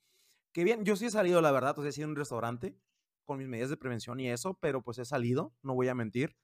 Que 0.53 0.63
bien, 0.63 0.84
yo 0.84 0.95
sí 0.95 1.05
he 1.05 1.11
salido, 1.11 1.41
la 1.41 1.51
verdad, 1.51 1.77
o 1.77 1.82
sea, 1.82 1.89
he 1.89 1.93
sido 1.93 2.07
un 2.07 2.15
restaurante 2.15 2.77
con 3.25 3.38
mis 3.38 3.47
medidas 3.47 3.69
de 3.69 3.77
prevención 3.77 4.19
y 4.19 4.29
eso, 4.29 4.55
pero 4.55 4.84
pues 4.84 4.97
he 4.97 5.05
salido, 5.05 5.55
no 5.61 5.73
voy 5.73 5.88
a 5.88 5.95
mentir. 5.95 6.38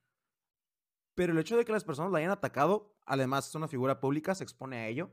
Pero 1.15 1.33
el 1.33 1.39
hecho 1.39 1.57
de 1.57 1.65
que 1.65 1.71
las 1.71 1.83
personas 1.83 2.11
la 2.11 2.19
hayan 2.19 2.31
atacado, 2.31 2.95
además 3.05 3.47
es 3.47 3.55
una 3.55 3.67
figura 3.67 3.99
pública, 3.99 4.35
se 4.35 4.43
expone 4.43 4.77
a 4.77 4.87
ello. 4.87 5.11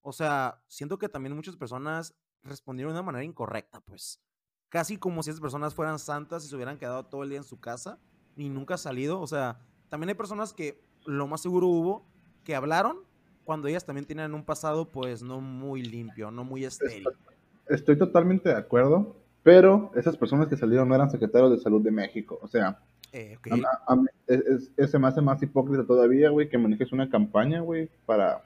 O 0.00 0.12
sea, 0.12 0.64
siento 0.68 0.98
que 0.98 1.08
también 1.08 1.36
muchas 1.36 1.56
personas 1.56 2.16
respondieron 2.42 2.92
de 2.92 3.00
una 3.00 3.06
manera 3.06 3.24
incorrecta, 3.24 3.80
pues 3.80 4.22
casi 4.68 4.96
como 4.96 5.22
si 5.22 5.30
esas 5.30 5.40
personas 5.40 5.74
fueran 5.74 5.98
santas 5.98 6.44
y 6.44 6.48
se 6.48 6.56
hubieran 6.56 6.78
quedado 6.78 7.06
todo 7.06 7.22
el 7.22 7.28
día 7.28 7.38
en 7.38 7.44
su 7.44 7.60
casa 7.60 8.00
y 8.36 8.48
nunca 8.48 8.76
salido. 8.76 9.20
O 9.20 9.26
sea, 9.26 9.60
también 9.88 10.10
hay 10.10 10.14
personas 10.14 10.52
que 10.52 10.80
lo 11.06 11.26
más 11.26 11.42
seguro 11.42 11.66
hubo 11.68 12.04
que 12.44 12.54
hablaron 12.54 12.98
cuando 13.44 13.68
ellas 13.68 13.84
también 13.84 14.06
tienen 14.06 14.34
un 14.34 14.44
pasado 14.44 14.90
pues 14.90 15.22
no 15.22 15.40
muy 15.40 15.82
limpio, 15.82 16.30
no 16.30 16.44
muy 16.44 16.64
estéril. 16.64 17.04
Estoy 17.68 17.96
totalmente 17.96 18.48
de 18.48 18.56
acuerdo, 18.56 19.16
pero 19.42 19.90
esas 19.94 20.16
personas 20.16 20.48
que 20.48 20.56
salieron 20.56 20.88
no 20.88 20.94
eran 20.94 21.10
secretarios 21.10 21.50
de 21.50 21.58
salud 21.58 21.82
de 21.82 21.90
México. 21.90 22.38
O 22.42 22.48
sea, 22.48 22.78
eh, 23.12 23.38
es, 24.26 24.90
se 24.90 24.98
me 24.98 25.06
hace 25.06 25.20
más 25.20 25.42
hipócrita 25.42 25.86
todavía, 25.86 26.30
güey, 26.30 26.48
que 26.48 26.58
manejes 26.58 26.92
una 26.92 27.08
campaña, 27.08 27.60
güey, 27.60 27.88
para 28.06 28.42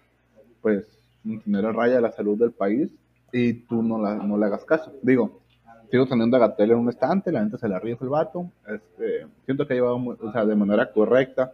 pues 0.61 0.85
mantener 1.25 1.67
a 1.67 1.73
raya 1.73 2.01
la 2.01 2.13
salud 2.13 2.39
del 2.39 2.53
país 2.53 2.91
y 3.33 3.55
tú 3.55 3.83
no, 3.83 4.01
la, 4.01 4.15
no 4.17 4.37
le 4.37 4.47
hagas 4.47 4.65
caso. 4.65 4.93
Digo, 5.03 5.41
sigo 5.91 6.07
teniendo 6.07 6.37
a 6.37 6.41
Gatel 6.41 6.73
en 6.73 6.79
un 6.79 6.89
estante, 6.89 7.33
la 7.33 7.41
gente 7.41 7.59
se 7.59 7.69
la 7.69 7.79
ríe 7.79 7.97
el 8.01 8.09
vato. 8.09 8.51
Este, 8.67 9.27
siento 9.45 9.67
que 9.67 9.75
ha 9.75 9.77
llevado 9.77 9.97
o 9.97 10.33
sea, 10.33 10.45
de 10.45 10.57
manera 10.57 10.93
correcta 10.93 11.53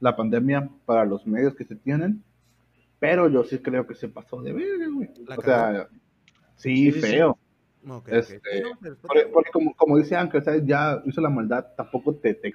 la 0.00 0.16
pandemia 0.16 0.68
para 0.84 1.04
los 1.04 1.26
medios 1.26 1.54
que 1.54 1.64
se 1.64 1.76
tienen, 1.76 2.24
pero 2.98 3.28
yo 3.28 3.44
sí 3.44 3.58
creo 3.58 3.86
que 3.86 3.94
se 3.94 4.08
pasó 4.08 4.42
de 4.42 4.52
ver, 4.52 4.90
güey. 4.90 5.08
O 5.36 5.42
sea, 5.42 5.88
sí, 6.56 6.90
feo. 6.92 7.38
Este, 8.06 8.62
porque, 9.32 9.50
como, 9.52 9.74
como, 9.74 9.98
dice 9.98 10.14
Ángel, 10.14 10.42
¿sabes? 10.44 10.62
ya 10.64 11.02
hizo 11.04 11.20
la 11.20 11.28
maldad, 11.28 11.66
tampoco 11.76 12.14
te, 12.14 12.34
te 12.34 12.52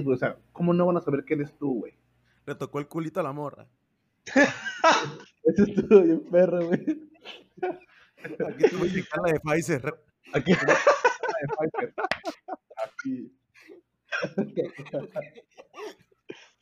güey. 0.00 0.14
O 0.14 0.18
sea, 0.18 0.36
¿cómo 0.52 0.72
no 0.72 0.86
van 0.86 0.96
a 0.96 1.02
saber 1.02 1.24
quién 1.24 1.40
eres 1.40 1.52
tú, 1.58 1.80
güey? 1.80 1.92
Le 2.46 2.54
tocó 2.54 2.78
el 2.78 2.88
culito 2.88 3.20
a 3.20 3.22
la 3.22 3.32
morra. 3.32 3.66
Eso 5.44 5.64
estuvo 5.64 6.02
bien 6.02 6.22
perro, 6.30 6.66
güey. 6.66 6.80
Aquí 7.60 8.64
tuve 8.70 8.92
que 8.92 9.04
la 9.22 9.32
de 9.32 9.40
Pfizer. 9.40 9.94
Aquí. 10.32 10.52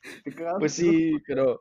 Pues 0.59 0.73
sí, 0.73 1.13
pero. 1.27 1.61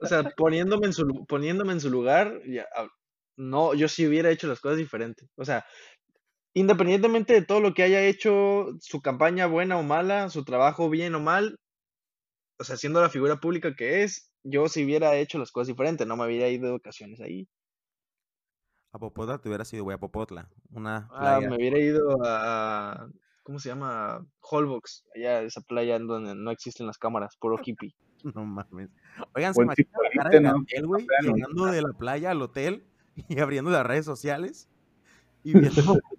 O 0.00 0.06
sea, 0.06 0.22
poniéndome 0.36 0.86
en 0.86 0.92
su, 0.92 1.26
poniéndome 1.26 1.72
en 1.72 1.80
su 1.80 1.90
lugar, 1.90 2.40
ya, 2.46 2.66
ah, 2.74 2.88
no, 3.36 3.74
yo 3.74 3.88
sí 3.88 4.06
hubiera 4.06 4.30
hecho 4.30 4.46
las 4.48 4.60
cosas 4.60 4.78
diferentes. 4.78 5.28
O 5.36 5.44
sea, 5.44 5.64
independientemente 6.54 7.34
de 7.34 7.42
todo 7.42 7.60
lo 7.60 7.74
que 7.74 7.82
haya 7.82 8.02
hecho, 8.02 8.66
su 8.80 9.00
campaña 9.02 9.46
buena 9.46 9.78
o 9.78 9.82
mala, 9.82 10.30
su 10.30 10.44
trabajo 10.44 10.88
bien 10.90 11.14
o 11.14 11.20
mal, 11.20 11.56
o 12.58 12.64
sea, 12.64 12.76
siendo 12.76 13.00
la 13.00 13.10
figura 13.10 13.36
pública 13.36 13.74
que 13.74 14.02
es, 14.02 14.30
yo 14.42 14.68
si 14.68 14.84
hubiera 14.84 15.16
hecho 15.16 15.38
las 15.38 15.52
cosas 15.52 15.68
diferentes, 15.68 16.06
no 16.06 16.16
me 16.16 16.26
hubiera 16.26 16.48
ido 16.48 16.66
de 16.66 16.72
vacaciones 16.72 17.20
ahí. 17.20 17.46
A 18.96 18.98
Popotla 18.98 19.36
te 19.36 19.50
hubiera 19.50 19.66
sido, 19.66 19.84
güey, 19.84 19.94
a 19.94 19.98
Popotla. 19.98 20.48
Una 20.72 21.06
Ah, 21.12 21.38
me 21.38 21.54
hubiera 21.54 21.78
ido 21.78 22.16
a, 22.24 23.10
¿cómo 23.42 23.58
se 23.58 23.68
llama? 23.68 24.26
Holbox, 24.40 25.04
allá 25.14 25.42
esa 25.42 25.60
playa 25.60 25.96
en 25.96 26.06
donde 26.06 26.34
no 26.34 26.50
existen 26.50 26.86
las 26.86 26.96
cámaras, 26.96 27.36
puro 27.36 27.58
hippie. 27.62 27.94
No 28.34 28.46
mames. 28.46 28.88
Oigan, 29.34 29.52
se 29.52 29.62
imagina 29.62 29.90
la 30.02 30.22
cara 30.22 30.30
de 30.30 30.40
Gatel, 30.40 30.86
güey, 30.86 31.06
llegando 31.20 31.66
de 31.66 31.82
la 31.82 31.92
playa 31.92 32.30
al 32.30 32.40
hotel 32.40 32.86
y 33.28 33.38
abriendo 33.38 33.70
las 33.70 33.84
redes 33.84 34.06
sociales 34.06 34.66
y 35.44 35.52
viendo... 35.52 36.00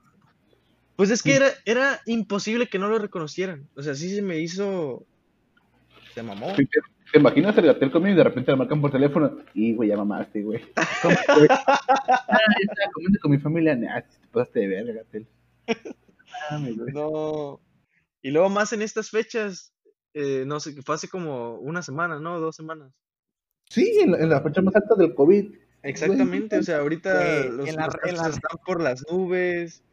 Pues 0.95 1.11
es 1.11 1.21
que 1.21 1.35
era, 1.35 1.49
era 1.65 1.99
imposible 2.07 2.67
que 2.67 2.79
no 2.79 2.89
lo 2.89 2.97
reconocieran. 2.97 3.69
O 3.75 3.83
sea, 3.83 3.93
sí 3.93 4.15
se 4.15 4.23
me 4.23 4.39
hizo... 4.39 5.05
Se 6.15 6.23
mamó. 6.23 6.55
¿Te 7.11 7.19
imaginas 7.19 7.57
el 7.57 7.65
Gatel 7.65 7.91
conmigo 7.91 8.13
y 8.13 8.17
de 8.17 8.23
repente 8.23 8.51
le 8.51 8.57
marcan 8.57 8.81
por 8.81 8.91
teléfono? 8.91 9.37
Y, 9.53 9.73
güey, 9.73 9.89
ya 9.89 9.97
mamaste, 9.97 10.41
güey. 10.43 10.61
¿Cómo, 11.01 11.15
güey? 11.37 11.47
ah, 11.49 11.79
estaba 12.61 12.91
comiendo 12.93 13.19
con 13.21 13.31
mi 13.31 13.37
familia. 13.37 13.75
Nah, 13.75 14.01
te 14.01 14.27
pasaste 14.31 14.59
de 14.61 14.67
verga, 14.67 14.93
Gatel. 14.93 15.27
no. 16.93 17.59
Y 18.21 18.31
luego 18.31 18.49
más 18.49 18.73
en 18.73 18.81
estas 18.81 19.09
fechas, 19.09 19.73
eh, 20.13 20.43
no 20.45 20.59
sé, 20.59 20.81
fue 20.81 20.95
hace 20.95 21.07
como 21.07 21.55
una 21.59 21.81
semana, 21.81 22.19
¿no? 22.19 22.39
Dos 22.39 22.55
semanas. 22.55 22.91
Sí, 23.69 23.99
en 24.01 24.29
la, 24.29 24.41
fecha 24.41 24.61
más 24.61 24.75
alta 24.75 24.95
del 24.95 25.13
COVID. 25.13 25.53
Exactamente, 25.83 26.57
o 26.57 26.63
sea, 26.63 26.79
ahorita 26.79 27.45
los, 27.45 27.69
están 27.69 28.57
por 28.65 28.81
las 28.81 29.05
nubes. 29.09 29.83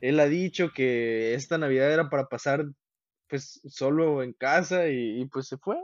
Él 0.00 0.18
ha 0.20 0.26
dicho 0.26 0.70
que 0.74 1.34
esta 1.34 1.58
Navidad 1.58 1.92
era 1.92 2.10
para 2.10 2.28
pasar 2.28 2.66
pues 3.28 3.60
solo 3.66 4.22
en 4.22 4.34
casa 4.34 4.88
y, 4.88 5.24
pues 5.26 5.48
se 5.48 5.56
fue. 5.56 5.76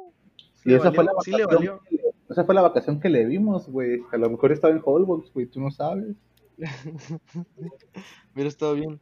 Y 0.65 0.75
esa 0.75 0.93
fue 0.93 1.05
la 1.05 1.13
vacación. 1.13 1.81
Esa 2.29 2.45
fue 2.45 2.55
la 2.55 2.63
vacación 2.63 3.01
que 3.01 3.09
le 3.09 3.25
vimos, 3.25 3.69
güey. 3.69 4.03
A 4.13 4.19
lo 4.19 4.29
mejor 4.29 4.53
estaba 4.53 4.75
en 4.75 4.83
Holbox, 4.85 5.33
güey, 5.33 5.47
tú 5.47 5.61
no 5.61 5.71
sabes. 5.71 6.15
Hubiera 8.35 8.49
estado 8.49 8.75
bien. 8.75 9.01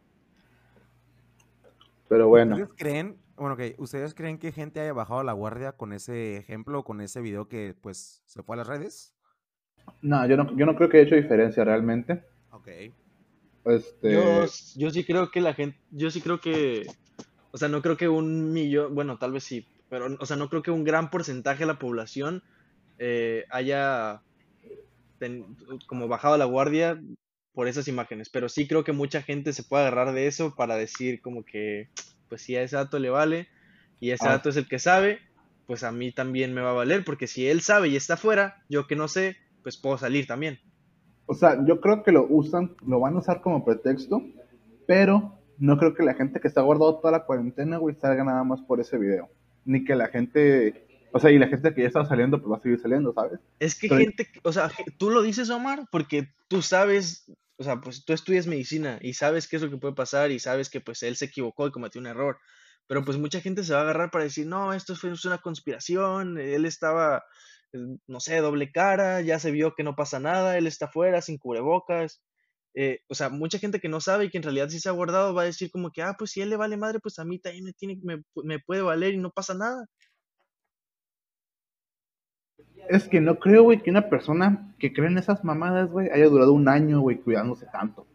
Pero 2.09 2.29
bueno. 2.29 2.55
¿Ustedes 2.55 2.75
creen, 2.77 3.17
bueno, 3.37 3.57
que 3.57 3.75
¿ustedes 3.79 4.15
creen 4.15 4.39
que 4.39 4.53
gente 4.53 4.81
haya 4.81 4.93
bajado 4.93 5.25
la 5.25 5.33
guardia 5.33 5.73
con 5.73 5.93
ese 5.93 6.37
ejemplo, 6.37 6.85
con 6.85 7.01
ese 7.01 7.21
video 7.21 7.49
que 7.49 7.75
pues 7.81 8.23
se 8.27 8.43
fue 8.43 8.55
a 8.55 8.59
las 8.59 8.69
redes? 8.69 9.13
No, 10.03 10.27
yo 10.27 10.37
no, 10.37 10.57
yo 10.57 10.67
no 10.67 10.77
creo 10.77 10.89
que 10.89 10.99
haya 10.99 11.07
hecho 11.07 11.17
diferencia 11.17 11.65
realmente. 11.65 12.23
Ok. 12.53 12.69
Este... 13.65 14.13
Yo, 14.13 14.45
yo 14.77 14.91
sí 14.91 15.05
creo 15.05 15.31
que 15.31 15.41
la 15.41 15.55
gente, 15.55 15.79
yo 15.91 16.11
sí 16.11 16.21
creo 16.21 16.41
que, 16.41 16.87
o 17.51 17.59
sea, 17.59 17.69
no 17.69 17.83
creo 17.83 17.97
que 17.97 18.09
un 18.09 18.53
millón, 18.53 18.95
bueno, 18.95 19.19
tal 19.19 19.33
vez 19.33 19.43
sí, 19.43 19.67
pero, 19.89 20.17
o 20.19 20.27
sea, 20.27 20.37
no 20.37 20.49
creo 20.49 20.63
que 20.63 20.71
un 20.71 20.85
gran 20.85 21.11
porcentaje 21.11 21.61
de 21.61 21.67
la 21.67 21.79
población 21.79 22.43
eh, 22.99 23.45
haya 23.51 24.23
como 25.87 26.09
bajado 26.09 26.37
la 26.37 26.45
guardia 26.45 27.01
por 27.55 27.69
esas 27.69 27.89
imágenes, 27.89 28.29
pero 28.29 28.49
sí 28.49 28.69
creo 28.69 28.85
que 28.85 28.93
mucha 28.93 29.23
gente 29.23 29.53
se 29.53 29.63
puede 29.63 29.87
agarrar 29.87 30.13
de 30.13 30.27
eso 30.27 30.55
para 30.55 30.77
decir 30.77 31.23
como 31.23 31.45
que, 31.45 31.89
pues 32.29 32.43
si 32.43 32.55
a 32.55 32.63
ese 32.63 32.77
dato 32.77 32.99
le 32.99 33.09
vale 33.09 33.49
y 33.99 34.11
ese 34.11 34.29
ah. 34.29 34.33
dato 34.33 34.51
es 34.51 34.57
el 34.57 34.69
que 34.69 34.79
sabe, 34.79 35.21
pues 35.67 35.83
a 35.83 35.93
mí 35.93 36.13
también 36.13 36.53
me 36.53 36.61
va 36.61 36.71
a 36.71 36.75
valer, 36.75 37.05
porque 37.05 37.27
si 37.27 37.49
él 37.49 37.63
sabe 37.63 37.89
y 37.89 37.97
está 37.97 38.17
fuera, 38.17 38.63
yo 38.69 38.87
que 38.87 38.97
no 38.97 39.09
sé, 39.09 39.37
pues 39.63 39.77
puedo 39.77 39.97
salir 39.97 40.27
también. 40.27 40.59
O 41.27 41.35
sea, 41.35 41.65
yo 41.65 41.81
creo 41.81 42.03
que 42.03 42.13
lo 42.13 42.27
usan, 42.29 42.77
lo 42.87 43.01
van 43.01 43.17
a 43.17 43.19
usar 43.19 43.41
como 43.41 43.65
pretexto, 43.65 44.23
pero 44.87 45.39
no 45.59 45.79
creo 45.79 45.95
que 45.95 46.05
la 46.05 46.15
gente 46.15 46.41
que 46.41 46.49
está 46.49 46.61
guardado 46.61 46.99
toda 46.99 47.11
la 47.11 47.25
cuarentena, 47.25 47.79
güey, 47.79 47.97
salga 47.97 48.23
nada 48.23 48.45
más 48.45 48.61
por 48.61 48.81
ese 48.81 48.99
video. 48.99 49.29
Ni 49.67 49.85
que 49.85 49.95
la 49.95 50.09
gente 50.09 50.83
o 51.13 51.19
sea, 51.19 51.31
y 51.31 51.39
la 51.39 51.49
gente 51.49 51.73
que 51.75 51.83
ya 51.83 51.87
está 51.87 52.05
saliendo, 52.05 52.39
pues 52.39 52.53
va 52.53 52.57
a 52.57 52.61
seguir 52.61 52.79
saliendo, 52.79 53.13
¿sabes? 53.13 53.41
Es 53.59 53.75
que 53.79 53.89
gente, 53.89 54.29
o 54.43 54.53
sea, 54.53 54.71
tú 54.99 55.11
lo 55.11 55.23
dices, 55.23 55.49
Omar, 55.49 55.87
porque 55.91 56.29
tú 56.49 56.61
sabes 56.61 57.27
o 57.59 57.65
sea, 57.65 57.81
pues 57.81 58.05
tú 58.05 58.13
estudias 58.13 58.47
medicina 58.47 58.99
y 59.01 59.15
sabes 59.15 59.49
qué 59.49 59.57
es 59.57 59.63
lo 59.63 59.71
que 59.71 59.79
puede 59.79 59.95
pasar 59.95 60.31
y 60.31 60.39
sabes 60.39 60.69
que 60.69 60.81
pues 60.81 61.03
él 61.03 61.17
se 61.17 61.27
equivocó 61.27 61.67
y 61.67 61.71
cometió 61.71 62.01
un 62.01 62.07
error. 62.07 62.39
Pero 62.87 63.05
pues 63.05 63.19
mucha 63.19 63.41
gente 63.41 63.65
se 63.65 63.73
va 63.73 63.81
a 63.81 63.83
agarrar 63.83 64.11
para 64.11 64.25
decir, 64.25 64.47
no, 64.47 64.73
esto 64.73 64.95
fue 64.95 65.13
una 65.25 65.39
conspiración, 65.39 66.39
él 66.39 66.67
estaba, 66.67 67.25
eh, 67.73 67.79
no 68.07 68.21
sé, 68.21 68.37
doble 68.39 68.71
cara, 68.71 69.23
ya 69.23 69.39
se 69.39 69.51
vio 69.51 69.75
que 69.75 69.83
no 69.83 69.97
pasa 69.97 70.21
nada, 70.21 70.57
él 70.59 70.67
está 70.67 70.89
fuera, 70.89 71.23
sin 71.23 71.39
cubrebocas. 71.39 72.23
Eh, 72.79 73.01
o 73.09 73.15
sea, 73.15 73.31
mucha 73.31 73.59
gente 73.59 73.81
que 73.81 73.89
no 73.89 74.03
sabe 74.03 74.27
y 74.27 74.31
que 74.31 74.37
en 74.37 74.43
realidad 74.43 74.69
sí 74.69 74.79
se 74.81 74.91
ha 74.91 74.93
guardado 74.93 75.33
va 75.33 75.43
a 75.43 75.47
decir 75.47 75.71
como 75.71 75.91
que, 75.91 76.03
ah, 76.03 76.15
pues 76.19 76.33
si 76.33 76.43
él 76.43 76.51
le 76.51 76.57
vale 76.57 76.77
madre, 76.77 77.01
pues 77.01 77.19
a 77.19 77.25
mí 77.25 77.39
también 77.39 77.65
me, 77.65 77.73
tiene, 77.73 77.99
me, 78.03 78.23
me 78.45 78.59
puede 78.59 78.83
valer 78.83 79.15
y 79.15 79.19
no 79.19 79.31
pasa 79.31 79.55
nada. 79.55 79.87
Es 82.91 83.09
que 83.09 83.23
no 83.23 83.39
creo, 83.39 83.63
güey, 83.63 83.83
que 83.83 83.89
una 83.89 84.11
persona 84.11 84.75
que 84.79 84.93
cree 84.93 85.09
en 85.09 85.17
esas 85.17 85.43
mamadas, 85.43 85.91
güey, 85.91 86.11
haya 86.11 86.27
durado 86.27 86.53
un 86.53 86.69
año, 86.69 87.01
güey, 87.01 87.17
cuidándose 87.17 87.65
tanto. 87.73 88.07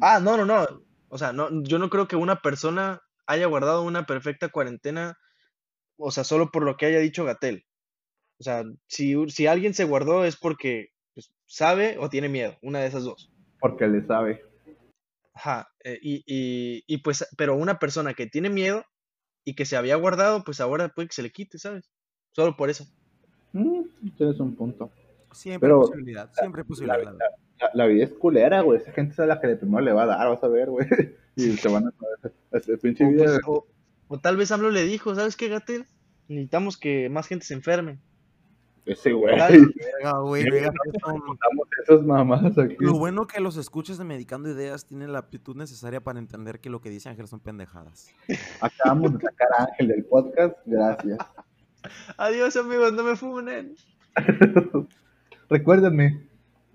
Ah, 0.00 0.20
no, 0.20 0.36
no, 0.36 0.44
no. 0.44 0.64
O 1.08 1.18
sea, 1.18 1.32
no, 1.32 1.48
yo 1.64 1.80
no 1.80 1.90
creo 1.90 2.06
que 2.06 2.14
una 2.14 2.40
persona 2.42 3.02
haya 3.26 3.46
guardado 3.46 3.82
una 3.82 4.06
perfecta 4.06 4.48
cuarentena, 4.48 5.18
o 5.96 6.12
sea, 6.12 6.22
solo 6.22 6.52
por 6.52 6.62
lo 6.62 6.76
que 6.76 6.86
haya 6.86 7.00
dicho 7.00 7.24
Gatel. 7.24 7.66
O 8.38 8.44
sea, 8.44 8.62
si, 8.86 9.28
si 9.28 9.48
alguien 9.48 9.74
se 9.74 9.84
guardó 9.84 10.24
es 10.24 10.36
porque 10.36 10.90
pues, 11.14 11.32
sabe 11.46 11.96
o 11.98 12.08
tiene 12.08 12.28
miedo, 12.28 12.56
una 12.62 12.78
de 12.78 12.86
esas 12.86 13.02
dos. 13.02 13.32
Porque 13.68 13.88
le 13.88 14.06
sabe. 14.06 14.42
Ajá, 15.34 15.68
eh, 15.84 15.98
y, 16.00 16.24
y, 16.26 16.84
y 16.86 16.98
pues, 16.98 17.26
pero 17.36 17.56
una 17.56 17.78
persona 17.78 18.14
que 18.14 18.26
tiene 18.26 18.48
miedo 18.48 18.84
y 19.44 19.54
que 19.54 19.64
se 19.64 19.76
había 19.76 19.96
guardado, 19.96 20.44
pues 20.44 20.60
ahora 20.60 20.88
puede 20.88 21.08
que 21.08 21.14
se 21.14 21.22
le 21.22 21.30
quite, 21.30 21.58
¿sabes? 21.58 21.90
Solo 22.32 22.56
por 22.56 22.70
eso. 22.70 22.86
Mm, 23.52 23.82
tienes 24.16 24.40
un 24.40 24.54
punto. 24.54 24.90
Siempre 25.32 25.68
hay 25.68 25.74
posibilidad, 25.74 26.32
siempre 26.32 26.64
posibilidad. 26.64 27.16
La, 27.72 27.86
vida 27.86 28.04
es 28.04 28.12
culera, 28.12 28.60
güey. 28.62 28.78
Esa 28.78 28.92
gente 28.92 29.12
es 29.12 29.28
la 29.28 29.40
que 29.40 29.56
primero 29.56 29.80
le 29.80 29.92
va 29.92 30.02
a 30.02 30.06
dar, 30.06 30.28
vas 30.28 30.42
a 30.42 30.48
ver, 30.48 30.70
güey. 30.70 30.86
Y 31.38 31.54
te 31.56 31.68
van 31.68 31.86
a... 31.86 31.92
Ese 32.50 32.78
pinche 32.78 33.04
o, 33.04 33.10
vida... 33.10 33.38
Pues, 33.44 33.60
o, 34.08 34.18
tal 34.18 34.38
vez 34.38 34.50
AMLO 34.50 34.70
le 34.70 34.84
dijo, 34.84 35.14
¿sabes 35.14 35.36
qué, 35.36 35.48
Gatel? 35.48 35.84
Necesitamos 36.28 36.78
que 36.78 37.10
más 37.10 37.26
gente 37.26 37.44
se 37.44 37.52
enferme. 37.52 37.98
Ese 38.86 39.12
güey. 39.12 39.36
Lo 42.78 42.98
bueno 42.98 43.26
que 43.26 43.40
los 43.40 43.56
escuches 43.56 43.98
de 43.98 44.04
Medicando 44.04 44.48
Ideas 44.48 44.86
tienen 44.86 45.12
la 45.12 45.18
aptitud 45.18 45.56
necesaria 45.56 46.00
para 46.00 46.20
entender 46.20 46.60
que 46.60 46.70
lo 46.70 46.80
que 46.80 46.88
dice 46.88 47.08
Ángel 47.08 47.26
son 47.26 47.40
pendejadas. 47.40 48.14
Acabamos 48.60 49.14
de 49.14 49.20
sacar 49.20 49.48
a 49.58 49.64
Ángel 49.64 49.88
del 49.88 50.04
podcast, 50.04 50.56
gracias. 50.64 51.18
Adiós, 52.16 52.56
amigos, 52.56 52.92
no 52.92 53.02
me 53.02 53.16
funen. 53.16 53.74
Recuérdenme. 55.50 56.28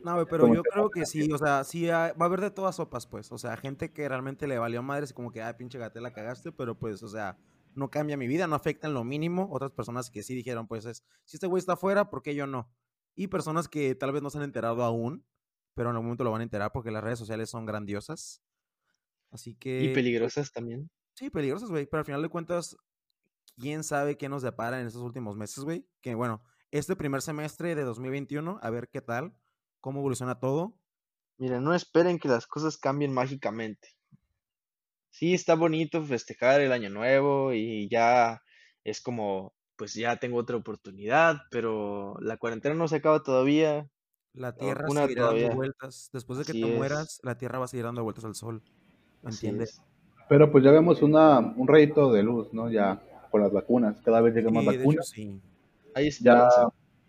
No, 0.04 0.26
pero 0.26 0.54
yo 0.54 0.64
creo 0.64 0.90
que 0.90 1.06
sí, 1.06 1.32
o 1.32 1.38
sea, 1.38 1.64
sí 1.64 1.88
va 1.88 2.08
a 2.08 2.26
haber 2.26 2.42
de 2.42 2.52
todas 2.52 2.76
sopas, 2.76 3.06
pues. 3.06 3.32
O 3.32 3.38
sea, 3.38 3.56
gente 3.56 3.92
que 3.92 4.10
realmente 4.10 4.48
le 4.48 4.58
valió 4.58 4.82
madres, 4.84 5.14
como 5.14 5.32
que, 5.32 5.42
ay, 5.42 5.54
pinche 5.58 5.78
gatela, 5.78 6.12
cagaste, 6.12 6.52
pero 6.52 6.76
pues, 6.76 7.04
o 7.04 7.08
sea, 7.08 7.38
no 7.76 7.90
cambia 7.90 8.18
mi 8.18 8.28
vida, 8.28 8.48
no 8.48 8.56
afecta 8.56 8.88
en 8.88 8.94
lo 8.94 9.04
mínimo. 9.04 9.50
Otras 9.52 9.72
personas 9.72 10.10
que 10.10 10.24
sí 10.24 10.36
dijeron, 10.36 10.68
pues, 10.68 10.86
es, 10.86 11.04
si 11.26 11.38
este 11.38 11.48
güey 11.48 11.60
está 11.60 11.74
afuera, 11.74 12.10
¿por 12.10 12.22
qué 12.22 12.36
yo 12.36 12.48
no? 12.48 12.72
Y 13.16 13.28
personas 13.28 13.68
que 13.68 13.96
tal 13.96 14.12
vez 14.12 14.22
no 14.22 14.30
se 14.30 14.38
han 14.38 14.44
enterado 14.44 14.84
aún, 14.84 15.26
pero 15.74 15.90
en 15.90 15.96
algún 15.96 16.08
momento 16.08 16.24
lo 16.24 16.32
van 16.32 16.42
a 16.42 16.46
enterar 16.46 16.72
porque 16.72 16.92
las 16.92 17.04
redes 17.04 17.20
sociales 17.20 17.50
son 17.50 17.66
grandiosas. 17.66 18.42
Así 19.32 19.56
que. 19.56 19.84
Y 19.84 19.94
peligrosas 19.94 20.52
también. 20.52 20.90
Sí, 21.16 21.30
peligrosas, 21.30 21.70
güey. 21.70 21.86
Pero 21.86 22.00
al 22.00 22.06
final 22.06 22.22
de 22.22 22.30
cuentas, 22.30 22.78
quién 23.58 23.84
sabe 23.84 24.18
qué 24.18 24.30
nos 24.30 24.42
depara 24.42 24.80
en 24.80 24.88
estos 24.88 25.02
últimos 25.02 25.38
meses, 25.38 25.64
güey. 25.64 25.88
Que 26.02 26.16
bueno, 26.16 26.44
este 26.72 26.96
primer 26.96 27.22
semestre 27.22 27.76
de 27.76 27.84
2021, 27.84 28.60
a 28.62 28.70
ver 28.70 28.90
qué 28.90 29.02
tal, 29.02 29.34
cómo 29.80 30.00
evoluciona 30.00 30.40
todo. 30.40 30.78
Miren, 31.38 31.64
no 31.64 31.74
esperen 31.74 32.20
que 32.20 32.28
las 32.28 32.48
cosas 32.48 32.78
cambien 32.78 33.14
mágicamente. 33.14 33.90
Sí, 35.12 35.34
está 35.34 35.56
bonito 35.56 36.04
festejar 36.04 36.62
el 36.62 36.72
año 36.72 36.90
nuevo 36.90 37.54
y 37.54 37.88
ya 37.90 38.42
es 38.84 39.02
como, 39.02 39.54
pues 39.76 39.94
ya 39.94 40.18
tengo 40.18 40.38
otra 40.38 40.58
oportunidad, 40.58 41.42
pero 41.52 42.16
la 42.22 42.38
cuarentena 42.38 42.76
no 42.76 42.88
se 42.88 42.98
acaba 42.98 43.22
todavía. 43.22 43.88
La 44.34 44.56
Tierra 44.56 44.88
seguirá 44.88 45.26
dando 45.28 45.56
vueltas. 45.56 46.10
Después 46.14 46.40
de 46.40 46.46
que 46.46 46.54
te 46.54 46.66
mueras, 46.66 47.20
la 47.24 47.38
Tierra 47.38 47.60
va 47.60 47.66
a 47.66 47.68
seguir 47.68 47.86
dando 47.86 48.04
vueltas 48.04 48.26
al 48.26 48.36
Sol. 48.36 48.64
¿Me 49.22 49.32
entiendes? 49.32 49.82
Pero 50.30 50.50
pues 50.50 50.64
ya 50.64 50.72
vemos 50.72 51.02
una, 51.02 51.40
un 51.40 51.68
rayito 51.68 52.12
de 52.14 52.24
luz, 52.24 52.54
¿no? 52.54 52.72
Ya 52.72 53.04
con 53.30 53.42
las 53.42 53.52
vacunas. 53.52 54.02
Cada 54.02 54.22
vez 54.22 54.34
llegan 54.34 54.54
más 54.54 54.66
vacunas. 54.66 55.14
Ahí 55.94 56.10
ya 56.22 56.48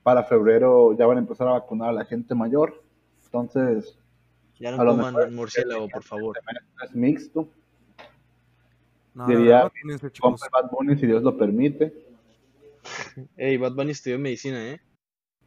para 0.02 0.24
febrero 0.24 0.96
ya 0.98 1.06
van 1.06 1.18
a 1.18 1.20
empezar 1.20 1.46
a 1.46 1.52
vacunar 1.52 1.90
a 1.90 1.92
la 1.92 2.04
gente 2.04 2.34
mayor. 2.34 2.82
Entonces. 3.24 3.96
Ya 4.58 4.72
no 4.72 4.84
coman 4.84 5.34
murciélago, 5.34 5.88
por 5.88 6.02
favor. 6.02 6.36
Es 6.84 6.94
mixto. 6.94 7.48
No, 9.14 9.26
Diría 9.26 9.70
no, 9.84 10.30
Bad 10.30 10.70
Bunny 10.70 10.96
si 10.96 11.06
Dios 11.06 11.22
lo 11.22 11.36
permite. 11.36 11.92
Ey, 13.36 13.56
Bad 13.56 13.74
Bunny 13.74 13.90
estudió 13.90 14.18
medicina, 14.18 14.70
¿eh? 14.70 14.80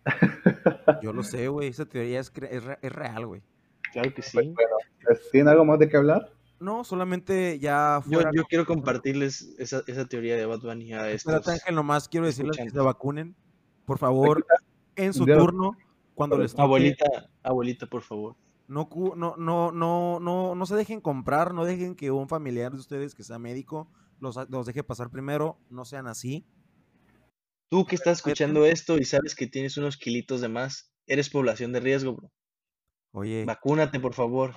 Yo 1.01 1.13
lo 1.13 1.23
sé, 1.23 1.47
güey. 1.47 1.69
Esa 1.69 1.85
teoría 1.85 2.19
es, 2.19 2.31
es, 2.51 2.93
real, 2.93 3.25
güey. 3.25 3.41
Claro 3.91 4.13
que 4.13 4.21
sí. 4.21 4.53
Pues, 5.03 5.31
¿Tiene 5.31 5.49
algo 5.49 5.65
más 5.65 5.79
de 5.79 5.89
qué 5.89 5.97
hablar? 5.97 6.31
No, 6.59 6.83
solamente 6.83 7.59
ya 7.59 8.01
fuera... 8.03 8.31
Yo, 8.33 8.43
quiero 8.45 8.65
compartirles 8.65 9.55
esa, 9.57 9.83
esa, 9.87 10.05
teoría 10.05 10.35
de 10.35 10.45
Bad 10.45 10.61
Bunny 10.61 10.93
a 10.93 11.09
estos... 11.09 11.47
Ángel, 11.47 11.75
nomás 11.75 12.07
quiero 12.07 12.27
decirles 12.27 12.57
que 12.57 12.69
se 12.69 12.79
vacunen. 12.79 13.35
Por 13.85 13.97
favor, 13.97 14.45
en 14.95 15.13
su 15.13 15.25
turno, 15.25 15.77
cuando 16.13 16.37
les 16.37 16.51
toque, 16.51 16.63
Abuelita, 16.63 17.05
abuelita, 17.43 17.85
por 17.87 18.01
favor. 18.01 18.35
No, 18.67 18.89
no, 19.15 19.35
no, 19.37 19.71
no, 19.71 20.19
no, 20.19 20.55
no 20.55 20.65
se 20.65 20.75
dejen 20.75 21.01
comprar, 21.01 21.53
no 21.53 21.65
dejen 21.65 21.95
que 21.95 22.11
un 22.11 22.27
familiar 22.27 22.71
de 22.71 22.79
ustedes 22.79 23.13
que 23.13 23.23
sea 23.23 23.37
médico 23.39 23.89
los, 24.19 24.37
los 24.49 24.65
deje 24.65 24.83
pasar 24.83 25.09
primero, 25.09 25.57
no 25.69 25.85
sean 25.85 26.07
así. 26.07 26.45
Tú 27.69 27.85
que 27.85 27.95
estás 27.95 28.19
escuchando 28.19 28.65
esto 28.65 28.97
y 28.97 29.05
sabes 29.05 29.35
que 29.35 29.47
tienes 29.47 29.77
unos 29.77 29.97
kilitos 29.97 30.41
de 30.41 30.49
más, 30.49 30.91
eres 31.07 31.29
población 31.29 31.71
de 31.73 31.79
riesgo, 31.79 32.15
bro. 32.15 32.31
Oye. 33.11 33.45
Vacúnate, 33.45 33.99
por 33.99 34.13
favor. 34.13 34.55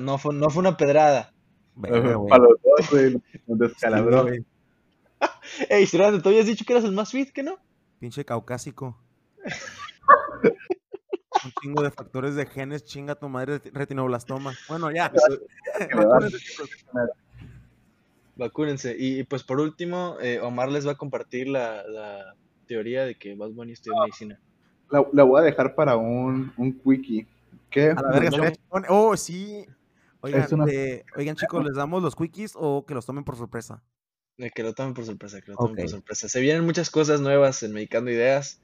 No 0.00 0.18
fue, 0.18 0.34
no 0.34 0.50
fue 0.50 0.60
una 0.60 0.76
pedrada. 0.76 1.32
Para 1.80 2.00
los 2.00 2.60
dos, 2.62 2.90
güey. 2.90 3.20
descalabró. 3.46 4.26
Ey, 5.68 5.88
Miranda, 5.92 6.20
¿tú 6.22 6.28
habías 6.28 6.46
dicho 6.46 6.64
que 6.64 6.72
eras 6.72 6.84
el 6.84 6.92
más 6.92 7.10
fit, 7.10 7.30
que 7.30 7.42
no? 7.42 7.58
Pinche 7.98 8.24
caucásico. 8.24 8.98
Un 11.46 11.52
chingo 11.62 11.82
de 11.82 11.90
factores 11.90 12.34
de 12.34 12.46
genes, 12.46 12.84
chinga 12.84 13.14
tu 13.14 13.28
madre 13.28 13.60
retinoblastoma. 13.72 14.52
Bueno, 14.68 14.90
ya. 14.90 15.12
Vacúnense. 18.36 18.94
Y, 18.98 19.22
pues 19.24 19.42
por 19.42 19.60
último, 19.60 20.16
eh, 20.20 20.40
Omar 20.40 20.70
les 20.70 20.86
va 20.86 20.92
a 20.92 20.96
compartir 20.96 21.48
la, 21.48 22.34
teoría 22.66 23.04
de 23.04 23.14
que 23.14 23.34
Bad 23.36 23.50
Bunny 23.50 23.72
estudia 23.72 24.00
medicina. 24.00 24.40
La, 24.90 25.22
voy 25.22 25.40
a 25.40 25.44
dejar 25.44 25.74
para 25.74 25.96
un, 25.96 26.52
un 26.56 26.72
quickie. 26.80 27.26
¿Qué? 27.70 27.90
A 27.90 28.02
la 28.02 28.18
verga, 28.18 28.52
Oh, 28.88 29.16
sí. 29.16 29.64
Oigan, 30.20 31.36
chicos, 31.36 31.64
¿les 31.64 31.74
damos 31.74 32.02
los 32.02 32.16
quickies 32.16 32.52
o 32.56 32.84
que 32.84 32.94
los 32.94 33.06
tomen 33.06 33.24
por 33.24 33.36
sorpresa? 33.36 33.82
Eh, 34.38 34.50
que 34.54 34.62
lo 34.62 34.74
tomen 34.74 34.94
por 34.94 35.04
sorpresa, 35.04 35.40
que 35.40 35.52
lo 35.52 35.56
tomen 35.56 35.76
por 35.76 35.88
sorpresa. 35.88 36.28
Se 36.28 36.40
vienen 36.40 36.64
muchas 36.64 36.90
cosas 36.90 37.20
nuevas 37.20 37.62
en 37.62 37.72
Medicando 37.72 38.10
Ideas. 38.10 38.60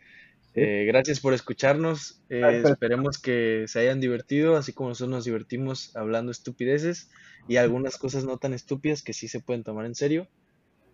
Eh, 0.55 0.85
gracias 0.87 1.21
por 1.21 1.33
escucharnos. 1.33 2.23
Eh, 2.29 2.63
esperemos 2.65 3.19
que 3.19 3.65
se 3.69 3.81
hayan 3.81 4.01
divertido, 4.01 4.57
así 4.57 4.73
como 4.73 4.91
nosotros 4.91 5.11
nos 5.11 5.25
divertimos 5.25 5.97
hablando 5.97 6.31
estupideces 6.31 7.11
y 7.49 7.57
algunas 7.57 7.97
cosas 7.97 8.25
no 8.25 8.37
tan 8.37 8.53
estúpidas 8.53 9.03
que 9.03 9.13
sí 9.13 9.29
se 9.29 9.41
pueden 9.41 9.65
tomar 9.65 9.87
en 9.87 9.95
serio. 9.95 10.29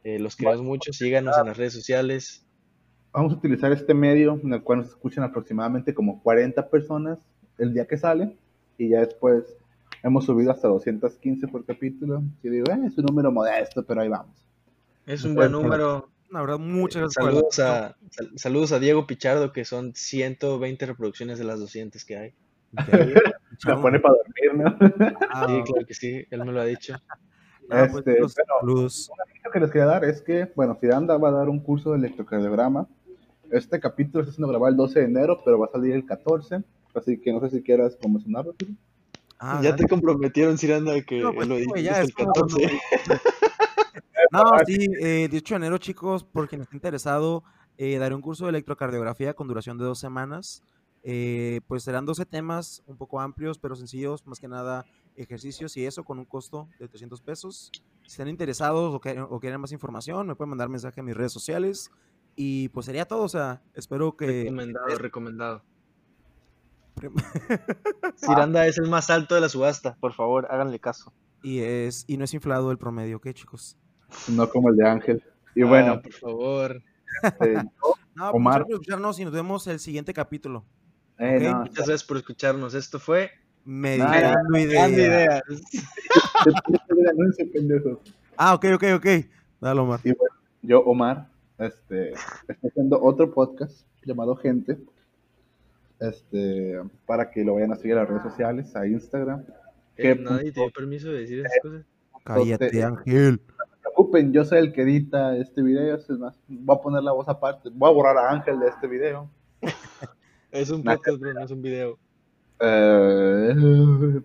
Eh, 0.04 0.18
los 0.18 0.36
queremos 0.36 0.62
mucho, 0.62 0.92
síganos 0.92 1.36
en 1.38 1.46
las 1.46 1.56
redes 1.56 1.72
sociales. 1.72 2.46
Vamos 3.12 3.32
a 3.32 3.36
utilizar 3.36 3.72
este 3.72 3.94
medio 3.94 4.40
en 4.42 4.52
el 4.52 4.62
cual 4.62 4.80
nos 4.80 4.88
escuchan 4.88 5.24
aproximadamente 5.24 5.92
como 5.92 6.22
40 6.22 6.68
personas 6.70 7.18
el 7.58 7.74
día 7.74 7.86
que 7.86 7.96
sale 7.96 8.36
y 8.76 8.90
ya 8.90 9.00
después 9.00 9.56
hemos 10.04 10.24
subido 10.24 10.52
hasta 10.52 10.68
215 10.68 11.48
por 11.48 11.64
capítulo. 11.64 12.22
Y 12.42 12.48
digo, 12.48 12.66
es 12.70 12.96
un 12.96 13.06
número 13.06 13.32
modesto, 13.32 13.84
pero 13.84 14.02
ahí 14.02 14.08
vamos. 14.08 14.36
Es 15.04 15.24
un 15.24 15.34
buen 15.34 15.50
número. 15.50 16.10
La 16.30 16.40
verdad, 16.40 16.58
muchas 16.58 17.02
gracias. 17.02 17.24
Saludos 17.24 17.58
a, 17.58 17.96
saludos 18.36 18.72
a 18.72 18.78
Diego 18.78 19.06
Pichardo, 19.06 19.52
que 19.52 19.64
son 19.64 19.94
120 19.94 20.86
reproducciones 20.86 21.38
de 21.38 21.44
las 21.44 21.60
200 21.60 22.04
que 22.04 22.16
hay. 22.16 22.34
Se 23.58 23.74
pone 23.82 23.98
para 23.98 24.14
dormir, 24.14 24.54
¿no? 24.54 24.76
Ah, 25.30 25.46
sí, 25.48 25.62
claro 25.64 25.86
que 25.86 25.94
sí, 25.94 26.26
él 26.30 26.44
me 26.44 26.52
lo 26.52 26.60
ha 26.60 26.64
dicho. 26.64 26.94
Ah, 27.70 27.86
pues, 27.92 27.98
este, 28.06 28.42
bueno, 28.48 28.88
que 29.52 29.60
les 29.60 29.70
quería 29.70 29.84
dar 29.84 30.02
es 30.02 30.22
que, 30.22 30.50
bueno, 30.56 30.74
Firanda 30.76 31.18
va 31.18 31.28
a 31.28 31.32
dar 31.32 31.50
un 31.50 31.60
curso 31.60 31.92
de 31.92 31.98
electrocardiograma. 31.98 32.88
Este 33.50 33.78
capítulo 33.78 34.22
está 34.22 34.30
haciendo 34.30 34.48
grabar 34.48 34.70
el 34.70 34.78
12 34.78 35.00
de 35.00 35.04
enero, 35.04 35.42
pero 35.44 35.58
va 35.58 35.66
a 35.66 35.72
salir 35.72 35.92
el 35.92 36.06
14. 36.06 36.62
Así 36.94 37.20
que 37.20 37.30
no 37.30 37.40
sé 37.40 37.50
si 37.50 37.62
quieras 37.62 37.94
promocionarlo, 37.96 38.54
Ah, 39.38 39.60
ya 39.62 39.76
te 39.76 39.86
comprometieron, 39.86 40.56
Ciranda, 40.56 41.00
que 41.02 41.22
pues 41.34 41.46
lo 41.46 41.56
dijiste 41.56 42.00
el 42.00 42.14
14. 42.14 42.56
No, 44.30 44.42
sí, 44.66 44.88
eh, 45.00 45.28
18 45.30 45.54
de 45.54 45.56
enero, 45.56 45.78
chicos, 45.78 46.24
por 46.24 46.48
quien 46.48 46.60
esté 46.62 46.76
interesado, 46.76 47.44
eh, 47.76 47.98
daré 47.98 48.14
un 48.14 48.20
curso 48.20 48.44
de 48.44 48.50
electrocardiografía 48.50 49.34
con 49.34 49.48
duración 49.48 49.78
de 49.78 49.84
dos 49.84 49.98
semanas. 49.98 50.62
Eh, 51.02 51.60
pues 51.68 51.84
serán 51.84 52.04
12 52.04 52.26
temas 52.26 52.82
un 52.86 52.96
poco 52.96 53.20
amplios, 53.20 53.58
pero 53.58 53.76
sencillos, 53.76 54.26
más 54.26 54.40
que 54.40 54.48
nada 54.48 54.84
ejercicios 55.16 55.76
y 55.76 55.86
eso 55.86 56.04
con 56.04 56.18
un 56.18 56.24
costo 56.24 56.68
de 56.78 56.88
300 56.88 57.20
pesos. 57.22 57.70
Si 58.02 58.12
están 58.12 58.28
interesados 58.28 58.94
o, 58.94 59.00
quieren 59.40 59.60
más 59.60 59.72
información, 59.72 60.26
me 60.26 60.34
pueden 60.34 60.50
mandar 60.50 60.68
mensaje 60.68 61.00
a 61.00 61.02
mis 61.02 61.16
redes 61.16 61.32
sociales. 61.32 61.90
Y 62.36 62.68
pues 62.68 62.86
sería 62.86 63.04
todo, 63.04 63.22
o 63.22 63.28
sea, 63.28 63.62
espero 63.74 64.16
que... 64.16 64.44
Recomendado, 64.44 64.98
recomendado. 64.98 65.64
Ciranda 68.16 68.66
es 68.66 68.78
el 68.78 68.88
más 68.88 69.10
alto 69.10 69.34
de 69.34 69.40
la 69.40 69.48
subasta, 69.48 69.96
por 70.00 70.12
favor, 70.12 70.46
háganle 70.50 70.78
caso. 70.78 71.12
Y, 71.42 71.60
es, 71.60 72.04
y 72.06 72.16
no 72.16 72.24
es 72.24 72.34
inflado 72.34 72.70
el 72.70 72.78
promedio, 72.78 73.16
¿ok, 73.16 73.32
chicos? 73.32 73.76
No 74.28 74.48
como 74.48 74.70
el 74.70 74.76
de 74.76 74.88
Ángel. 74.88 75.22
Y 75.54 75.62
bueno. 75.62 75.94
Ah, 75.94 76.02
por 76.02 76.12
favor. 76.12 76.82
Este, 77.22 77.54
no, 78.14 78.30
Omar. 78.30 78.62
por 78.62 78.72
escucharnos 78.72 79.18
y 79.18 79.24
nos 79.24 79.32
vemos 79.32 79.66
el 79.66 79.78
siguiente 79.78 80.12
capítulo. 80.12 80.64
Eh, 81.18 81.52
Muchas 81.52 81.74
gracias 81.74 82.04
por 82.04 82.16
escucharnos. 82.16 82.74
Esto 82.74 82.98
fue 82.98 83.30
Meditando 83.64 84.58
Ideas. 84.58 85.42
ah, 88.36 88.54
ok, 88.54 88.66
ok, 88.74 88.84
ok. 88.96 89.06
Dale, 89.60 89.80
Omar. 89.80 90.00
Y 90.04 90.12
bueno, 90.12 90.34
yo, 90.62 90.80
Omar, 90.80 91.28
este, 91.58 92.12
estoy 92.46 92.70
haciendo 92.70 93.02
otro 93.02 93.32
podcast 93.34 93.84
llamado 94.04 94.36
Gente. 94.36 94.78
Este, 95.98 96.80
para 97.06 97.30
que 97.30 97.44
lo 97.44 97.54
vayan 97.54 97.72
a 97.72 97.76
seguir 97.76 97.96
a 97.96 98.02
las 98.02 98.08
redes 98.08 98.22
sociales, 98.22 98.76
a 98.76 98.86
Instagram. 98.86 99.44
Eh, 99.96 100.14
nadie 100.14 100.52
te 100.52 100.60
dio 100.60 100.70
permiso 100.70 101.08
de 101.08 101.20
decir 101.20 101.40
esas 101.40 101.58
cosas. 101.60 101.84
Cállate, 102.22 102.84
Ángel 102.84 103.40
preocupen, 103.98 104.32
yo 104.32 104.44
soy 104.44 104.58
el 104.58 104.72
que 104.72 104.82
edita 104.82 105.36
este 105.36 105.60
video, 105.60 105.96
es 105.96 106.08
más, 106.10 106.38
voy 106.46 106.76
a 106.76 106.80
poner 106.80 107.02
la 107.02 107.12
voz 107.12 107.28
aparte, 107.28 107.68
voy 107.72 107.90
a 107.90 107.92
borrar 107.92 108.16
a 108.16 108.30
Ángel 108.30 108.60
de 108.60 108.68
este 108.68 108.86
video. 108.86 109.28
es 110.52 110.70
un 110.70 110.84
podcast, 110.84 111.18
bro, 111.18 111.34
no 111.34 111.44
es 111.44 111.50
un 111.50 111.62
video. 111.62 111.98
Eh, 112.60 113.54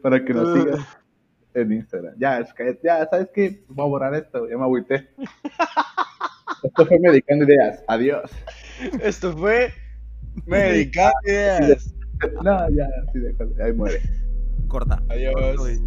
para 0.01 0.23
que 0.23 0.33
nos 0.33 0.53
sigan 0.53 0.79
en 1.55 1.71
Instagram. 1.71 2.13
Ya, 2.17 2.39
es 2.39 2.53
que, 2.53 2.79
ya, 2.83 3.07
¿sabes 3.09 3.29
qué? 3.33 3.63
Voy 3.67 3.85
a 3.85 3.89
borrar 3.89 4.15
esto, 4.15 4.47
ya 4.47 4.57
me 4.57 4.63
agüité. 4.63 5.09
Esto 6.63 6.85
fue 6.85 6.99
Medicando 6.99 7.45
Ideas, 7.45 7.83
adiós. 7.87 8.31
Esto 9.01 9.35
fue 9.35 9.73
Medicando 10.45 11.13
Ideas. 11.25 11.93
No, 12.43 12.69
ya, 12.69 12.87
sí, 13.11 13.19
déjalo, 13.19 13.51
ahí 13.63 13.73
muere. 13.73 14.01
Corta. 14.67 15.01
Adiós. 15.09 15.81